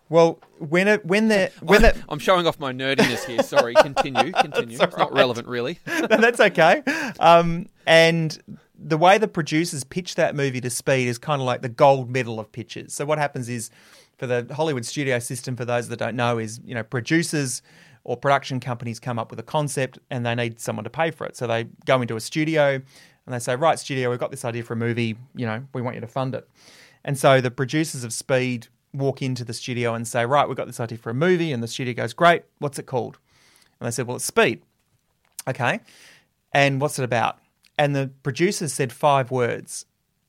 Well, 0.09 0.39
when 0.59 0.87
it 0.87 1.05
when 1.05 1.29
the 1.29 1.51
when 1.61 1.83
the, 1.83 1.97
I'm 2.09 2.19
showing 2.19 2.47
off 2.47 2.59
my 2.59 2.73
nerdiness 2.73 3.25
here. 3.25 3.43
Sorry, 3.43 3.75
continue, 3.83 4.33
continue. 4.33 4.79
It's 4.81 4.97
not 4.97 5.13
relevant, 5.13 5.49
really. 5.49 5.79
no, 5.87 6.07
that's 6.07 6.41
okay. 6.41 6.83
Um, 7.19 7.67
and 7.87 8.39
the 8.79 8.99
way 8.99 9.19
the 9.19 9.29
producers 9.29 9.85
pitch 9.85 10.15
that 10.17 10.35
movie 10.35 10.61
to 10.61 10.71
speed 10.71 11.09
is 11.09 11.19
kind 11.19 11.41
of 11.41 11.47
like 11.47 11.63
the 11.63 11.69
gold 11.69 12.11
medal 12.11 12.39
of 12.39 12.53
pitches. 12.53 12.93
So 12.93 13.05
what 13.05 13.19
happens 13.19 13.49
is, 13.49 13.71
for 14.19 14.27
the 14.27 14.47
Hollywood 14.55 14.85
studio 14.85 15.19
system, 15.19 15.57
for 15.57 15.65
those 15.65 15.89
that 15.89 15.99
don't 15.99 16.17
know, 16.17 16.39
is 16.39 16.61
you 16.65 16.75
know 16.75 16.83
producers 16.83 17.63
or 18.05 18.17
production 18.17 18.61
companies 18.61 19.01
come 19.01 19.19
up 19.19 19.31
with 19.31 19.41
a 19.41 19.43
concept 19.43 19.99
and 20.11 20.25
they 20.25 20.35
need 20.35 20.61
someone 20.61 20.85
to 20.85 20.91
pay 20.91 21.11
for 21.11 21.27
it. 21.27 21.37
So 21.37 21.47
they 21.47 21.65
go 21.87 22.01
into 22.01 22.17
a 22.17 22.21
studio 22.21 22.75
and 22.75 23.35
they 23.35 23.39
say, 23.39 23.57
Right, 23.57 23.79
studio, 23.79 24.11
we've 24.11 24.19
got 24.19 24.31
this 24.31 24.45
idea 24.45 24.63
for 24.63 24.75
a 24.75 24.77
movie, 24.77 25.17
you 25.35 25.47
know, 25.47 25.65
we 25.73 25.83
want 25.83 25.95
you 25.95 26.01
to 26.03 26.07
fund 26.07 26.35
it. 26.35 26.49
And 27.05 27.19
so 27.19 27.41
the 27.41 27.51
producers 27.51 28.05
of 28.05 28.13
Speed 28.13 28.69
walk 28.93 29.23
into 29.23 29.45
the 29.45 29.55
studio 29.55 29.95
and 29.95 30.07
say, 30.07 30.27
Right, 30.27 30.47
we've 30.47 30.57
got 30.57 30.67
this 30.67 30.81
idea 30.81 30.99
for 30.99 31.11
a 31.11 31.15
movie. 31.15 31.51
And 31.51 31.63
the 31.63 31.69
studio 31.69 31.95
goes, 31.95 32.13
Great, 32.13 32.45
what's 32.59 32.79
it 32.79 32.87
called? 32.87 33.19
And 33.81 33.87
they 33.87 33.91
said, 33.91 34.07
Well, 34.07 34.17
it's 34.17 34.25
Speed. 34.25 34.63
Okay. 35.49 35.81
And 36.53 36.81
what's 36.81 36.99
it 36.99 37.05
about? 37.05 37.39
And 37.79 37.97
the 37.97 38.11
producers 38.23 38.73
said 38.73 38.93
five 38.93 39.31
words. 39.31 39.87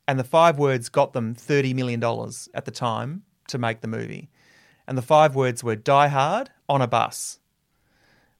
And 0.07 0.19
the 0.19 0.23
five 0.23 0.57
words 0.57 0.89
got 0.89 1.13
them 1.13 1.35
$30 1.35 1.73
million 1.73 2.03
at 2.53 2.65
the 2.65 2.71
time 2.71 3.23
to 3.47 3.57
make 3.57 3.81
the 3.81 3.87
movie. 3.87 4.29
And 4.87 4.97
the 4.97 5.01
five 5.01 5.35
words 5.35 5.63
were 5.63 5.75
Die 5.75 6.07
Hard 6.07 6.51
on 6.69 6.81
a 6.81 6.87
bus 6.87 7.39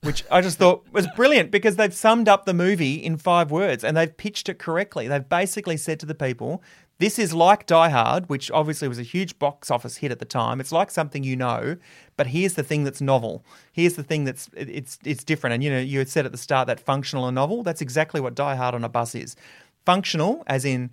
which 0.05 0.23
I 0.29 0.41
just 0.41 0.57
thought 0.57 0.85
was 0.91 1.07
brilliant 1.15 1.51
because 1.51 1.75
they've 1.75 1.93
summed 1.93 2.29
up 2.29 2.45
the 2.45 2.53
movie 2.53 2.95
in 2.95 3.17
five 3.17 3.51
words 3.51 3.83
and 3.83 3.97
they've 3.97 4.15
pitched 4.15 4.47
it 4.49 4.59
correctly. 4.59 5.07
They've 5.07 5.27
basically 5.27 5.77
said 5.77 5.99
to 6.01 6.05
the 6.05 6.15
people, 6.15 6.61
this 6.99 7.19
is 7.19 7.33
like 7.33 7.65
Die 7.65 7.89
Hard, 7.89 8.29
which 8.29 8.49
obviously 8.51 8.87
was 8.87 8.99
a 8.99 9.03
huge 9.03 9.37
box 9.37 9.69
office 9.69 9.97
hit 9.97 10.11
at 10.11 10.19
the 10.19 10.25
time. 10.25 10.61
It's 10.61 10.71
like 10.71 10.91
something 10.91 11.23
you 11.23 11.35
know, 11.35 11.75
but 12.15 12.27
here's 12.27 12.53
the 12.53 12.63
thing 12.63 12.85
that's 12.85 13.01
novel. 13.01 13.43
Here's 13.73 13.95
the 13.95 14.03
thing 14.03 14.23
that's 14.23 14.49
it's 14.55 14.97
it's 15.03 15.23
different. 15.23 15.55
And 15.55 15.63
you 15.63 15.69
know, 15.69 15.79
you 15.79 15.99
had 15.99 16.07
said 16.07 16.25
at 16.25 16.31
the 16.31 16.37
start 16.37 16.67
that 16.67 16.79
functional 16.79 17.27
and 17.27 17.35
novel. 17.35 17.63
That's 17.63 17.81
exactly 17.81 18.21
what 18.21 18.35
Die 18.35 18.55
Hard 18.55 18.75
on 18.75 18.83
a 18.85 18.89
bus 18.89 19.13
is. 19.13 19.35
Functional, 19.85 20.43
as 20.47 20.63
in 20.63 20.91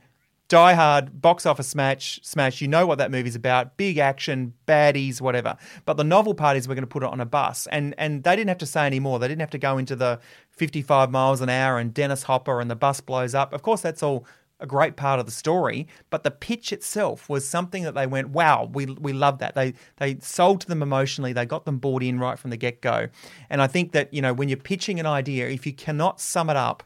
Die 0.53 0.75
Hard, 0.75 1.23
box 1.23 1.47
office 1.47 1.67
smash, 1.67 2.21
smash. 2.23 2.61
You 2.61 2.69
know 2.69 2.87
what 2.87 2.99
that 2.99 3.11
movie's 3.11 3.35
about. 3.35 3.79
Big 3.79 3.97
action, 3.97 4.53
baddies, 4.69 5.19
whatever. 5.19 5.57
But 5.87 5.97
the 5.97 6.05
novel 6.05 6.35
part 6.35 6.59
is 6.59 6.69
we're 6.69 6.75
going 6.75 6.83
to 6.83 6.87
put 6.87 7.03
it 7.03 7.09
on 7.09 7.23
a 7.23 7.25
bus. 7.25 7.67
And 7.69 7.95
and 7.97 8.23
they 8.23 8.37
didn't 8.37 8.51
have 8.51 8.59
to 8.59 8.67
say 8.67 8.85
any 8.85 9.01
more. 9.01 9.19
They 9.19 9.29
didn't 9.29 9.41
have 9.41 9.49
to 9.53 9.59
go 9.59 9.79
into 9.79 9.97
the 9.97 10.21
55 10.51 11.11
miles 11.11 11.41
an 11.41 11.49
hour 11.49 11.79
and 11.79 11.95
Dennis 11.95 12.25
Hopper 12.25 12.61
and 12.61 12.71
the 12.71 12.77
bus 12.77 13.01
blows 13.01 13.35
up. 13.35 13.55
Of 13.55 13.63
course, 13.63 13.81
that's 13.81 14.03
all 14.03 14.27
a 14.61 14.67
great 14.67 14.95
part 14.95 15.19
of 15.19 15.25
the 15.25 15.33
story, 15.33 15.89
but 16.11 16.23
the 16.23 16.31
pitch 16.31 16.71
itself 16.71 17.31
was 17.31 17.49
something 17.49 17.83
that 17.85 17.95
they 17.95 18.07
went, 18.07 18.29
wow, 18.29 18.69
we, 18.73 18.85
we 18.85 19.15
love 19.15 19.39
that. 19.39 19.55
They, 19.55 19.73
they 19.97 20.19
sold 20.21 20.61
to 20.61 20.69
them 20.69 20.83
emotionally, 20.83 21.33
they 21.33 21.47
got 21.47 21.65
them 21.65 21.79
bought 21.79 22.03
in 22.03 22.21
right 22.21 22.39
from 22.39 22.51
the 22.51 22.57
get 22.57 22.81
go. 22.81 23.09
And 23.51 23.61
I 23.61 23.67
think 23.67 23.91
that, 23.91 24.15
you 24.15 24.23
know, 24.23 24.33
when 24.33 24.49
you're 24.49 24.59
pitching 24.59 25.01
an 25.01 25.07
idea, 25.07 25.49
if 25.49 25.67
you 25.67 25.73
cannot 25.73 26.21
sum 26.21 26.49
it 26.49 26.57
up 26.57 26.85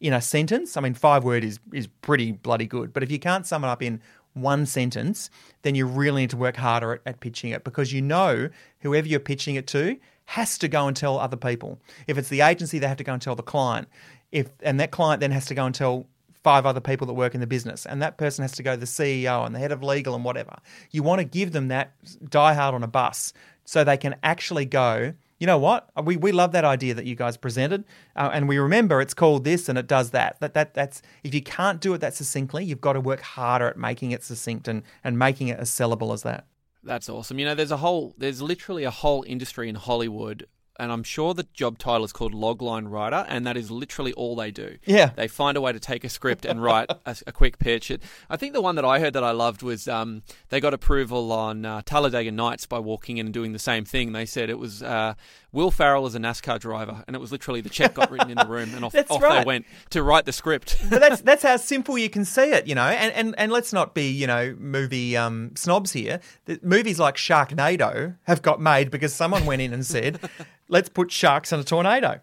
in 0.00 0.12
a 0.12 0.20
sentence, 0.20 0.76
I 0.76 0.80
mean, 0.80 0.94
five 0.94 1.24
word 1.24 1.44
is, 1.44 1.58
is 1.72 1.86
pretty 1.86 2.32
bloody 2.32 2.66
good, 2.66 2.92
but 2.92 3.02
if 3.02 3.10
you 3.10 3.18
can't 3.18 3.46
sum 3.46 3.64
it 3.64 3.68
up 3.68 3.82
in 3.82 4.00
one 4.34 4.66
sentence, 4.66 5.30
then 5.62 5.74
you 5.74 5.86
really 5.86 6.22
need 6.22 6.30
to 6.30 6.36
work 6.36 6.56
harder 6.56 6.94
at, 6.94 7.00
at 7.06 7.20
pitching 7.20 7.50
it 7.50 7.64
because 7.64 7.92
you 7.92 8.02
know 8.02 8.50
whoever 8.80 9.08
you're 9.08 9.18
pitching 9.18 9.54
it 9.54 9.66
to 9.68 9.96
has 10.26 10.58
to 10.58 10.68
go 10.68 10.86
and 10.86 10.96
tell 10.96 11.18
other 11.18 11.36
people. 11.36 11.78
If 12.06 12.18
it's 12.18 12.28
the 12.28 12.42
agency, 12.42 12.78
they 12.78 12.88
have 12.88 12.98
to 12.98 13.04
go 13.04 13.14
and 13.14 13.22
tell 13.22 13.34
the 13.34 13.42
client. 13.42 13.88
If 14.32 14.48
and 14.60 14.78
that 14.80 14.90
client 14.90 15.20
then 15.20 15.30
has 15.30 15.46
to 15.46 15.54
go 15.54 15.64
and 15.64 15.74
tell 15.74 16.06
five 16.42 16.66
other 16.66 16.80
people 16.80 17.06
that 17.06 17.14
work 17.14 17.34
in 17.34 17.40
the 17.40 17.46
business, 17.46 17.86
and 17.86 18.02
that 18.02 18.18
person 18.18 18.42
has 18.42 18.52
to 18.52 18.62
go 18.62 18.74
to 18.74 18.76
the 18.76 18.86
CEO 18.86 19.46
and 19.46 19.54
the 19.54 19.58
head 19.58 19.72
of 19.72 19.82
legal 19.82 20.14
and 20.14 20.24
whatever. 20.24 20.56
You 20.90 21.02
want 21.02 21.20
to 21.20 21.24
give 21.24 21.52
them 21.52 21.68
that 21.68 21.92
die 22.28 22.54
hard 22.54 22.74
on 22.74 22.82
a 22.82 22.88
bus 22.88 23.32
so 23.64 23.82
they 23.82 23.96
can 23.96 24.16
actually 24.22 24.66
go. 24.66 25.14
You 25.38 25.46
know 25.46 25.58
what? 25.58 25.90
We, 26.02 26.16
we 26.16 26.32
love 26.32 26.52
that 26.52 26.64
idea 26.64 26.94
that 26.94 27.04
you 27.04 27.14
guys 27.14 27.36
presented, 27.36 27.84
uh, 28.14 28.30
and 28.32 28.48
we 28.48 28.58
remember 28.58 29.02
it's 29.02 29.12
called 29.12 29.44
this 29.44 29.68
and 29.68 29.76
it 29.76 29.86
does 29.86 30.10
that. 30.10 30.40
That 30.40 30.54
that 30.54 30.72
that's 30.72 31.02
if 31.22 31.34
you 31.34 31.42
can't 31.42 31.80
do 31.80 31.92
it 31.92 31.98
that 31.98 32.14
succinctly, 32.14 32.64
you've 32.64 32.80
got 32.80 32.94
to 32.94 33.00
work 33.00 33.20
harder 33.20 33.68
at 33.68 33.76
making 33.76 34.12
it 34.12 34.24
succinct 34.24 34.66
and 34.66 34.82
and 35.04 35.18
making 35.18 35.48
it 35.48 35.58
as 35.58 35.70
sellable 35.70 36.14
as 36.14 36.22
that. 36.22 36.46
That's 36.82 37.08
awesome. 37.08 37.38
You 37.38 37.46
know, 37.46 37.54
there's 37.54 37.72
a 37.72 37.78
whole, 37.78 38.14
there's 38.16 38.40
literally 38.40 38.84
a 38.84 38.92
whole 38.92 39.24
industry 39.26 39.68
in 39.68 39.74
Hollywood 39.74 40.46
and 40.78 40.92
I'm 40.92 41.02
sure 41.02 41.34
the 41.34 41.46
job 41.54 41.78
title 41.78 42.04
is 42.04 42.12
called 42.12 42.34
logline 42.34 42.90
writer, 42.90 43.24
and 43.28 43.46
that 43.46 43.56
is 43.56 43.70
literally 43.70 44.12
all 44.14 44.36
they 44.36 44.50
do. 44.50 44.76
Yeah, 44.84 45.10
they 45.16 45.28
find 45.28 45.56
a 45.56 45.60
way 45.60 45.72
to 45.72 45.80
take 45.80 46.04
a 46.04 46.08
script 46.08 46.44
and 46.44 46.62
write 46.62 46.90
a, 47.04 47.16
a, 47.26 47.32
quick 47.32 47.58
pitch. 47.58 47.90
It, 47.90 48.02
I 48.30 48.36
think 48.36 48.52
the 48.52 48.60
one 48.60 48.76
that 48.76 48.84
I 48.84 49.00
heard 49.00 49.12
that 49.14 49.24
I 49.24 49.32
loved 49.32 49.62
was 49.62 49.88
um, 49.88 50.22
they 50.48 50.60
got 50.60 50.74
approval 50.74 51.32
on 51.32 51.64
uh, 51.64 51.82
Talladega 51.84 52.30
Nights 52.30 52.66
by 52.66 52.78
walking 52.78 53.18
in 53.18 53.26
and 53.26 53.34
doing 53.34 53.52
the 53.52 53.58
same 53.58 53.84
thing. 53.84 54.12
They 54.12 54.26
said 54.26 54.50
it 54.50 54.58
was 54.58 54.82
uh, 54.82 55.14
Will 55.52 55.70
Ferrell 55.70 56.06
as 56.06 56.14
a 56.14 56.18
NASCAR 56.18 56.60
driver, 56.60 57.02
and 57.06 57.16
it 57.16 57.18
was 57.18 57.32
literally 57.32 57.60
the 57.60 57.70
check 57.70 57.94
got 57.94 58.10
written 58.10 58.30
in 58.30 58.36
the 58.36 58.46
room, 58.46 58.74
and 58.74 58.84
off, 58.84 58.94
off 59.10 59.22
right. 59.22 59.40
they 59.40 59.46
went 59.46 59.66
to 59.90 60.02
write 60.02 60.24
the 60.24 60.32
script. 60.32 60.76
but 60.90 61.00
that's 61.00 61.22
that's 61.22 61.42
how 61.42 61.56
simple 61.56 61.96
you 61.96 62.10
can 62.10 62.24
see 62.24 62.50
it, 62.50 62.66
you 62.66 62.74
know. 62.74 62.86
And 62.86 63.12
and, 63.14 63.34
and 63.38 63.52
let's 63.52 63.72
not 63.72 63.94
be 63.94 64.10
you 64.10 64.26
know 64.26 64.54
movie 64.58 65.16
um, 65.16 65.52
snobs 65.56 65.92
here. 65.92 66.20
The 66.44 66.60
movies 66.62 66.98
like 66.98 67.16
Sharknado 67.16 68.16
have 68.24 68.42
got 68.42 68.60
made 68.60 68.90
because 68.90 69.14
someone 69.14 69.46
went 69.46 69.62
in 69.62 69.72
and 69.72 69.84
said 69.84 70.20
let's 70.68 70.88
put 70.88 71.10
sharks 71.10 71.52
in 71.52 71.60
a 71.60 71.64
tornado. 71.64 72.20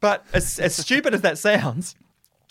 But 0.00 0.24
as, 0.32 0.58
as 0.58 0.76
stupid 0.76 1.14
as 1.14 1.22
that 1.22 1.38
sounds, 1.38 1.94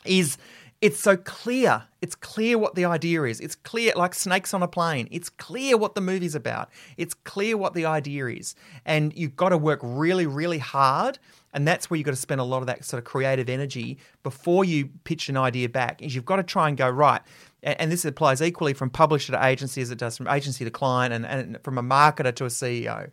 is 0.05 0.37
it's 0.81 0.99
so 0.99 1.17
clear. 1.17 1.83
It's 2.01 2.15
clear 2.15 2.57
what 2.57 2.75
the 2.75 2.85
idea 2.85 3.23
is. 3.23 3.39
It's 3.39 3.55
clear, 3.55 3.93
like 3.95 4.13
snakes 4.13 4.53
on 4.53 4.61
a 4.61 4.67
plane. 4.67 5.07
It's 5.09 5.29
clear 5.29 5.77
what 5.77 5.95
the 5.95 6.01
movie's 6.01 6.35
about. 6.35 6.69
It's 6.97 7.13
clear 7.13 7.57
what 7.57 7.73
the 7.73 7.85
idea 7.85 8.27
is. 8.27 8.55
And 8.85 9.11
you've 9.15 9.35
got 9.35 9.49
to 9.49 9.57
work 9.57 9.79
really, 9.81 10.27
really 10.27 10.59
hard. 10.59 11.17
And 11.53 11.67
that's 11.67 11.89
where 11.89 11.97
you've 11.97 12.05
got 12.05 12.11
to 12.11 12.17
spend 12.17 12.41
a 12.41 12.43
lot 12.43 12.59
of 12.59 12.67
that 12.67 12.83
sort 12.83 12.99
of 12.99 13.05
creative 13.05 13.49
energy 13.49 13.97
before 14.23 14.65
you 14.65 14.89
pitch 15.05 15.29
an 15.29 15.37
idea 15.37 15.69
back. 15.69 16.01
Is 16.01 16.13
you've 16.13 16.25
got 16.25 16.35
to 16.35 16.43
try 16.43 16.67
and 16.67 16.77
go, 16.77 16.89
right, 16.89 17.21
and 17.63 17.91
this 17.91 18.03
applies 18.03 18.41
equally 18.41 18.73
from 18.73 18.89
publisher 18.89 19.31
to 19.31 19.43
agency 19.43 19.81
as 19.81 19.89
it 19.89 19.97
does 19.97 20.17
from 20.17 20.27
agency 20.27 20.65
to 20.65 20.69
client 20.69 21.13
and, 21.13 21.25
and 21.25 21.57
from 21.63 21.77
a 21.77 21.83
marketer 21.83 22.35
to 22.35 22.45
a 22.45 22.49
CEO 22.49 23.09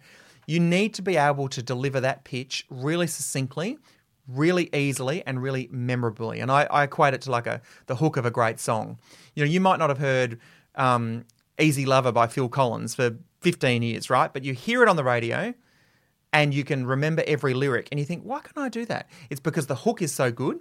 you 0.46 0.60
need 0.60 0.94
to 0.94 1.02
be 1.02 1.16
able 1.16 1.48
to 1.48 1.62
deliver 1.62 2.00
that 2.00 2.24
pitch 2.24 2.66
really 2.70 3.06
succinctly, 3.06 3.78
really 4.28 4.68
easily, 4.74 5.22
and 5.26 5.42
really 5.42 5.68
memorably. 5.70 6.40
And 6.40 6.50
I, 6.50 6.64
I 6.64 6.84
equate 6.84 7.14
it 7.14 7.22
to 7.22 7.30
like 7.30 7.46
a 7.46 7.60
the 7.86 7.96
hook 7.96 8.16
of 8.16 8.26
a 8.26 8.30
great 8.30 8.60
song. 8.60 8.98
You 9.34 9.44
know, 9.44 9.50
you 9.50 9.60
might 9.60 9.78
not 9.78 9.90
have 9.90 9.98
heard 9.98 10.38
um, 10.74 11.24
"Easy 11.58 11.86
Lover" 11.86 12.12
by 12.12 12.26
Phil 12.26 12.48
Collins 12.48 12.94
for 12.94 13.16
15 13.40 13.82
years, 13.82 14.10
right? 14.10 14.32
But 14.32 14.44
you 14.44 14.54
hear 14.54 14.82
it 14.82 14.88
on 14.88 14.96
the 14.96 15.04
radio. 15.04 15.54
And 16.34 16.54
you 16.54 16.64
can 16.64 16.86
remember 16.86 17.22
every 17.26 17.52
lyric, 17.52 17.88
and 17.92 18.00
you 18.00 18.06
think, 18.06 18.22
why 18.22 18.40
can 18.40 18.62
I 18.62 18.70
do 18.70 18.86
that? 18.86 19.10
It's 19.28 19.38
because 19.38 19.66
the 19.66 19.74
hook 19.74 20.00
is 20.00 20.14
so 20.14 20.32
good 20.32 20.60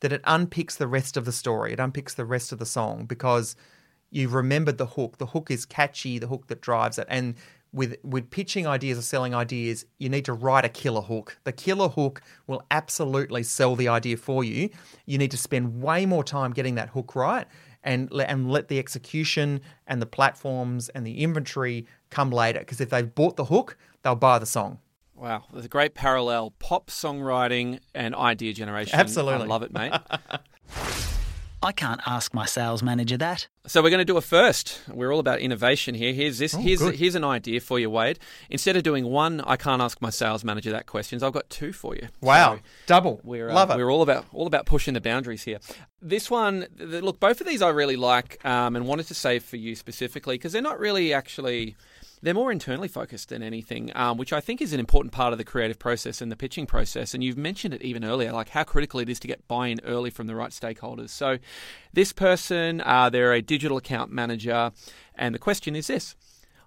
that 0.00 0.12
it 0.12 0.22
unpicks 0.24 0.76
the 0.76 0.86
rest 0.86 1.16
of 1.16 1.24
the 1.24 1.32
story. 1.32 1.72
It 1.72 1.78
unpicks 1.78 2.14
the 2.14 2.24
rest 2.24 2.52
of 2.52 2.58
the 2.58 2.66
song 2.66 3.04
because 3.06 3.56
you've 4.10 4.34
remembered 4.34 4.78
the 4.78 4.86
hook. 4.86 5.18
The 5.18 5.26
hook 5.26 5.50
is 5.50 5.64
catchy, 5.64 6.18
the 6.18 6.28
hook 6.28 6.46
that 6.48 6.60
drives 6.60 6.98
it. 6.98 7.06
And 7.08 7.34
with 7.72 7.96
with 8.02 8.30
pitching 8.30 8.66
ideas 8.66 8.98
or 8.98 9.02
selling 9.02 9.34
ideas, 9.34 9.84
you 9.98 10.08
need 10.08 10.24
to 10.24 10.32
write 10.32 10.64
a 10.64 10.68
killer 10.68 11.00
hook. 11.00 11.38
The 11.44 11.52
killer 11.52 11.88
hook 11.88 12.22
will 12.46 12.62
absolutely 12.70 13.42
sell 13.42 13.76
the 13.76 13.88
idea 13.88 14.16
for 14.16 14.44
you. 14.44 14.70
You 15.06 15.18
need 15.18 15.30
to 15.30 15.36
spend 15.36 15.82
way 15.82 16.06
more 16.06 16.24
time 16.24 16.52
getting 16.52 16.76
that 16.76 16.90
hook 16.90 17.14
right 17.14 17.46
and 17.82 18.12
and 18.12 18.50
let 18.50 18.68
the 18.68 18.78
execution 18.78 19.60
and 19.86 20.00
the 20.02 20.06
platforms 20.06 20.88
and 20.90 21.06
the 21.06 21.20
inventory 21.22 21.86
come 22.10 22.30
later 22.30 22.60
because 22.60 22.80
if 22.80 22.90
they've 22.90 23.14
bought 23.14 23.36
the 23.36 23.46
hook, 23.46 23.76
they'll 24.02 24.14
buy 24.14 24.38
the 24.38 24.46
song. 24.46 24.78
Wow, 25.14 25.44
there's 25.52 25.64
a 25.64 25.68
great 25.68 25.94
parallel 25.94 26.52
pop 26.60 26.90
songwriting 26.90 27.80
and 27.92 28.14
idea 28.14 28.52
generation. 28.52 28.98
Absolutely. 28.98 29.42
I 29.42 29.46
love 29.46 29.64
it, 29.64 29.72
mate. 29.72 29.92
I 31.62 31.72
can't 31.72 32.00
ask 32.06 32.32
my 32.32 32.46
sales 32.46 32.82
manager 32.82 33.16
that. 33.16 33.48
So 33.66 33.82
we're 33.82 33.90
going 33.90 33.98
to 33.98 34.04
do 34.04 34.16
a 34.16 34.20
first. 34.20 34.80
We're 34.88 35.12
all 35.12 35.18
about 35.18 35.40
innovation 35.40 35.94
here. 35.94 36.12
Here's 36.12 36.38
this. 36.38 36.54
Oh, 36.54 36.58
here's 36.58 36.78
good. 36.78 36.94
here's 36.94 37.16
an 37.16 37.24
idea 37.24 37.60
for 37.60 37.78
you, 37.78 37.90
Wade. 37.90 38.18
Instead 38.48 38.76
of 38.76 38.84
doing 38.84 39.06
one, 39.06 39.40
I 39.40 39.56
can't 39.56 39.82
ask 39.82 40.00
my 40.00 40.10
sales 40.10 40.44
manager 40.44 40.70
that 40.70 40.86
questions. 40.86 41.22
I've 41.22 41.32
got 41.32 41.50
two 41.50 41.72
for 41.72 41.96
you. 41.96 42.08
Wow, 42.20 42.56
so 42.56 42.60
double. 42.86 43.20
We're 43.24 43.50
uh, 43.50 43.54
love 43.54 43.70
it. 43.70 43.76
We're 43.76 43.90
all 43.90 44.02
about 44.02 44.26
all 44.32 44.46
about 44.46 44.66
pushing 44.66 44.94
the 44.94 45.00
boundaries 45.00 45.42
here. 45.42 45.58
This 46.00 46.30
one, 46.30 46.66
look, 46.78 47.18
both 47.18 47.40
of 47.40 47.46
these 47.46 47.60
I 47.60 47.70
really 47.70 47.96
like, 47.96 48.44
um, 48.44 48.76
and 48.76 48.86
wanted 48.86 49.08
to 49.08 49.14
save 49.14 49.42
for 49.42 49.56
you 49.56 49.74
specifically 49.74 50.36
because 50.36 50.52
they're 50.52 50.62
not 50.62 50.78
really 50.78 51.12
actually 51.12 51.76
they're 52.22 52.34
more 52.34 52.50
internally 52.52 52.88
focused 52.88 53.28
than 53.28 53.42
anything, 53.42 53.90
um, 53.94 54.18
which 54.18 54.32
I 54.32 54.40
think 54.40 54.60
is 54.60 54.72
an 54.72 54.80
important 54.80 55.12
part 55.12 55.32
of 55.32 55.38
the 55.38 55.44
creative 55.44 55.78
process 55.78 56.20
and 56.20 56.30
the 56.30 56.36
pitching 56.36 56.66
process. 56.66 57.14
And 57.14 57.22
you've 57.22 57.38
mentioned 57.38 57.74
it 57.74 57.82
even 57.82 58.04
earlier, 58.04 58.32
like 58.32 58.50
how 58.50 58.64
critical 58.64 59.00
it 59.00 59.08
is 59.08 59.20
to 59.20 59.28
get 59.28 59.46
buy 59.48 59.68
in 59.68 59.80
early 59.84 60.10
from 60.10 60.26
the 60.26 60.34
right 60.34 60.50
stakeholders. 60.50 61.10
So, 61.10 61.38
this 61.92 62.12
person, 62.12 62.80
uh, 62.80 63.10
they're 63.10 63.32
a 63.32 63.42
digital 63.42 63.76
account 63.76 64.10
manager, 64.12 64.72
and 65.14 65.34
the 65.34 65.38
question 65.38 65.76
is 65.76 65.86
this 65.86 66.16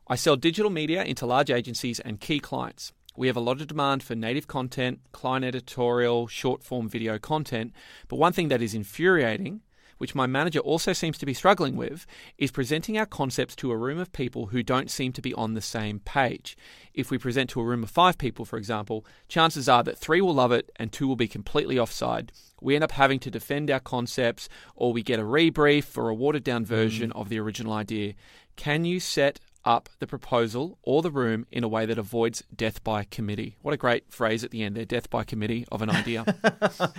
I 0.08 0.16
sell 0.16 0.36
digital 0.36 0.72
media 0.72 1.04
into 1.04 1.26
large 1.26 1.52
agencies 1.52 2.00
and 2.00 2.20
key 2.20 2.40
clients. 2.40 2.94
We 3.16 3.28
have 3.28 3.36
a 3.36 3.42
lot 3.42 3.60
of 3.60 3.68
demand 3.68 4.04
for 4.04 4.16
native 4.16 4.48
content, 4.48 5.00
client 5.12 5.44
editorial, 5.44 6.28
short 6.28 6.64
form 6.64 6.88
video 6.88 7.20
content, 7.20 7.74
but 8.08 8.16
one 8.16 8.34
thing 8.34 8.48
that 8.48 8.62
is 8.62 8.74
infuriating 8.74 9.62
which 10.02 10.16
my 10.16 10.26
manager 10.26 10.58
also 10.62 10.94
seems 10.94 11.16
to 11.20 11.28
be 11.28 11.34
struggling 11.36 11.76
with, 11.76 12.08
is 12.40 12.50
presenting 12.50 12.98
our 12.98 13.06
concepts 13.06 13.56
to 13.56 13.70
a 13.70 13.78
room 13.78 14.00
of 14.00 14.12
people 14.12 14.48
who 14.48 14.64
don't 14.64 14.90
seem 14.90 15.14
to 15.14 15.22
be 15.22 15.32
on 15.36 15.54
the 15.54 15.62
same 15.62 16.00
page. 16.00 16.58
If 16.92 17.12
we 17.12 17.20
present 17.20 17.52
to 17.52 17.62
a 17.62 17.64
room 17.64 17.84
of 17.84 17.92
five 17.92 18.18
people, 18.18 18.44
for 18.44 18.58
example, 18.58 19.06
chances 19.28 19.70
are 19.70 19.84
that 19.84 20.00
three 20.00 20.20
will 20.20 20.34
love 20.34 20.52
it 20.52 20.72
and 20.78 20.92
two 20.92 21.08
will 21.08 21.16
be 21.16 21.28
completely 21.28 21.78
offside. 21.78 22.32
We 22.60 22.74
end 22.74 22.84
up 22.84 22.94
having 22.94 23.20
to 23.20 23.30
defend 23.30 23.70
our 23.70 23.80
concepts, 23.80 24.50
or 24.76 24.92
we 24.92 25.04
get 25.04 25.20
a 25.20 25.24
rebrief 25.24 25.96
or 25.96 26.10
a 26.10 26.16
watered 26.16 26.44
down 26.44 26.66
version 26.66 27.12
mm. 27.12 27.22
of 27.22 27.30
the 27.30 27.40
original 27.40 27.74
idea. 27.74 28.16
Can 28.56 28.86
you 28.86 29.00
set 29.00 29.40
up 29.64 29.90
the 30.00 30.08
proposal 30.08 30.78
or 30.82 31.02
the 31.02 31.12
room 31.12 31.46
in 31.52 31.64
a 31.64 31.68
way 31.68 31.86
that 31.86 31.98
avoids 31.98 32.44
death 32.56 32.84
by 32.84 33.04
committee. 33.04 33.58
What 33.62 33.74
a 33.74 33.78
great 33.78 34.12
phrase 34.12 34.44
at 34.44 34.52
the 34.52 34.64
end 34.64 34.76
there 34.76 34.86
death 34.86 35.10
by 35.10 35.24
committee 35.24 35.66
of 35.72 35.82
an 35.82 35.90
idea. 35.90 36.26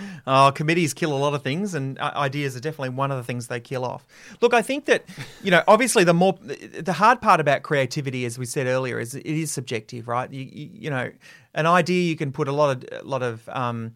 oh, 0.27 0.51
committees 0.53 0.93
kill 0.93 1.13
a 1.13 1.17
lot 1.17 1.33
of 1.33 1.41
things, 1.41 1.73
and 1.73 1.99
uh, 1.99 2.11
ideas 2.15 2.55
are 2.55 2.59
definitely 2.59 2.89
one 2.89 3.11
of 3.11 3.17
the 3.17 3.23
things 3.23 3.47
they 3.47 3.59
kill 3.59 3.85
off. 3.85 4.05
Look, 4.41 4.53
I 4.53 4.61
think 4.61 4.85
that, 4.85 5.05
you 5.43 5.51
know, 5.51 5.63
obviously 5.67 6.03
the 6.03 6.13
more, 6.13 6.37
the 6.41 6.93
hard 6.93 7.21
part 7.21 7.39
about 7.39 7.63
creativity, 7.63 8.25
as 8.25 8.37
we 8.37 8.45
said 8.45 8.67
earlier, 8.67 8.99
is 8.99 9.15
it 9.15 9.25
is 9.25 9.51
subjective, 9.51 10.07
right? 10.07 10.31
You, 10.31 10.43
you, 10.43 10.69
you 10.73 10.89
know, 10.89 11.11
an 11.53 11.65
idea 11.65 12.03
you 12.03 12.15
can 12.15 12.31
put 12.31 12.47
a 12.47 12.53
lot 12.53 12.77
of, 12.77 13.01
a 13.01 13.05
lot 13.05 13.23
of, 13.23 13.47
um, 13.49 13.93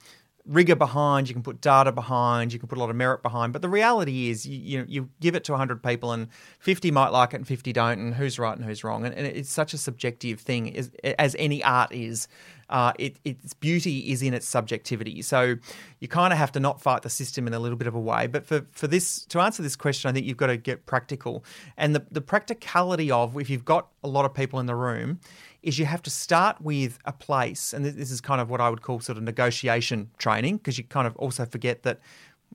rigor 0.48 0.76
behind, 0.76 1.28
you 1.28 1.34
can 1.34 1.44
put 1.44 1.62
data 1.62 1.92
behind, 1.92 2.54
you 2.54 2.60
can 2.60 2.68
put 2.68 2.78
a 2.78 2.82
lot 2.82 2.90
of 2.90 2.96
merit 2.96 3.22
behind. 3.22 3.54
But 3.54 3.62
the 3.62 3.70
reality 3.70 4.30
is, 4.30 4.46
you, 4.48 4.58
you, 4.58 4.86
you 4.88 5.10
give 5.20 5.36
it 5.36 5.44
to 5.46 5.52
100 5.52 5.84
people 5.84 6.12
and 6.12 6.28
50 6.60 6.90
might 6.92 7.10
like 7.10 7.34
it 7.34 7.38
and 7.38 7.48
50 7.48 7.74
don't, 7.74 8.00
and 8.00 8.16
who's 8.16 8.40
right 8.40 8.56
and 8.56 8.66
who's 8.66 8.84
wrong. 8.84 9.06
And, 9.06 9.14
and 9.14 9.28
it's 9.28 9.50
such 9.50 9.74
a 9.74 9.78
subjective 9.78 10.40
thing, 10.40 10.76
as, 10.76 10.92
as 11.04 11.36
any 11.38 11.64
art 11.64 11.92
is. 11.92 12.28
Uh, 12.70 12.92
it, 13.00 13.16
its 13.24 13.54
beauty 13.54 14.12
is 14.12 14.22
in 14.22 14.34
its 14.34 14.46
subjectivity. 14.46 15.22
So 15.22 15.56
you 16.02 16.10
kind 16.10 16.34
of 16.34 16.40
have 16.40 16.52
to 16.52 16.60
not 16.60 16.82
fight 16.82 17.02
the 17.02 17.10
system 17.10 17.48
in 17.48 17.54
a 17.54 17.60
little 17.60 17.78
bit 17.78 17.88
of 17.88 17.96
a 17.96 18.00
way. 18.00 18.28
But 18.28 18.46
for, 18.46 18.66
for 18.74 18.88
this 18.88 19.26
to 19.28 19.40
answer 19.40 19.64
this 19.64 19.78
question, 19.78 20.10
I 20.10 20.14
think 20.14 20.26
you've 20.26 20.36
got 20.36 20.48
to 20.48 20.58
get 20.58 20.86
practical. 20.86 21.46
And 21.78 21.96
the, 21.96 22.06
the 22.12 22.20
practicality 22.20 23.10
of 23.10 23.40
if 23.40 23.50
you've 23.50 23.64
got 23.64 23.88
a 24.04 24.10
lot 24.10 24.26
of 24.26 24.34
people 24.34 24.60
in 24.60 24.66
the 24.66 24.76
room 24.76 25.22
is 25.68 25.78
you 25.78 25.86
have 25.86 26.02
to 26.04 26.10
start 26.10 26.56
with 26.62 26.98
a 27.04 27.12
place, 27.12 27.74
and 27.74 27.86
this 27.86 28.12
is 28.12 28.22
kind 28.22 28.42
of 28.42 28.50
what 28.50 28.62
I 28.62 28.70
would 28.72 28.82
call 28.82 29.00
sort 29.02 29.18
of 29.18 29.24
negotiation 29.24 30.10
training, 30.18 30.58
because 30.58 30.78
you 30.78 30.86
kind 30.98 31.08
of 31.08 31.16
also 31.18 31.46
forget 31.46 31.84
that 31.84 32.00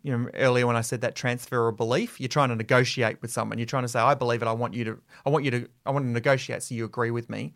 you 0.03 0.11
know 0.13 0.31
earlier 0.47 0.67
when 0.67 0.77
I 0.77 0.81
said 0.83 1.01
that 1.03 1.15
transfer 1.15 1.69
of 1.69 1.77
belief, 1.77 2.19
you're 2.21 2.35
trying 2.39 2.49
to 2.49 2.57
negotiate 2.57 3.17
with 3.23 3.31
someone. 3.31 3.59
You're 3.59 3.73
trying 3.75 3.85
to 3.85 3.93
say, 3.95 4.01
I 4.01 4.15
believe 4.15 4.43
it. 4.43 4.49
I 4.49 4.57
want 4.63 4.75
you 4.75 4.85
to. 4.89 4.99
I 5.27 5.31
want 5.31 5.45
you 5.45 5.51
to. 5.57 5.69
I 5.87 5.91
want 5.91 6.05
to 6.07 6.11
negotiate 6.11 6.63
so 6.63 6.75
you 6.75 6.85
agree 6.85 7.13
with 7.19 7.29
me. 7.29 7.53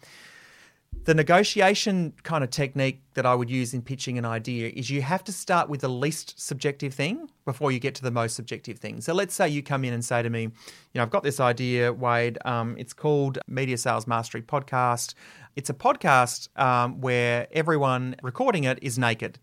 the 1.05 1.15
negotiation 1.15 2.13
kind 2.23 2.43
of 2.43 2.51
technique 2.51 3.01
that 3.15 3.25
I 3.27 3.35
would 3.35 3.51
use 3.51 3.75
in 3.75 3.83
pitching 3.83 4.19
an 4.19 4.25
idea 4.25 4.73
is 4.75 4.91
you 4.91 5.03
have 5.03 5.23
to 5.25 5.33
start 5.33 5.69
with 5.69 5.81
the 5.81 5.89
least 5.89 6.39
subjective 6.41 6.95
thing 6.95 7.31
before 7.45 7.71
you 7.71 7.79
get 7.79 7.95
to 7.97 8.03
the 8.03 8.11
most 8.11 8.35
subjective 8.35 8.79
thing. 8.79 9.01
So 9.01 9.13
let's 9.13 9.35
say 9.35 9.49
you 9.49 9.63
come 9.63 9.85
in 9.85 9.93
and 9.95 10.05
say 10.05 10.23
to 10.23 10.31
me, 10.31 10.43
you 10.43 10.51
know, 10.97 11.03
I've 11.03 11.11
got 11.11 11.23
this 11.23 11.39
idea, 11.39 11.93
Wade. 11.93 12.39
Um, 12.45 12.77
it's 12.79 12.93
called 12.93 13.39
Media 13.47 13.79
Sales 13.79 14.07
Mastery 14.07 14.43
Podcast. 14.43 15.15
It's 15.57 15.71
a 15.71 15.75
podcast 15.75 16.49
um, 16.61 17.01
where 17.01 17.49
everyone 17.51 18.17
recording 18.23 18.65
it 18.65 18.79
is 18.83 18.99
naked. 18.99 19.39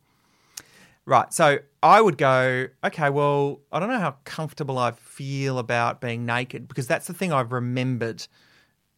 Right. 1.06 1.34
So 1.34 1.58
I 1.82 2.00
would 2.00 2.18
go, 2.18 2.68
okay, 2.84 3.10
well, 3.10 3.60
I 3.72 3.80
don't 3.80 3.90
know 3.90 4.00
how 4.00 4.16
comfortable 4.24 4.78
I 4.78 4.92
feel 4.92 5.60
about 5.60 6.00
being 6.00 6.26
naked 6.26 6.68
because 6.68 6.88
that's 6.88 7.08
the 7.08 7.14
thing 7.14 7.34
I've 7.34 7.52
remembered 7.52 8.26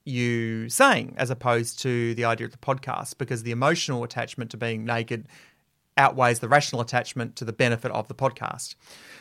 you 0.03 0.69
saying, 0.69 1.15
as 1.17 1.31
opposed 1.31 1.79
to 1.79 2.13
the 2.13 2.25
idea 2.25 2.45
of 2.45 2.51
the 2.51 2.59
podcast, 2.59 3.17
because 3.17 3.41
the 3.41 3.51
emotional 3.51 4.03
attachment 4.03 4.51
to 4.51 4.57
being 4.57 4.85
naked 4.85 5.27
outweighs 5.97 6.39
the 6.39 6.47
rational 6.47 6.81
attachment 6.81 7.35
to 7.37 7.45
the 7.45 7.53
benefit 7.53 7.91
of 7.91 8.07
the 8.07 8.13
podcast. 8.13 8.75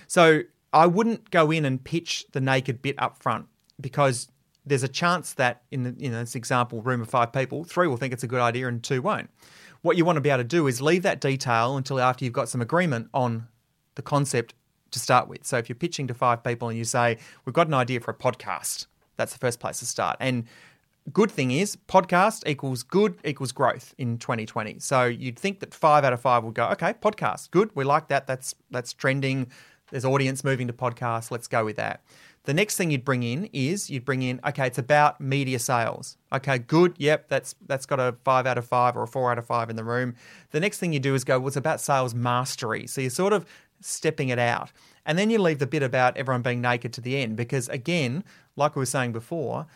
So 0.06 0.42
I 0.72 0.86
wouldn't 0.86 1.30
go 1.30 1.50
in 1.50 1.64
and 1.64 1.82
pitch 1.82 2.26
the 2.32 2.40
naked 2.40 2.82
bit 2.82 2.96
up 2.98 3.16
front 3.16 3.46
because 3.80 4.28
there's 4.66 4.82
a 4.82 4.88
chance 4.88 5.34
that 5.34 5.62
in, 5.70 5.82
the, 5.82 5.94
in 5.98 6.12
this 6.12 6.34
example, 6.34 6.80
room 6.82 7.02
of 7.02 7.08
five 7.08 7.32
people, 7.32 7.64
three 7.64 7.86
will 7.86 7.96
think 7.96 8.12
it's 8.12 8.22
a 8.22 8.26
good 8.26 8.40
idea 8.40 8.68
and 8.68 8.82
two 8.82 9.02
won't. 9.02 9.30
What 9.82 9.96
you 9.96 10.04
want 10.04 10.16
to 10.16 10.20
be 10.20 10.30
able 10.30 10.38
to 10.38 10.44
do 10.44 10.66
is 10.66 10.80
leave 10.80 11.02
that 11.02 11.20
detail 11.20 11.76
until 11.76 12.00
after 12.00 12.24
you've 12.24 12.32
got 12.32 12.48
some 12.48 12.62
agreement 12.62 13.08
on 13.12 13.48
the 13.96 14.02
concept 14.02 14.54
to 14.92 14.98
start 14.98 15.28
with. 15.28 15.44
So 15.44 15.58
if 15.58 15.68
you're 15.68 15.76
pitching 15.76 16.06
to 16.06 16.14
five 16.14 16.42
people 16.42 16.68
and 16.68 16.78
you 16.78 16.84
say, 16.84 17.18
We've 17.44 17.54
got 17.54 17.66
an 17.66 17.74
idea 17.74 18.00
for 18.00 18.10
a 18.10 18.14
podcast, 18.14 18.86
that's 19.16 19.32
the 19.32 19.38
first 19.38 19.60
place 19.60 19.80
to 19.80 19.86
start. 19.86 20.16
And 20.20 20.44
good 21.12 21.30
thing 21.30 21.50
is 21.50 21.76
podcast 21.88 22.48
equals 22.48 22.82
good 22.82 23.18
equals 23.24 23.52
growth 23.52 23.94
in 23.98 24.16
2020 24.16 24.78
so 24.78 25.04
you'd 25.04 25.38
think 25.38 25.60
that 25.60 25.74
five 25.74 26.02
out 26.02 26.14
of 26.14 26.20
five 26.20 26.42
would 26.42 26.54
go 26.54 26.66
okay 26.68 26.94
podcast 26.94 27.50
good 27.50 27.70
we 27.74 27.84
like 27.84 28.08
that 28.08 28.26
that's 28.26 28.54
that's 28.70 28.94
trending 28.94 29.46
there's 29.90 30.06
audience 30.06 30.42
moving 30.42 30.66
to 30.66 30.72
podcasts 30.72 31.30
let's 31.30 31.46
go 31.46 31.62
with 31.62 31.76
that 31.76 32.02
the 32.44 32.54
next 32.54 32.76
thing 32.76 32.90
you'd 32.90 33.04
bring 33.04 33.22
in 33.22 33.48
is 33.52 33.90
you'd 33.90 34.04
bring 34.04 34.22
in 34.22 34.40
okay 34.46 34.66
it's 34.66 34.78
about 34.78 35.20
media 35.20 35.58
sales. 35.58 36.16
Okay 36.32 36.58
good 36.58 36.94
yep 36.98 37.28
that's 37.28 37.54
that's 37.66 37.86
got 37.86 38.00
a 38.00 38.14
five 38.24 38.46
out 38.46 38.58
of 38.58 38.66
five 38.66 38.96
or 38.96 39.02
a 39.02 39.08
four 39.08 39.30
out 39.30 39.38
of 39.38 39.46
five 39.46 39.70
in 39.70 39.76
the 39.76 39.84
room. 39.84 40.14
The 40.50 40.60
next 40.60 40.78
thing 40.78 40.92
you 40.92 41.00
do 41.00 41.14
is 41.14 41.24
go 41.24 41.38
well 41.38 41.48
it's 41.48 41.56
about 41.56 41.80
sales 41.80 42.14
mastery. 42.14 42.86
So 42.86 43.00
you're 43.00 43.10
sort 43.10 43.32
of 43.32 43.46
stepping 43.80 44.28
it 44.28 44.38
out. 44.38 44.72
And 45.06 45.18
then 45.18 45.28
you 45.28 45.38
leave 45.38 45.58
the 45.58 45.66
bit 45.66 45.82
about 45.82 46.16
everyone 46.16 46.42
being 46.42 46.60
naked 46.60 46.92
to 46.94 47.00
the 47.00 47.16
end 47.16 47.36
because 47.36 47.68
again 47.68 48.24
like 48.56 48.76
we 48.76 48.80
were 48.80 48.86
saying 48.86 49.12
before 49.12 49.66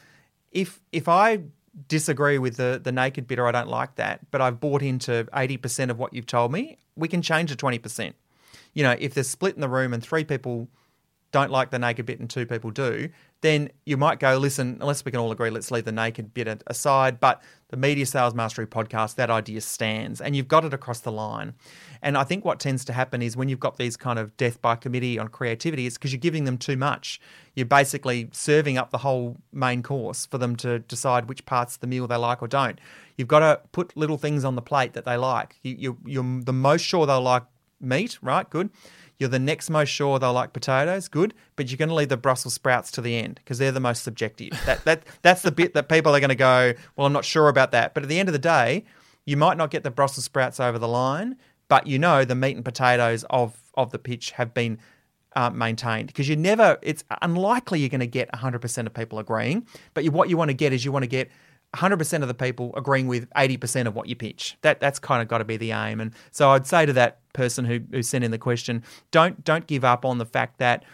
if 0.52 0.80
if 0.92 1.08
I 1.08 1.40
disagree 1.86 2.38
with 2.38 2.56
the 2.56 2.80
the 2.82 2.92
naked 2.92 3.26
bit 3.26 3.38
or 3.38 3.46
I 3.46 3.52
don't 3.52 3.68
like 3.68 3.94
that, 3.96 4.30
but 4.30 4.40
I've 4.40 4.60
bought 4.60 4.82
into 4.82 5.28
eighty 5.34 5.56
percent 5.56 5.90
of 5.90 5.98
what 5.98 6.12
you've 6.12 6.26
told 6.26 6.52
me, 6.52 6.78
we 6.96 7.08
can 7.08 7.22
change 7.22 7.50
to 7.50 7.56
twenty 7.56 7.78
percent. 7.78 8.16
You 8.74 8.82
know, 8.82 8.96
if 8.98 9.14
there's 9.14 9.28
split 9.28 9.54
in 9.54 9.60
the 9.60 9.68
room 9.68 9.92
and 9.92 10.02
three 10.02 10.24
people 10.24 10.68
don't 11.30 11.50
like 11.50 11.70
the 11.70 11.78
naked 11.78 12.06
bit 12.06 12.20
and 12.20 12.28
two 12.28 12.46
people 12.46 12.70
do, 12.70 13.08
then 13.40 13.70
you 13.86 13.96
might 13.96 14.18
go, 14.18 14.36
listen, 14.36 14.78
unless 14.80 15.04
we 15.04 15.12
can 15.12 15.20
all 15.20 15.30
agree, 15.30 15.50
let's 15.50 15.70
leave 15.70 15.84
the 15.84 15.92
naked 15.92 16.34
bit 16.34 16.62
aside. 16.66 17.20
But 17.20 17.42
the 17.68 17.76
Media 17.76 18.06
Sales 18.06 18.34
Mastery 18.34 18.66
podcast, 18.66 19.14
that 19.16 19.30
idea 19.30 19.60
stands 19.60 20.20
and 20.20 20.34
you've 20.34 20.48
got 20.48 20.64
it 20.64 20.74
across 20.74 21.00
the 21.00 21.12
line. 21.12 21.54
And 22.02 22.16
I 22.16 22.24
think 22.24 22.44
what 22.44 22.58
tends 22.58 22.84
to 22.86 22.92
happen 22.92 23.22
is 23.22 23.36
when 23.36 23.48
you've 23.48 23.60
got 23.60 23.76
these 23.76 23.96
kind 23.96 24.18
of 24.18 24.36
death 24.36 24.60
by 24.60 24.74
committee 24.74 25.18
on 25.18 25.28
creativity, 25.28 25.86
it's 25.86 25.98
because 25.98 26.12
you're 26.12 26.18
giving 26.18 26.44
them 26.44 26.58
too 26.58 26.76
much. 26.76 27.20
You're 27.54 27.66
basically 27.66 28.28
serving 28.32 28.78
up 28.78 28.90
the 28.90 28.98
whole 28.98 29.36
main 29.52 29.82
course 29.82 30.26
for 30.26 30.38
them 30.38 30.56
to 30.56 30.80
decide 30.80 31.28
which 31.28 31.44
parts 31.44 31.74
of 31.74 31.80
the 31.80 31.86
meal 31.86 32.06
they 32.06 32.16
like 32.16 32.42
or 32.42 32.48
don't. 32.48 32.80
You've 33.16 33.28
got 33.28 33.40
to 33.40 33.60
put 33.72 33.96
little 33.96 34.16
things 34.16 34.44
on 34.44 34.54
the 34.54 34.62
plate 34.62 34.94
that 34.94 35.04
they 35.04 35.16
like. 35.16 35.56
You, 35.62 35.98
you're 36.06 36.40
the 36.42 36.52
most 36.52 36.82
sure 36.82 37.06
they'll 37.06 37.20
like 37.20 37.44
meat, 37.80 38.18
right? 38.22 38.48
Good. 38.48 38.70
You're 39.18 39.28
the 39.28 39.38
next 39.38 39.68
most 39.68 39.88
sure 39.88 40.18
they'll 40.18 40.32
like 40.32 40.52
potatoes, 40.52 41.08
good, 41.08 41.34
but 41.56 41.68
you're 41.70 41.76
going 41.76 41.88
to 41.88 41.94
leave 41.94 42.08
the 42.08 42.16
Brussels 42.16 42.54
sprouts 42.54 42.92
to 42.92 43.00
the 43.00 43.16
end 43.16 43.40
because 43.42 43.58
they're 43.58 43.72
the 43.72 43.80
most 43.80 44.04
subjective. 44.04 44.50
That 44.64 44.84
that 44.84 45.02
that's 45.22 45.42
the 45.42 45.50
bit 45.50 45.74
that 45.74 45.88
people 45.88 46.14
are 46.14 46.20
going 46.20 46.28
to 46.28 46.36
go, 46.36 46.72
well, 46.96 47.06
I'm 47.06 47.12
not 47.12 47.24
sure 47.24 47.48
about 47.48 47.72
that. 47.72 47.94
But 47.94 48.04
at 48.04 48.08
the 48.08 48.20
end 48.20 48.28
of 48.28 48.32
the 48.32 48.38
day, 48.38 48.84
you 49.24 49.36
might 49.36 49.56
not 49.56 49.70
get 49.70 49.82
the 49.82 49.90
Brussels 49.90 50.24
sprouts 50.24 50.60
over 50.60 50.78
the 50.78 50.88
line, 50.88 51.36
but 51.66 51.86
you 51.86 51.98
know 51.98 52.24
the 52.24 52.34
meat 52.34 52.56
and 52.56 52.64
potatoes 52.64 53.24
of 53.30 53.60
of 53.74 53.90
the 53.90 53.98
pitch 53.98 54.30
have 54.32 54.54
been 54.54 54.78
uh, 55.34 55.50
maintained 55.50 56.06
because 56.06 56.28
you 56.28 56.36
never. 56.36 56.78
It's 56.82 57.02
unlikely 57.20 57.80
you're 57.80 57.88
going 57.88 58.00
to 58.00 58.06
get 58.06 58.30
100% 58.32 58.86
of 58.86 58.94
people 58.94 59.18
agreeing, 59.18 59.66
but 59.94 60.04
you, 60.04 60.10
what 60.10 60.28
you 60.28 60.36
want 60.36 60.50
to 60.50 60.54
get 60.54 60.72
is 60.72 60.84
you 60.84 60.92
want 60.92 61.02
to 61.02 61.08
get 61.08 61.28
100% 61.76 62.22
of 62.22 62.28
the 62.28 62.34
people 62.34 62.72
agreeing 62.76 63.06
with 63.06 63.28
80% 63.30 63.86
of 63.86 63.94
what 63.94 64.08
you 64.08 64.16
pitch. 64.16 64.56
That 64.62 64.80
that's 64.80 64.98
kind 64.98 65.20
of 65.20 65.28
got 65.28 65.38
to 65.38 65.44
be 65.44 65.56
the 65.56 65.72
aim. 65.72 66.00
And 66.00 66.14
so 66.30 66.50
I'd 66.50 66.66
say 66.66 66.86
to 66.86 66.92
that 66.94 67.20
person 67.32 67.64
who, 67.64 67.80
who 67.90 68.02
sent 68.02 68.24
in 68.24 68.30
the 68.30 68.38
question, 68.38 68.82
don't 69.10 69.44
don't 69.44 69.66
give 69.66 69.84
up 69.84 70.04
on 70.04 70.18
the 70.18 70.26
fact 70.26 70.58
that 70.58 70.84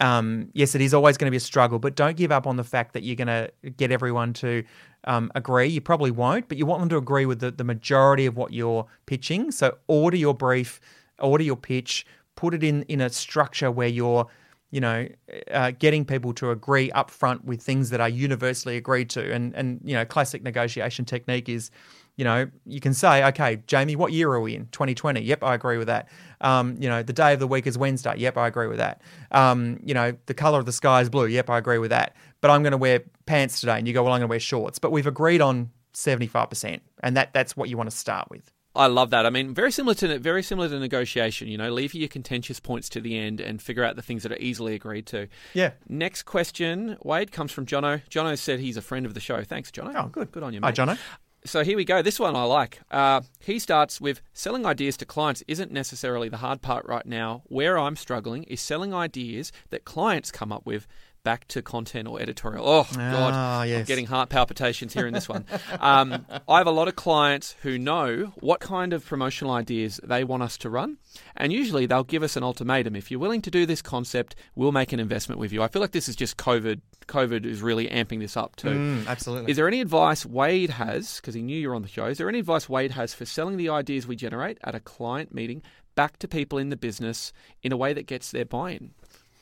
um, 0.00 0.50
yes, 0.52 0.74
it 0.74 0.80
is 0.80 0.94
always 0.94 1.16
going 1.16 1.26
to 1.26 1.30
be 1.30 1.38
a 1.38 1.40
struggle, 1.40 1.78
but 1.78 1.96
don't 1.96 2.16
give 2.16 2.30
up 2.30 2.46
on 2.46 2.56
the 2.56 2.64
fact 2.64 2.92
that 2.92 3.02
you're 3.02 3.16
going 3.16 3.26
to 3.26 3.50
get 3.70 3.90
everyone 3.90 4.32
to 4.34 4.62
um, 5.04 5.32
agree. 5.34 5.66
You 5.66 5.80
probably 5.80 6.12
won't, 6.12 6.48
but 6.48 6.56
you 6.56 6.66
want 6.66 6.80
them 6.80 6.88
to 6.90 6.98
agree 6.98 7.26
with 7.26 7.40
the, 7.40 7.50
the 7.50 7.64
majority 7.64 8.26
of 8.26 8.36
what 8.36 8.52
you're 8.52 8.86
pitching. 9.06 9.50
So 9.50 9.78
order 9.88 10.16
your 10.16 10.34
brief, 10.34 10.80
order 11.18 11.42
your 11.42 11.56
pitch, 11.56 12.06
put 12.36 12.54
it 12.54 12.62
in 12.62 12.82
in 12.84 13.00
a 13.00 13.10
structure 13.10 13.70
where 13.70 13.88
you're 13.88 14.26
you 14.70 14.80
know, 14.80 15.08
uh, 15.50 15.72
getting 15.78 16.04
people 16.04 16.32
to 16.34 16.50
agree 16.50 16.90
up 16.92 17.10
front 17.10 17.44
with 17.44 17.62
things 17.62 17.90
that 17.90 18.00
are 18.00 18.08
universally 18.08 18.76
agreed 18.76 19.08
to. 19.10 19.32
And, 19.32 19.54
and, 19.54 19.80
you 19.82 19.94
know, 19.94 20.04
classic 20.04 20.42
negotiation 20.42 21.04
technique 21.04 21.48
is, 21.48 21.70
you 22.16 22.24
know, 22.24 22.50
you 22.66 22.80
can 22.80 22.92
say, 22.92 23.24
okay, 23.28 23.62
Jamie, 23.66 23.96
what 23.96 24.12
year 24.12 24.30
are 24.30 24.40
we 24.40 24.54
in? 24.54 24.66
2020. 24.66 25.20
Yep, 25.22 25.42
I 25.42 25.54
agree 25.54 25.78
with 25.78 25.86
that. 25.86 26.08
Um, 26.40 26.76
you 26.78 26.88
know, 26.88 27.02
the 27.02 27.12
day 27.12 27.32
of 27.32 27.40
the 27.40 27.46
week 27.46 27.66
is 27.66 27.78
Wednesday. 27.78 28.14
Yep, 28.18 28.36
I 28.36 28.46
agree 28.46 28.66
with 28.66 28.78
that. 28.78 29.00
Um, 29.30 29.78
you 29.82 29.94
know, 29.94 30.14
the 30.26 30.34
color 30.34 30.58
of 30.58 30.66
the 30.66 30.72
sky 30.72 31.00
is 31.00 31.08
blue. 31.08 31.26
Yep, 31.26 31.48
I 31.48 31.58
agree 31.58 31.78
with 31.78 31.90
that. 31.90 32.16
But 32.40 32.50
I'm 32.50 32.62
going 32.62 32.72
to 32.72 32.78
wear 32.78 33.02
pants 33.24 33.60
today. 33.60 33.78
And 33.78 33.88
you 33.88 33.94
go, 33.94 34.02
well, 34.02 34.12
I'm 34.12 34.20
going 34.20 34.28
to 34.28 34.30
wear 34.30 34.40
shorts. 34.40 34.78
But 34.78 34.92
we've 34.92 35.06
agreed 35.06 35.40
on 35.40 35.70
75%. 35.94 36.80
And 37.02 37.16
that, 37.16 37.32
that's 37.32 37.56
what 37.56 37.68
you 37.68 37.76
want 37.76 37.90
to 37.90 37.96
start 37.96 38.28
with. 38.30 38.52
I 38.78 38.86
love 38.86 39.10
that. 39.10 39.26
I 39.26 39.30
mean, 39.30 39.52
very 39.52 39.72
similar 39.72 39.94
to 39.96 40.18
very 40.18 40.42
similar 40.42 40.68
to 40.68 40.78
negotiation. 40.78 41.48
You 41.48 41.58
know, 41.58 41.70
leave 41.70 41.94
your 41.94 42.08
contentious 42.08 42.60
points 42.60 42.88
to 42.90 43.00
the 43.00 43.18
end 43.18 43.40
and 43.40 43.60
figure 43.60 43.82
out 43.82 43.96
the 43.96 44.02
things 44.02 44.22
that 44.22 44.30
are 44.30 44.38
easily 44.38 44.74
agreed 44.74 45.06
to. 45.06 45.26
Yeah. 45.52 45.72
Next 45.88 46.22
question, 46.22 46.96
Wade, 47.02 47.32
comes 47.32 47.50
from 47.50 47.66
Jono. 47.66 48.02
Jono 48.08 48.38
said 48.38 48.60
he's 48.60 48.76
a 48.76 48.82
friend 48.82 49.04
of 49.04 49.14
the 49.14 49.20
show. 49.20 49.42
Thanks, 49.42 49.72
Jono. 49.72 49.92
Oh, 49.96 50.06
good. 50.06 50.30
Good 50.30 50.44
on 50.44 50.54
you, 50.54 50.60
mate. 50.60 50.78
Hi, 50.78 50.84
Jono. 50.84 50.98
So 51.44 51.64
here 51.64 51.76
we 51.76 51.84
go. 51.84 52.02
This 52.02 52.20
one 52.20 52.36
I 52.36 52.42
like. 52.44 52.80
Uh, 52.90 53.22
he 53.40 53.58
starts 53.58 54.00
with 54.00 54.20
selling 54.32 54.66
ideas 54.66 54.96
to 54.98 55.06
clients 55.06 55.42
isn't 55.48 55.72
necessarily 55.72 56.28
the 56.28 56.38
hard 56.38 56.62
part 56.62 56.84
right 56.86 57.06
now. 57.06 57.42
Where 57.46 57.78
I'm 57.78 57.96
struggling 57.96 58.42
is 58.44 58.60
selling 58.60 58.92
ideas 58.92 59.52
that 59.70 59.84
clients 59.84 60.30
come 60.30 60.52
up 60.52 60.66
with 60.66 60.86
back 61.28 61.46
to 61.46 61.60
content 61.60 62.08
or 62.08 62.18
editorial. 62.18 62.66
Oh 62.66 62.86
God, 62.94 63.32
ah, 63.34 63.62
yes. 63.62 63.80
I'm 63.80 63.84
getting 63.84 64.06
heart 64.06 64.30
palpitations 64.30 64.94
here 64.94 65.06
in 65.06 65.12
this 65.12 65.28
one. 65.28 65.44
um, 65.78 66.24
I 66.48 66.56
have 66.56 66.66
a 66.66 66.70
lot 66.70 66.88
of 66.88 66.96
clients 66.96 67.54
who 67.60 67.78
know 67.78 68.32
what 68.40 68.60
kind 68.60 68.94
of 68.94 69.04
promotional 69.04 69.52
ideas 69.52 70.00
they 70.02 70.24
want 70.24 70.42
us 70.42 70.56
to 70.56 70.70
run, 70.70 70.96
and 71.36 71.52
usually 71.52 71.84
they'll 71.84 72.02
give 72.02 72.22
us 72.22 72.34
an 72.38 72.42
ultimatum. 72.42 72.96
If 72.96 73.10
you're 73.10 73.20
willing 73.20 73.42
to 73.42 73.50
do 73.50 73.66
this 73.66 73.82
concept, 73.82 74.36
we'll 74.54 74.72
make 74.72 74.90
an 74.94 75.00
investment 75.00 75.38
with 75.38 75.52
you. 75.52 75.62
I 75.62 75.68
feel 75.68 75.82
like 75.82 75.92
this 75.92 76.08
is 76.08 76.16
just 76.16 76.38
COVID. 76.38 76.80
COVID 77.08 77.44
is 77.44 77.60
really 77.60 77.88
amping 77.88 78.20
this 78.20 78.34
up 78.34 78.56
too. 78.56 78.68
Mm, 78.68 79.06
absolutely. 79.06 79.50
Is 79.50 79.58
there 79.58 79.68
any 79.68 79.82
advice 79.82 80.24
Wade 80.24 80.70
has, 80.70 81.16
because 81.16 81.34
he 81.34 81.42
knew 81.42 81.58
you're 81.58 81.74
on 81.74 81.82
the 81.82 81.88
show, 81.88 82.06
is 82.06 82.16
there 82.16 82.30
any 82.30 82.38
advice 82.38 82.70
Wade 82.70 82.92
has 82.92 83.12
for 83.12 83.26
selling 83.26 83.58
the 83.58 83.68
ideas 83.68 84.06
we 84.06 84.16
generate 84.16 84.56
at 84.64 84.74
a 84.74 84.80
client 84.80 85.34
meeting 85.34 85.60
back 85.94 86.18
to 86.20 86.28
people 86.28 86.58
in 86.58 86.70
the 86.70 86.76
business 86.76 87.34
in 87.62 87.70
a 87.70 87.76
way 87.76 87.92
that 87.92 88.06
gets 88.06 88.30
their 88.30 88.46
buy 88.46 88.70
in? 88.70 88.92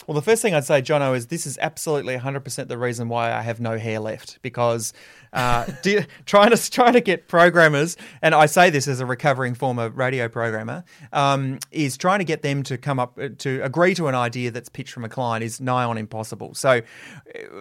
Well, 0.07 0.15
the 0.15 0.23
first 0.23 0.41
thing 0.41 0.55
I'd 0.55 0.65
say, 0.65 0.83
Jono, 0.83 1.17
is 1.17 1.27
this 1.27 1.47
is 1.47 1.59
absolutely 1.61 2.17
100% 2.17 2.69
the 2.69 2.79
reason 2.79 3.09
why 3.09 3.33
I 3.33 3.43
have 3.43 3.59
no 3.59 3.77
hair 3.77 3.99
left 3.99 4.39
because 4.41 4.93
uh, 5.33 5.67
trying 6.27 6.51
to 6.51 6.71
trying 6.71 6.93
to 6.93 7.01
get 7.01 7.27
programmers, 7.27 7.97
and 8.23 8.35
I 8.35 8.47
say 8.47 8.71
this 8.71 8.87
as 8.87 9.01
a 9.01 9.07
recovering 9.07 9.55
former 9.55 9.89
radio 9.89 10.29
programmer, 10.29 10.85
um, 11.13 11.59
is 11.73 11.97
trying 11.97 12.21
to 12.21 12.25
get 12.25 12.43
them 12.43 12.63
to 12.65 12.79
come 12.79 13.01
up 13.01 13.19
uh, 13.19 13.31
to 13.39 13.61
agree 13.63 13.95
to 13.95 14.07
an 14.07 14.15
idea 14.15 14.53
that's 14.53 14.69
pitched 14.69 14.93
from 14.93 15.05
a 15.05 15.09
client 15.09 15.43
is 15.43 15.61
nigh 15.61 15.85
on 15.85 15.99
impossible. 15.99 16.55
So, 16.55 16.71
uh, 16.71 16.81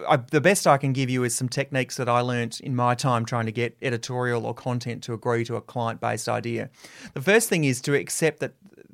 I, 0.08 0.16
the 0.16 0.40
best 0.40 0.68
I 0.68 0.78
can 0.78 0.92
give 0.92 1.10
you 1.10 1.24
is 1.24 1.34
some 1.34 1.48
techniques 1.48 1.96
that 1.96 2.08
I 2.08 2.20
learnt 2.20 2.60
in 2.60 2.76
my 2.76 2.94
time 2.94 3.24
trying 3.24 3.46
to 3.46 3.52
get 3.52 3.76
editorial 3.82 4.46
or 4.46 4.54
content 4.54 5.02
to 5.04 5.14
agree 5.14 5.44
to 5.46 5.56
a 5.56 5.60
client 5.60 6.00
based 6.00 6.28
idea. 6.28 6.70
The 7.14 7.22
first 7.22 7.48
thing 7.48 7.64
is 7.64 7.80
to 7.82 7.94
accept 7.94 8.38
that 8.38 8.52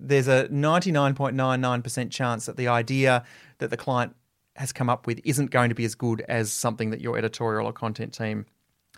there's 0.08 0.28
a 0.28 0.48
99.99% 0.48 2.10
chance 2.10 2.46
that 2.46 2.56
the 2.56 2.68
idea 2.68 3.24
that 3.58 3.70
the 3.70 3.76
client 3.76 4.14
has 4.56 4.72
come 4.72 4.90
up 4.90 5.06
with 5.06 5.20
isn't 5.24 5.50
going 5.50 5.68
to 5.68 5.74
be 5.74 5.84
as 5.84 5.94
good 5.94 6.22
as 6.28 6.52
something 6.52 6.90
that 6.90 7.00
your 7.00 7.16
editorial 7.16 7.66
or 7.66 7.72
content 7.72 8.12
team 8.12 8.46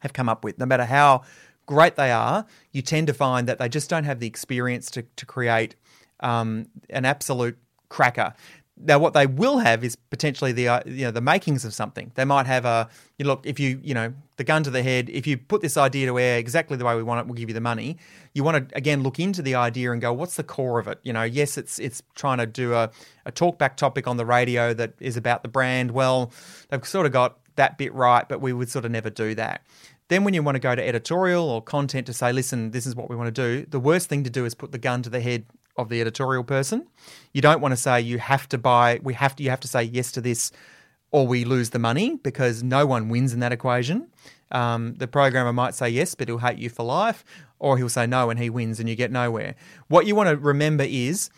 have 0.02 0.12
come 0.12 0.28
up 0.28 0.44
with. 0.44 0.58
No 0.58 0.66
matter 0.66 0.84
how 0.84 1.22
great 1.66 1.96
they 1.96 2.10
are, 2.10 2.46
you 2.72 2.82
tend 2.82 3.06
to 3.06 3.14
find 3.14 3.48
that 3.48 3.58
they 3.58 3.68
just 3.68 3.88
don't 3.88 4.04
have 4.04 4.18
the 4.18 4.26
experience 4.26 4.90
to, 4.92 5.02
to 5.02 5.26
create 5.26 5.76
um, 6.20 6.66
an 6.90 7.04
absolute 7.04 7.56
cracker. 7.88 8.34
Now, 8.76 8.98
what 8.98 9.14
they 9.14 9.26
will 9.26 9.58
have 9.58 9.84
is 9.84 9.94
potentially 9.94 10.50
the 10.50 10.68
uh, 10.68 10.80
you 10.84 11.04
know 11.04 11.12
the 11.12 11.20
makings 11.20 11.64
of 11.64 11.72
something. 11.72 12.10
They 12.16 12.24
might 12.24 12.46
have 12.46 12.64
a 12.64 12.88
you 13.18 13.24
look 13.24 13.46
if 13.46 13.60
you 13.60 13.80
you 13.82 13.94
know 13.94 14.12
the 14.36 14.42
gun 14.42 14.64
to 14.64 14.70
the 14.70 14.82
head. 14.82 15.08
If 15.10 15.28
you 15.28 15.38
put 15.38 15.62
this 15.62 15.76
idea 15.76 16.06
to 16.06 16.18
air 16.18 16.38
exactly 16.38 16.76
the 16.76 16.84
way 16.84 16.96
we 16.96 17.04
want 17.04 17.20
it, 17.20 17.26
we'll 17.26 17.36
give 17.36 17.48
you 17.48 17.54
the 17.54 17.60
money. 17.60 17.98
You 18.32 18.42
want 18.42 18.68
to 18.68 18.76
again 18.76 19.04
look 19.04 19.20
into 19.20 19.42
the 19.42 19.54
idea 19.54 19.92
and 19.92 20.00
go, 20.00 20.12
what's 20.12 20.34
the 20.34 20.42
core 20.42 20.80
of 20.80 20.88
it? 20.88 20.98
You 21.04 21.12
know, 21.12 21.22
yes, 21.22 21.56
it's 21.56 21.78
it's 21.78 22.02
trying 22.16 22.38
to 22.38 22.46
do 22.46 22.74
a, 22.74 22.90
a 23.24 23.30
talkback 23.30 23.76
topic 23.76 24.08
on 24.08 24.16
the 24.16 24.26
radio 24.26 24.74
that 24.74 24.94
is 24.98 25.16
about 25.16 25.42
the 25.42 25.48
brand. 25.48 25.92
Well, 25.92 26.32
they've 26.68 26.84
sort 26.84 27.06
of 27.06 27.12
got 27.12 27.38
that 27.54 27.78
bit 27.78 27.94
right, 27.94 28.28
but 28.28 28.40
we 28.40 28.52
would 28.52 28.68
sort 28.68 28.84
of 28.84 28.90
never 28.90 29.08
do 29.08 29.36
that. 29.36 29.62
Then, 30.08 30.24
when 30.24 30.34
you 30.34 30.42
want 30.42 30.56
to 30.56 30.60
go 30.60 30.74
to 30.74 30.86
editorial 30.86 31.48
or 31.48 31.62
content 31.62 32.06
to 32.08 32.12
say, 32.12 32.32
listen, 32.32 32.72
this 32.72 32.86
is 32.86 32.94
what 32.94 33.08
we 33.08 33.16
want 33.16 33.34
to 33.34 33.42
do, 33.42 33.66
the 33.70 33.80
worst 33.80 34.08
thing 34.08 34.24
to 34.24 34.30
do 34.30 34.44
is 34.44 34.54
put 34.54 34.72
the 34.72 34.78
gun 34.78 35.02
to 35.02 35.10
the 35.10 35.20
head 35.20 35.46
of 35.76 35.88
the 35.88 36.00
editorial 36.00 36.44
person. 36.44 36.86
You 37.32 37.42
don't 37.42 37.60
want 37.60 37.72
to 37.72 37.76
say 37.76 38.00
you 38.00 38.18
have 38.18 38.48
to 38.50 38.58
buy, 38.58 39.00
we 39.02 39.14
have 39.14 39.36
to, 39.36 39.42
you 39.42 39.50
have 39.50 39.60
to 39.60 39.68
say 39.68 39.82
yes 39.82 40.12
to 40.12 40.20
this 40.20 40.52
or 41.10 41.26
we 41.26 41.44
lose 41.44 41.70
the 41.70 41.78
money 41.78 42.18
because 42.22 42.62
no 42.62 42.86
one 42.86 43.08
wins 43.08 43.32
in 43.32 43.40
that 43.40 43.52
equation. 43.52 44.08
Um, 44.50 44.94
the 44.94 45.06
programmer 45.06 45.52
might 45.52 45.74
say 45.74 45.88
yes, 45.88 46.14
but 46.14 46.28
he'll 46.28 46.38
hate 46.38 46.58
you 46.58 46.68
for 46.68 46.84
life, 46.84 47.24
or 47.58 47.78
he'll 47.78 47.88
say 47.88 48.06
no 48.06 48.30
and 48.30 48.38
he 48.40 48.50
wins 48.50 48.80
and 48.80 48.88
you 48.88 48.96
get 48.96 49.12
nowhere. 49.12 49.54
What 49.88 50.06
you 50.06 50.14
want 50.14 50.28
to 50.28 50.36
remember 50.36 50.84
is 50.84 51.30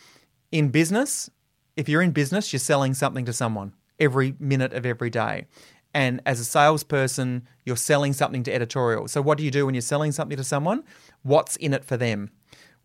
in 0.51 0.71
business, 0.71 1.31
if 1.77 1.89
you're 1.89 2.03
in 2.03 2.13
business, 2.13 2.53
you're 2.53 2.61
selling 2.61 2.95
something 2.95 3.27
to 3.27 3.35
someone 3.35 3.75
every 3.99 4.35
minute 4.39 4.73
of 4.73 4.87
every 4.87 5.11
day. 5.11 5.47
And 5.93 6.21
as 6.27 6.41
a 6.41 6.45
salesperson, 6.45 7.47
you're 7.65 7.77
selling 7.77 8.13
something 8.13 8.43
to 8.45 8.55
editorial. 8.55 9.09
So, 9.09 9.23
what 9.23 9.39
do 9.39 9.45
you 9.45 9.51
do 9.51 9.67
when 9.67 9.75
you're 9.75 9.83
selling 9.83 10.13
something 10.13 10.37
to 10.37 10.45
someone? 10.45 10.85
What's 11.23 11.57
in 11.57 11.73
it 11.73 11.85
for 11.85 11.97
them? 11.97 12.31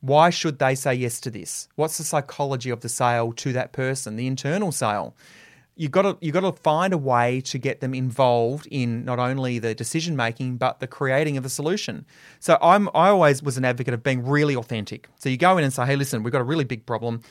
Why 0.02 0.32
should 0.32 0.58
they 0.58 0.76
say 0.76 0.96
yes 0.96 1.20
to 1.22 1.30
this? 1.30 1.70
What's 1.76 1.98
the 1.98 2.04
psychology 2.04 2.72
of 2.72 2.82
the 2.82 2.90
sale 2.90 3.32
to 3.34 3.54
that 3.54 3.72
person, 3.72 4.16
the 4.16 4.28
internal 4.28 4.72
sale? 4.72 5.16
You've 5.76 5.92
got 5.92 6.02
to 6.02 6.18
you've 6.20 6.34
got 6.34 6.42
to 6.42 6.52
find 6.52 6.92
a 6.92 6.98
way 6.98 7.40
to 7.42 7.58
get 7.58 7.80
them 7.82 7.94
involved 7.94 8.68
in 8.70 9.06
not 9.06 9.20
only 9.20 9.58
the 9.58 9.74
decision 9.74 10.16
making 10.16 10.58
but 10.58 10.80
the 10.80 10.88
creating 10.88 11.38
of 11.38 11.44
the 11.44 11.50
solution. 11.50 12.06
So 12.40 12.58
I'm 12.62 12.90
I 12.94 13.10
always 13.10 13.42
was 13.42 13.58
an 13.58 13.66
advocate 13.66 13.94
of 13.94 14.04
being 14.04 14.26
really 14.26 14.56
authentic. 14.56 15.08
So 15.18 15.30
you 15.30 15.38
go 15.38 15.58
in 15.58 15.64
and 15.64 15.72
say, 15.72 15.86
"Hey, 15.86 15.96
listen, 15.96 16.24
we've 16.24 16.34
got 16.34 16.42
a 16.42 16.46
really 16.46 16.66
big 16.66 16.86
problem. 16.86 17.22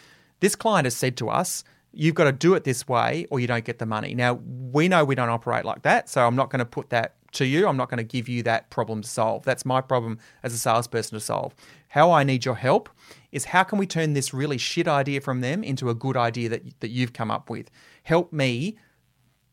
This 0.40 0.56
client 0.56 0.86
has 0.86 0.96
said 0.96 1.16
to 1.18 1.28
us, 1.28 1.64
you've 1.92 2.14
got 2.14 2.24
to 2.24 2.32
do 2.32 2.54
it 2.54 2.64
this 2.64 2.88
way 2.88 3.26
or 3.30 3.40
you 3.40 3.46
don't 3.46 3.64
get 3.64 3.78
the 3.78 3.86
money." 3.86 4.14
Now, 4.14 4.34
we 4.72 4.88
know 4.88 5.04
we 5.04 5.14
don't 5.16 5.28
operate 5.28 5.64
like 5.64 5.82
that, 5.82 6.08
so 6.08 6.26
I'm 6.26 6.36
not 6.36 6.50
going 6.50 6.60
to 6.60 6.64
put 6.64 6.90
that 6.90 7.16
to 7.32 7.44
you. 7.44 7.66
I'm 7.66 7.76
not 7.76 7.88
going 7.88 7.98
to 7.98 8.04
give 8.04 8.28
you 8.28 8.42
that 8.44 8.70
problem 8.70 9.02
to 9.02 9.08
solve. 9.08 9.44
That's 9.44 9.64
my 9.64 9.80
problem 9.80 10.18
as 10.42 10.52
a 10.52 10.58
salesperson 10.58 11.16
to 11.18 11.20
solve. 11.20 11.54
How 11.88 12.12
I 12.12 12.24
need 12.24 12.44
your 12.44 12.56
help 12.56 12.88
is 13.32 13.46
how 13.46 13.62
can 13.64 13.78
we 13.78 13.86
turn 13.86 14.12
this 14.12 14.32
really 14.32 14.58
shit 14.58 14.88
idea 14.88 15.20
from 15.20 15.40
them 15.40 15.62
into 15.64 15.90
a 15.90 15.94
good 15.94 16.16
idea 16.16 16.48
that, 16.48 16.80
that 16.80 16.90
you've 16.90 17.12
come 17.12 17.30
up 17.30 17.50
with? 17.50 17.70
Help 18.02 18.32
me 18.32 18.76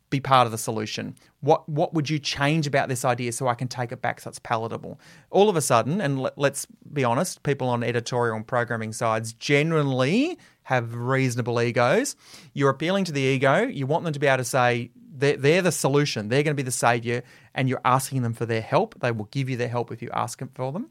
be 0.10 0.20
part 0.20 0.46
of 0.46 0.52
the 0.52 0.58
solution. 0.58 1.16
What 1.42 1.68
what 1.68 1.94
would 1.94 2.10
you 2.10 2.18
change 2.18 2.66
about 2.66 2.88
this 2.88 3.04
idea 3.04 3.32
so 3.32 3.48
I 3.48 3.56
can 3.56 3.68
take 3.68 3.92
it 3.92 4.02
back 4.02 4.22
so 4.22 4.30
it's 4.30 4.40
palatable? 4.40 5.00
All 5.30 5.50
of 5.50 5.56
a 5.56 5.62
sudden, 5.62 6.00
and 6.00 6.22
let, 6.22 6.38
let's 6.38 6.66
be 6.94 7.04
honest, 7.04 7.44
people 7.44 7.68
on 7.68 7.84
editorial 7.84 8.36
and 8.36 8.48
programming 8.48 8.94
sides 8.94 9.34
generally 9.34 10.38
have 10.64 10.96
reasonable 10.96 11.62
egos. 11.62 12.16
You're 12.54 12.70
appealing 12.70 13.06
to 13.06 13.12
the 13.12 13.22
ego. 13.22 13.64
You 13.64 13.86
want 13.86 14.04
them 14.04 14.14
to 14.14 14.20
be 14.20 14.28
able 14.28 14.38
to 14.38 14.44
say, 14.44 14.92
they're, 15.18 15.38
they're 15.38 15.62
the 15.62 15.72
solution. 15.72 16.30
They're 16.30 16.44
going 16.44 16.56
to 16.56 16.62
be 16.62 16.64
the 16.64 16.72
savior, 16.72 17.24
and 17.56 17.68
you're 17.68 17.82
asking 17.84 18.22
them 18.22 18.34
for 18.34 18.46
their 18.46 18.62
help. 18.62 19.00
They 19.00 19.12
will 19.12 19.26
give 19.32 19.50
you 19.50 19.58
their 19.58 19.68
help 19.68 19.92
if 19.92 20.02
you 20.02 20.10
ask 20.14 20.40
them 20.40 20.52
for 20.54 20.72
them. 20.72 20.90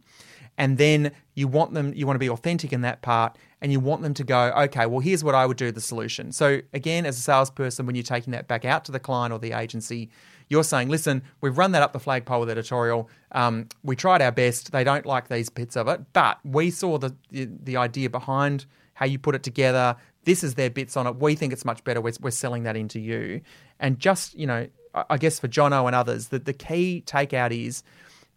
And 0.58 0.78
then 0.78 1.12
you 1.34 1.48
want 1.48 1.74
them, 1.74 1.92
you 1.94 2.06
want 2.06 2.14
to 2.14 2.20
be 2.20 2.30
authentic 2.30 2.72
in 2.72 2.80
that 2.80 3.02
part, 3.02 3.36
and 3.60 3.70
you 3.70 3.78
want 3.78 4.02
them 4.02 4.14
to 4.14 4.24
go, 4.24 4.52
okay, 4.56 4.86
well, 4.86 5.00
here's 5.00 5.22
what 5.22 5.34
I 5.34 5.44
would 5.44 5.56
do 5.58 5.70
the 5.70 5.80
solution. 5.80 6.32
So, 6.32 6.60
again, 6.72 7.04
as 7.04 7.18
a 7.18 7.20
salesperson, 7.20 7.84
when 7.86 7.94
you're 7.94 8.02
taking 8.02 8.30
that 8.32 8.48
back 8.48 8.64
out 8.64 8.84
to 8.86 8.92
the 8.92 9.00
client 9.00 9.32
or 9.32 9.38
the 9.38 9.52
agency, 9.52 10.08
you're 10.48 10.64
saying, 10.64 10.88
listen, 10.88 11.22
we've 11.40 11.58
run 11.58 11.72
that 11.72 11.82
up 11.82 11.92
the 11.92 12.00
flagpole 12.00 12.40
with 12.40 12.50
editorial. 12.50 13.10
Um, 13.32 13.68
we 13.82 13.96
tried 13.96 14.22
our 14.22 14.32
best. 14.32 14.72
They 14.72 14.84
don't 14.84 15.04
like 15.04 15.28
these 15.28 15.50
bits 15.50 15.76
of 15.76 15.88
it, 15.88 16.00
but 16.12 16.38
we 16.44 16.70
saw 16.70 16.98
the, 16.98 17.14
the, 17.30 17.48
the 17.62 17.76
idea 17.76 18.08
behind 18.08 18.66
how 18.94 19.06
you 19.06 19.18
put 19.18 19.34
it 19.34 19.42
together. 19.42 19.96
This 20.24 20.42
is 20.42 20.54
their 20.54 20.70
bits 20.70 20.96
on 20.96 21.06
it. 21.06 21.16
We 21.16 21.34
think 21.34 21.52
it's 21.52 21.64
much 21.64 21.84
better. 21.84 22.00
We're, 22.00 22.14
we're 22.20 22.30
selling 22.30 22.62
that 22.62 22.76
into 22.76 22.98
you. 22.98 23.42
And 23.80 23.98
just, 23.98 24.34
you 24.34 24.46
know, 24.46 24.66
I 24.94 25.18
guess 25.18 25.38
for 25.38 25.48
Jono 25.48 25.86
and 25.86 25.94
others, 25.94 26.28
that 26.28 26.44
the 26.44 26.52
key 26.52 27.02
takeout 27.06 27.50
is 27.50 27.82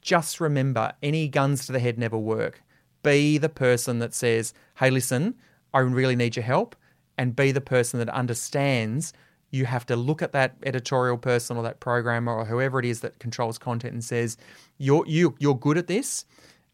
just 0.01 0.39
remember 0.39 0.93
any 1.01 1.27
guns 1.27 1.65
to 1.65 1.71
the 1.71 1.79
head 1.79 1.97
never 1.97 2.17
work. 2.17 2.61
Be 3.03 3.37
the 3.37 3.49
person 3.49 3.99
that 3.99 4.13
says, 4.13 4.53
hey, 4.77 4.89
listen, 4.89 5.35
I 5.73 5.79
really 5.79 6.15
need 6.15 6.35
your 6.35 6.43
help. 6.43 6.75
And 7.17 7.35
be 7.35 7.51
the 7.51 7.61
person 7.61 7.99
that 7.99 8.09
understands 8.09 9.13
you 9.51 9.65
have 9.65 9.85
to 9.87 9.95
look 9.95 10.21
at 10.21 10.31
that 10.33 10.55
editorial 10.63 11.17
person 11.17 11.57
or 11.57 11.63
that 11.63 11.79
programmer 11.79 12.33
or 12.33 12.45
whoever 12.45 12.79
it 12.79 12.85
is 12.85 13.01
that 13.01 13.19
controls 13.19 13.57
content 13.57 13.93
and 13.93 14.03
says, 14.03 14.37
you're, 14.77 15.05
you, 15.07 15.35
you're 15.39 15.57
good 15.57 15.77
at 15.77 15.87
this. 15.87 16.25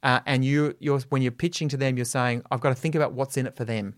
Uh, 0.04 0.20
and 0.26 0.44
you, 0.44 0.76
you're, 0.80 1.00
when 1.10 1.22
you're 1.22 1.32
pitching 1.32 1.70
to 1.70 1.78
them, 1.78 1.96
you're 1.96 2.06
saying, 2.06 2.44
I've 2.52 2.60
got 2.60 2.70
to 2.70 2.76
think 2.76 2.94
about 2.96 3.14
what's 3.14 3.38
in 3.38 3.48
it 3.48 3.56
for 3.56 3.66
them 3.66 3.96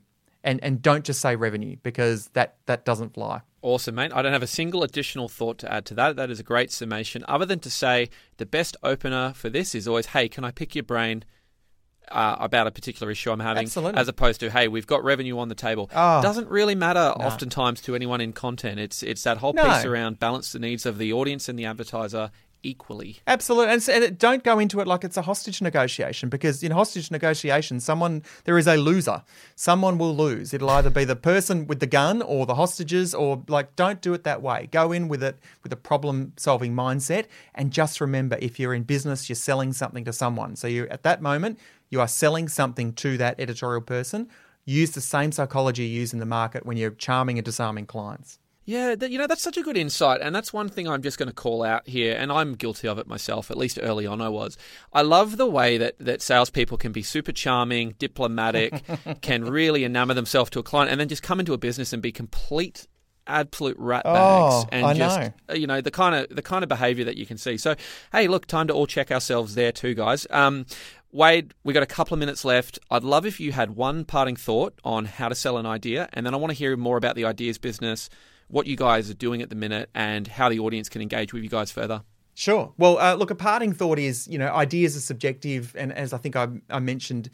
and 0.47 0.63
and 0.63 0.81
don't 0.81 1.03
just 1.03 1.19
say 1.19 1.35
revenue 1.35 1.75
because 1.83 2.29
that 2.29 2.55
that 2.65 2.85
doesn't 2.85 3.13
fly. 3.13 3.41
Awesome, 3.67 3.95
mate. 3.95 4.11
I 4.13 4.21
don't 4.21 4.31
have 4.31 4.43
a 4.43 4.47
single 4.47 4.81
additional 4.81 5.27
thought 5.27 5.57
to 5.57 5.69
add 5.71 5.85
to 5.87 5.93
that. 5.95 6.15
That 6.15 6.29
is 6.31 6.39
a 6.39 6.43
great 6.43 6.71
summation. 6.71 7.25
Other 7.27 7.45
than 7.45 7.59
to 7.59 7.69
say 7.69 8.09
the 8.37 8.45
best 8.45 8.77
opener 8.81 9.33
for 9.35 9.49
this 9.49 9.75
is 9.75 9.89
always, 9.89 10.05
"Hey, 10.07 10.29
can 10.29 10.45
I 10.45 10.51
pick 10.51 10.73
your 10.73 10.83
brain?" 10.85 11.25
Uh, 12.09 12.37
about 12.39 12.65
a 12.67 12.71
particular 12.71 13.11
issue 13.11 13.29
I'm 13.29 13.41
having, 13.41 13.63
Absolutely. 13.65 13.99
as 13.99 14.07
opposed 14.07 14.39
to 14.39 14.49
"Hey, 14.49 14.69
we've 14.69 14.87
got 14.87 15.03
revenue 15.03 15.37
on 15.39 15.49
the 15.49 15.55
table." 15.55 15.89
Oh, 15.93 16.21
Doesn't 16.21 16.47
really 16.47 16.75
matter 16.75 17.13
no. 17.19 17.25
oftentimes 17.25 17.81
to 17.81 17.95
anyone 17.95 18.21
in 18.21 18.31
content. 18.31 18.79
It's 18.79 19.03
it's 19.03 19.23
that 19.23 19.39
whole 19.39 19.51
No. 19.51 19.63
piece 19.69 19.83
around 19.83 20.17
balance 20.17 20.53
the 20.53 20.59
needs 20.59 20.85
of 20.85 20.97
the 20.99 21.11
audience 21.11 21.49
and 21.49 21.59
the 21.59 21.65
advertiser 21.65 22.31
equally. 22.63 23.17
Absolutely, 23.27 23.73
and, 23.73 23.89
and 23.89 24.17
don't 24.17 24.43
go 24.43 24.59
into 24.59 24.79
it 24.79 24.87
like 24.87 25.03
it's 25.03 25.17
a 25.17 25.21
hostage 25.21 25.61
negotiation 25.61 26.29
because 26.29 26.63
in 26.63 26.71
hostage 26.71 27.11
negotiation, 27.11 27.79
someone 27.79 28.23
there 28.43 28.57
is 28.57 28.67
a 28.67 28.77
loser. 28.77 29.23
Someone 29.55 29.97
will 29.97 30.15
lose. 30.15 30.53
It'll 30.53 30.69
either 30.69 30.89
be 30.89 31.05
the 31.05 31.15
person 31.15 31.67
with 31.67 31.79
the 31.79 31.87
gun 31.87 32.21
or 32.21 32.45
the 32.45 32.55
hostages, 32.55 33.13
or 33.13 33.43
like 33.47 33.75
don't 33.75 34.01
do 34.01 34.13
it 34.13 34.23
that 34.23 34.41
way. 34.41 34.67
Go 34.71 34.91
in 34.91 35.07
with 35.07 35.23
it 35.23 35.37
with 35.63 35.71
a 35.71 35.77
problem-solving 35.77 36.73
mindset, 36.73 37.25
and 37.55 37.71
just 37.71 38.01
remember, 38.01 38.37
if 38.41 38.59
you're 38.59 38.73
in 38.73 38.83
business, 38.83 39.29
you're 39.29 39.35
selling 39.35 39.73
something 39.73 40.05
to 40.05 40.13
someone. 40.13 40.55
So 40.55 40.67
you 40.67 40.87
at 40.89 41.03
that 41.03 41.21
moment, 41.21 41.59
you 41.89 42.01
are 42.01 42.07
selling 42.07 42.47
something 42.47 42.93
to 42.93 43.17
that 43.17 43.39
editorial 43.39 43.81
person. 43.81 44.29
Use 44.65 44.91
the 44.91 45.01
same 45.01 45.31
psychology 45.31 45.83
you 45.85 45.99
use 46.01 46.11
in 46.11 46.19
the 46.19 46.25
market 46.25 46.65
when 46.65 46.75
you're 46.75 46.91
charming 46.91 47.37
and 47.37 47.45
disarming 47.45 47.85
clients. 47.85 48.39
Yeah, 48.69 48.95
that, 48.95 49.11
you 49.11 49.17
know, 49.17 49.27
that's 49.27 49.41
such 49.41 49.55
a 49.55 49.61
good 49.61 49.77
insight. 49.77 50.19
And 50.21 50.35
that's 50.35 50.51
one 50.51 50.67
thing 50.67 50.89
I'm 50.89 51.01
just 51.01 51.17
going 51.17 51.29
to 51.29 51.33
call 51.33 51.63
out 51.63 51.87
here. 51.87 52.17
And 52.19 52.33
I'm 52.33 52.53
guilty 52.53 52.89
of 52.89 52.99
it 52.99 53.07
myself, 53.07 53.49
at 53.49 53.57
least 53.57 53.79
early 53.81 54.05
on 54.05 54.21
I 54.21 54.27
was. 54.27 54.57
I 54.91 55.03
love 55.03 55.37
the 55.37 55.45
way 55.47 55.77
that, 55.77 55.95
that 55.99 56.21
salespeople 56.21 56.77
can 56.77 56.91
be 56.91 57.01
super 57.01 57.31
charming, 57.31 57.95
diplomatic, 57.97 58.83
can 59.21 59.45
really 59.45 59.81
enamor 59.83 60.15
themselves 60.15 60.49
to 60.51 60.59
a 60.59 60.63
client, 60.63 60.91
and 60.91 60.99
then 60.99 61.07
just 61.07 61.23
come 61.23 61.39
into 61.39 61.53
a 61.53 61.57
business 61.57 61.93
and 61.93 62.01
be 62.01 62.11
complete. 62.11 62.87
Absolute 63.25 63.75
rat 63.77 64.05
bags, 64.05 64.15
Oh, 64.53 64.65
and 64.71 64.85
I 64.85 64.93
just 64.93 65.19
know. 65.19 65.33
uh, 65.49 65.53
you 65.53 65.67
know 65.67 65.81
the 65.81 65.91
kind 65.91 66.15
of 66.15 66.33
the 66.33 66.41
kind 66.41 66.63
of 66.63 66.69
behaviour 66.69 67.03
that 67.03 67.17
you 67.17 67.25
can 67.25 67.37
see. 67.37 67.57
So, 67.57 67.75
hey, 68.13 68.29
look, 68.29 68.45
time 68.45 68.67
to 68.67 68.73
all 68.73 68.87
check 68.87 69.11
ourselves 69.11 69.53
there 69.55 69.73
too, 69.73 69.93
guys. 69.95 70.25
Um, 70.29 70.65
Wade, 71.11 71.53
we 71.65 71.73
got 71.73 71.83
a 71.83 71.87
couple 71.87 72.13
of 72.13 72.19
minutes 72.21 72.45
left. 72.45 72.79
I'd 72.89 73.03
love 73.03 73.25
if 73.25 73.37
you 73.41 73.51
had 73.51 73.71
one 73.71 74.05
parting 74.05 74.37
thought 74.37 74.79
on 74.85 75.03
how 75.03 75.27
to 75.27 75.35
sell 75.35 75.57
an 75.57 75.65
idea, 75.65 76.07
and 76.13 76.25
then 76.25 76.33
I 76.33 76.37
want 76.37 76.51
to 76.51 76.57
hear 76.57 76.77
more 76.77 76.95
about 76.95 77.15
the 77.15 77.25
ideas 77.25 77.57
business, 77.57 78.09
what 78.47 78.67
you 78.67 78.75
guys 78.75 79.09
are 79.09 79.15
doing 79.15 79.41
at 79.41 79.49
the 79.49 79.55
minute, 79.55 79.89
and 79.93 80.27
how 80.27 80.49
the 80.49 80.59
audience 80.59 80.89
can 80.89 81.01
engage 81.01 81.33
with 81.33 81.43
you 81.43 81.49
guys 81.49 81.71
further. 81.71 82.03
Sure. 82.33 82.71
Well, 82.77 82.99
uh, 82.99 83.15
look, 83.15 83.31
a 83.31 83.35
parting 83.35 83.73
thought 83.73 83.97
is, 83.97 84.27
you 84.27 84.37
know, 84.37 84.53
ideas 84.53 84.95
are 84.95 85.01
subjective, 85.01 85.75
and 85.75 85.91
as 85.91 86.13
I 86.13 86.19
think 86.19 86.35
I, 86.35 86.47
I 86.69 86.79
mentioned 86.79 87.31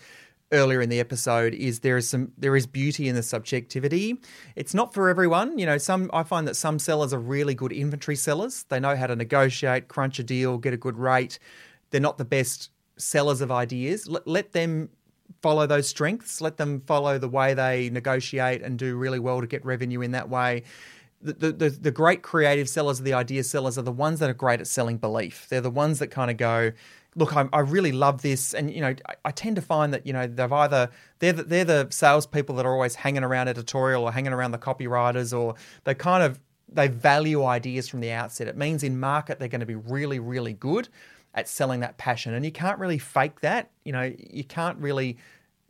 earlier 0.53 0.81
in 0.81 0.87
the 0.87 0.99
episode, 0.99 1.53
is 1.53 1.81
there 1.81 1.97
is 1.97 2.07
some 2.07 2.31
there 2.37 2.55
is 2.55 2.65
beauty 2.65 3.09
in 3.09 3.15
the 3.15 3.23
subjectivity. 3.23 4.21
It's 4.55 4.73
not 4.73 4.93
for 4.93 5.09
everyone. 5.09 5.59
You 5.59 5.65
know, 5.65 5.77
some 5.77 6.09
I 6.13 6.23
find 6.23 6.47
that 6.47 6.55
some 6.55 6.79
sellers 6.79 7.13
are 7.13 7.19
really 7.19 7.53
good 7.53 7.73
inventory 7.73 8.15
sellers. 8.15 8.63
They 8.69 8.79
know 8.79 8.95
how 8.95 9.07
to 9.07 9.15
negotiate, 9.15 9.89
crunch 9.89 10.19
a 10.19 10.23
deal, 10.23 10.57
get 10.57 10.73
a 10.73 10.77
good 10.77 10.97
rate. 10.97 11.37
They're 11.89 11.99
not 11.99 12.17
the 12.17 12.25
best 12.25 12.69
sellers 12.97 13.41
of 13.41 13.51
ideas. 13.51 14.07
Let, 14.07 14.25
let 14.25 14.53
them 14.53 14.89
follow 15.41 15.67
those 15.67 15.89
strengths. 15.89 16.39
Let 16.39 16.55
them 16.55 16.81
follow 16.87 17.17
the 17.17 17.27
way 17.27 17.53
they 17.53 17.89
negotiate 17.89 18.61
and 18.61 18.79
do 18.79 18.95
really 18.95 19.19
well 19.19 19.41
to 19.41 19.47
get 19.47 19.65
revenue 19.65 20.01
in 20.01 20.11
that 20.11 20.29
way 20.29 20.63
the, 21.23 21.51
the, 21.51 21.69
the, 21.69 21.91
great 21.91 22.21
creative 22.21 22.67
sellers, 22.67 22.99
the 22.99 23.13
idea 23.13 23.43
sellers, 23.43 23.77
are 23.77 23.83
the 23.83 23.91
ones 23.91 24.19
that 24.19 24.29
are 24.29 24.33
great 24.33 24.59
at 24.59 24.67
selling 24.67 24.97
belief. 24.97 25.47
They're 25.49 25.61
the 25.61 25.69
ones 25.69 25.99
that 25.99 26.07
kind 26.07 26.29
of 26.29 26.37
go, 26.37 26.71
look, 27.15 27.35
I, 27.35 27.47
I 27.53 27.59
really 27.59 27.91
love 27.91 28.21
this, 28.21 28.53
and 28.53 28.71
you 28.71 28.81
know, 28.81 28.95
I, 29.07 29.15
I 29.25 29.31
tend 29.31 29.55
to 29.55 29.61
find 29.61 29.93
that 29.93 30.05
you 30.05 30.13
know 30.13 30.27
they've 30.27 30.51
either 30.51 30.89
they're 31.19 31.33
the, 31.33 31.43
they're 31.43 31.65
the 31.65 31.87
salespeople 31.89 32.55
that 32.55 32.65
are 32.65 32.73
always 32.73 32.95
hanging 32.95 33.23
around 33.23 33.47
editorial 33.47 34.03
or 34.03 34.11
hanging 34.11 34.33
around 34.33 34.51
the 34.51 34.57
copywriters, 34.57 35.37
or 35.37 35.55
they 35.83 35.95
kind 35.95 36.23
of 36.23 36.39
they 36.69 36.87
value 36.87 37.43
ideas 37.45 37.87
from 37.87 38.01
the 38.01 38.11
outset. 38.11 38.47
It 38.47 38.57
means 38.57 38.83
in 38.83 38.99
market 38.99 39.39
they're 39.39 39.47
going 39.47 39.61
to 39.61 39.65
be 39.65 39.75
really 39.75 40.19
really 40.19 40.53
good 40.53 40.89
at 41.33 41.47
selling 41.47 41.79
that 41.81 41.97
passion, 41.97 42.33
and 42.33 42.45
you 42.45 42.51
can't 42.51 42.79
really 42.79 42.99
fake 42.99 43.41
that. 43.41 43.71
You 43.85 43.93
know, 43.93 44.13
you 44.17 44.43
can't 44.43 44.77
really 44.79 45.17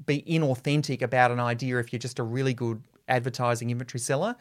be 0.06 0.24
inauthentic 0.24 1.02
about 1.02 1.32
an 1.32 1.40
idea 1.40 1.78
if 1.78 1.94
you're 1.94 2.00
just 2.00 2.20
a 2.20 2.24
really 2.24 2.54
good 2.54 2.82
advertising 3.08 3.70
inventory 3.70 4.00
seller. 4.00 4.36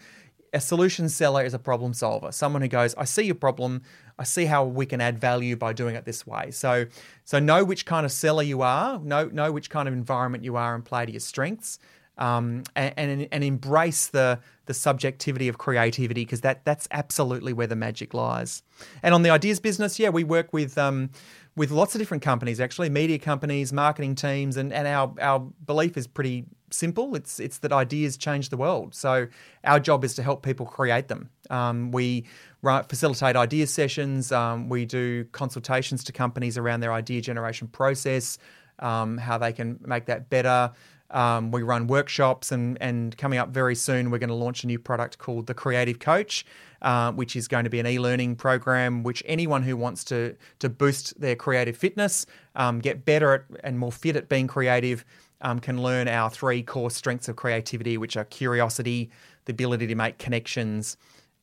A 0.54 0.60
solution 0.60 1.08
seller 1.08 1.42
is 1.42 1.54
a 1.54 1.58
problem 1.58 1.94
solver, 1.94 2.30
someone 2.30 2.60
who 2.60 2.68
goes, 2.68 2.94
I 2.96 3.04
see 3.04 3.22
your 3.22 3.34
problem, 3.34 3.82
I 4.18 4.24
see 4.24 4.44
how 4.44 4.64
we 4.64 4.84
can 4.84 5.00
add 5.00 5.18
value 5.18 5.56
by 5.56 5.72
doing 5.72 5.94
it 5.94 6.04
this 6.04 6.26
way. 6.26 6.50
So, 6.50 6.86
so 7.24 7.38
know 7.38 7.64
which 7.64 7.86
kind 7.86 8.04
of 8.04 8.12
seller 8.12 8.42
you 8.42 8.60
are, 8.62 8.98
know 8.98 9.26
know 9.26 9.50
which 9.50 9.70
kind 9.70 9.88
of 9.88 9.94
environment 9.94 10.44
you 10.44 10.56
are, 10.56 10.74
and 10.74 10.84
play 10.84 11.06
to 11.06 11.12
your 11.12 11.20
strengths, 11.20 11.78
um, 12.18 12.64
and, 12.76 12.92
and 12.96 13.28
and 13.32 13.44
embrace 13.44 14.08
the 14.08 14.40
the 14.66 14.74
subjectivity 14.74 15.48
of 15.48 15.58
creativity 15.58 16.24
because 16.24 16.42
that 16.42 16.64
that's 16.64 16.86
absolutely 16.90 17.52
where 17.52 17.66
the 17.66 17.76
magic 17.76 18.12
lies. 18.12 18.62
And 19.02 19.14
on 19.14 19.22
the 19.22 19.30
ideas 19.30 19.58
business, 19.58 19.98
yeah, 19.98 20.10
we 20.10 20.24
work 20.24 20.52
with. 20.52 20.76
Um, 20.76 21.10
with 21.54 21.70
lots 21.70 21.94
of 21.94 21.98
different 22.00 22.22
companies, 22.22 22.60
actually, 22.60 22.88
media 22.88 23.18
companies, 23.18 23.72
marketing 23.72 24.14
teams, 24.14 24.56
and, 24.56 24.72
and 24.72 24.86
our, 24.86 25.12
our 25.20 25.40
belief 25.40 25.96
is 25.96 26.06
pretty 26.06 26.46
simple. 26.70 27.14
It's 27.14 27.38
it's 27.38 27.58
that 27.58 27.72
ideas 27.72 28.16
change 28.16 28.48
the 28.48 28.56
world. 28.56 28.94
So 28.94 29.26
our 29.64 29.78
job 29.78 30.04
is 30.04 30.14
to 30.14 30.22
help 30.22 30.42
people 30.42 30.64
create 30.66 31.08
them. 31.08 31.28
Um, 31.50 31.92
we 31.92 32.24
facilitate 32.62 33.36
idea 33.36 33.66
sessions. 33.66 34.32
Um, 34.32 34.68
we 34.68 34.86
do 34.86 35.24
consultations 35.32 36.04
to 36.04 36.12
companies 36.12 36.56
around 36.56 36.80
their 36.80 36.92
idea 36.92 37.20
generation 37.20 37.68
process, 37.68 38.38
um, 38.78 39.18
how 39.18 39.36
they 39.36 39.52
can 39.52 39.78
make 39.84 40.06
that 40.06 40.30
better. 40.30 40.72
Um, 41.12 41.50
we 41.50 41.62
run 41.62 41.86
workshops, 41.86 42.50
and, 42.50 42.78
and 42.80 43.16
coming 43.16 43.38
up 43.38 43.50
very 43.50 43.74
soon, 43.74 44.10
we're 44.10 44.18
going 44.18 44.28
to 44.28 44.34
launch 44.34 44.64
a 44.64 44.66
new 44.66 44.78
product 44.78 45.18
called 45.18 45.46
the 45.46 45.54
Creative 45.54 45.98
Coach, 45.98 46.44
uh, 46.80 47.12
which 47.12 47.36
is 47.36 47.48
going 47.48 47.64
to 47.64 47.70
be 47.70 47.78
an 47.80 47.86
e-learning 47.86 48.36
program. 48.36 49.02
Which 49.02 49.22
anyone 49.26 49.62
who 49.62 49.76
wants 49.76 50.04
to 50.04 50.36
to 50.60 50.68
boost 50.68 51.20
their 51.20 51.36
creative 51.36 51.76
fitness, 51.76 52.26
um, 52.56 52.80
get 52.80 53.04
better 53.04 53.34
at, 53.34 53.44
and 53.62 53.78
more 53.78 53.92
fit 53.92 54.16
at 54.16 54.28
being 54.28 54.46
creative, 54.46 55.04
um, 55.42 55.60
can 55.60 55.82
learn 55.82 56.08
our 56.08 56.30
three 56.30 56.62
core 56.62 56.90
strengths 56.90 57.28
of 57.28 57.36
creativity, 57.36 57.98
which 57.98 58.16
are 58.16 58.24
curiosity, 58.24 59.10
the 59.44 59.52
ability 59.52 59.86
to 59.88 59.94
make 59.94 60.18
connections, 60.18 60.96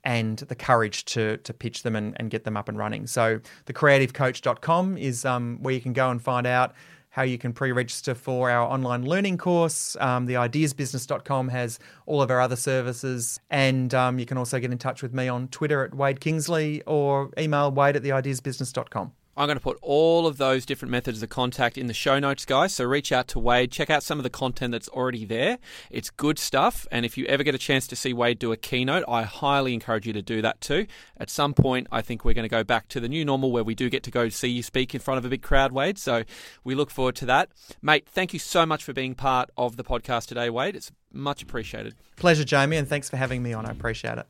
and 0.03 0.39
the 0.39 0.55
courage 0.55 1.05
to 1.05 1.37
to 1.37 1.53
pitch 1.53 1.83
them 1.83 1.95
and, 1.95 2.15
and 2.17 2.31
get 2.31 2.43
them 2.43 2.57
up 2.57 2.69
and 2.69 2.77
running. 2.77 3.05
So 3.05 3.39
the 3.65 3.73
creativecoach.com 3.73 4.97
is 4.97 5.25
um, 5.25 5.59
where 5.61 5.73
you 5.73 5.81
can 5.81 5.93
go 5.93 6.09
and 6.09 6.21
find 6.21 6.47
out 6.47 6.73
how 7.19 7.25
you 7.25 7.37
can 7.37 7.51
pre-register 7.51 8.15
for 8.15 8.49
our 8.49 8.65
online 8.65 9.03
learning 9.03 9.37
course. 9.37 9.97
Um, 9.99 10.25
the 10.25 10.35
ideasbusiness.com 10.35 11.49
has 11.49 11.77
all 12.05 12.21
of 12.21 12.31
our 12.31 12.39
other 12.39 12.55
services. 12.55 13.41
And 13.49 13.93
um, 13.93 14.19
you 14.19 14.25
can 14.25 14.37
also 14.37 14.57
get 14.57 14.71
in 14.71 14.77
touch 14.77 15.03
with 15.03 15.13
me 15.13 15.27
on 15.27 15.49
Twitter 15.49 15.83
at 15.83 15.93
Wade 15.93 16.21
Kingsley 16.21 16.81
or 16.83 17.29
email 17.37 17.71
wade 17.71 17.97
at 17.97 18.03
theideasbusiness.com. 18.03 19.11
I'm 19.37 19.47
going 19.47 19.57
to 19.57 19.63
put 19.63 19.77
all 19.81 20.27
of 20.27 20.37
those 20.37 20.65
different 20.65 20.91
methods 20.91 21.23
of 21.23 21.29
contact 21.29 21.77
in 21.77 21.87
the 21.87 21.93
show 21.93 22.19
notes, 22.19 22.45
guys. 22.45 22.73
So 22.73 22.83
reach 22.83 23.11
out 23.11 23.27
to 23.29 23.39
Wade, 23.39 23.71
check 23.71 23.89
out 23.89 24.03
some 24.03 24.19
of 24.19 24.23
the 24.23 24.29
content 24.29 24.73
that's 24.73 24.89
already 24.89 25.23
there. 25.23 25.59
It's 25.89 26.09
good 26.09 26.37
stuff. 26.37 26.85
And 26.91 27.05
if 27.05 27.17
you 27.17 27.25
ever 27.25 27.43
get 27.43 27.55
a 27.55 27.59
chance 27.59 27.87
to 27.87 27.95
see 27.95 28.13
Wade 28.13 28.39
do 28.39 28.51
a 28.51 28.57
keynote, 28.57 29.05
I 29.07 29.23
highly 29.23 29.73
encourage 29.73 30.05
you 30.05 30.13
to 30.13 30.21
do 30.21 30.41
that 30.41 30.59
too. 30.59 30.87
At 31.17 31.29
some 31.29 31.53
point, 31.53 31.87
I 31.91 32.01
think 32.01 32.25
we're 32.25 32.33
going 32.33 32.43
to 32.43 32.49
go 32.49 32.63
back 32.63 32.89
to 32.89 32.99
the 32.99 33.07
new 33.07 33.23
normal 33.23 33.51
where 33.51 33.63
we 33.63 33.75
do 33.75 33.89
get 33.89 34.03
to 34.03 34.11
go 34.11 34.29
see 34.29 34.49
you 34.49 34.61
speak 34.61 34.93
in 34.93 34.99
front 34.99 35.19
of 35.19 35.25
a 35.25 35.29
big 35.29 35.41
crowd, 35.41 35.71
Wade. 35.71 35.97
So 35.97 36.23
we 36.63 36.75
look 36.75 36.91
forward 36.91 37.15
to 37.17 37.25
that. 37.27 37.49
Mate, 37.81 38.07
thank 38.07 38.33
you 38.33 38.39
so 38.39 38.65
much 38.65 38.83
for 38.83 38.93
being 38.93 39.15
part 39.15 39.49
of 39.57 39.77
the 39.77 39.83
podcast 39.83 40.27
today, 40.27 40.49
Wade. 40.49 40.75
It's 40.75 40.91
much 41.13 41.41
appreciated. 41.41 41.95
Pleasure, 42.17 42.43
Jamie, 42.43 42.77
and 42.77 42.87
thanks 42.87 43.09
for 43.09 43.17
having 43.17 43.41
me 43.41 43.53
on. 43.53 43.65
I 43.65 43.71
appreciate 43.71 44.17
it. 44.17 44.27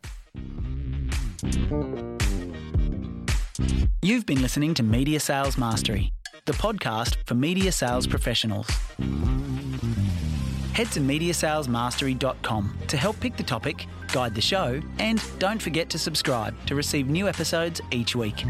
You've 4.02 4.26
been 4.26 4.42
listening 4.42 4.74
to 4.76 4.84
Media 4.84 5.20
Sales 5.20 5.58
Mastery, 5.58 6.12
the 6.46 6.54
podcast 6.54 7.18
for 7.26 7.36
media 7.36 7.72
sales 7.72 8.08
professionals. 8.08 8.68
Head 10.74 10.92
to 10.92 11.00
MediaSalesMastery.com 11.00 12.78
to 12.88 12.98
help 12.98 13.20
pick 13.20 13.36
the 13.36 13.44
topic, 13.44 13.86
guide 14.14 14.34
the 14.36 14.42
show, 14.42 14.82
and 15.00 15.22
don't 15.40 15.62
forget 15.62 15.90
to 15.90 15.98
subscribe 15.98 16.56
to 16.68 16.76
receive 16.76 17.10
new 17.10 17.28
episodes 17.28 17.82
each 17.92 18.16
week. 18.16 18.46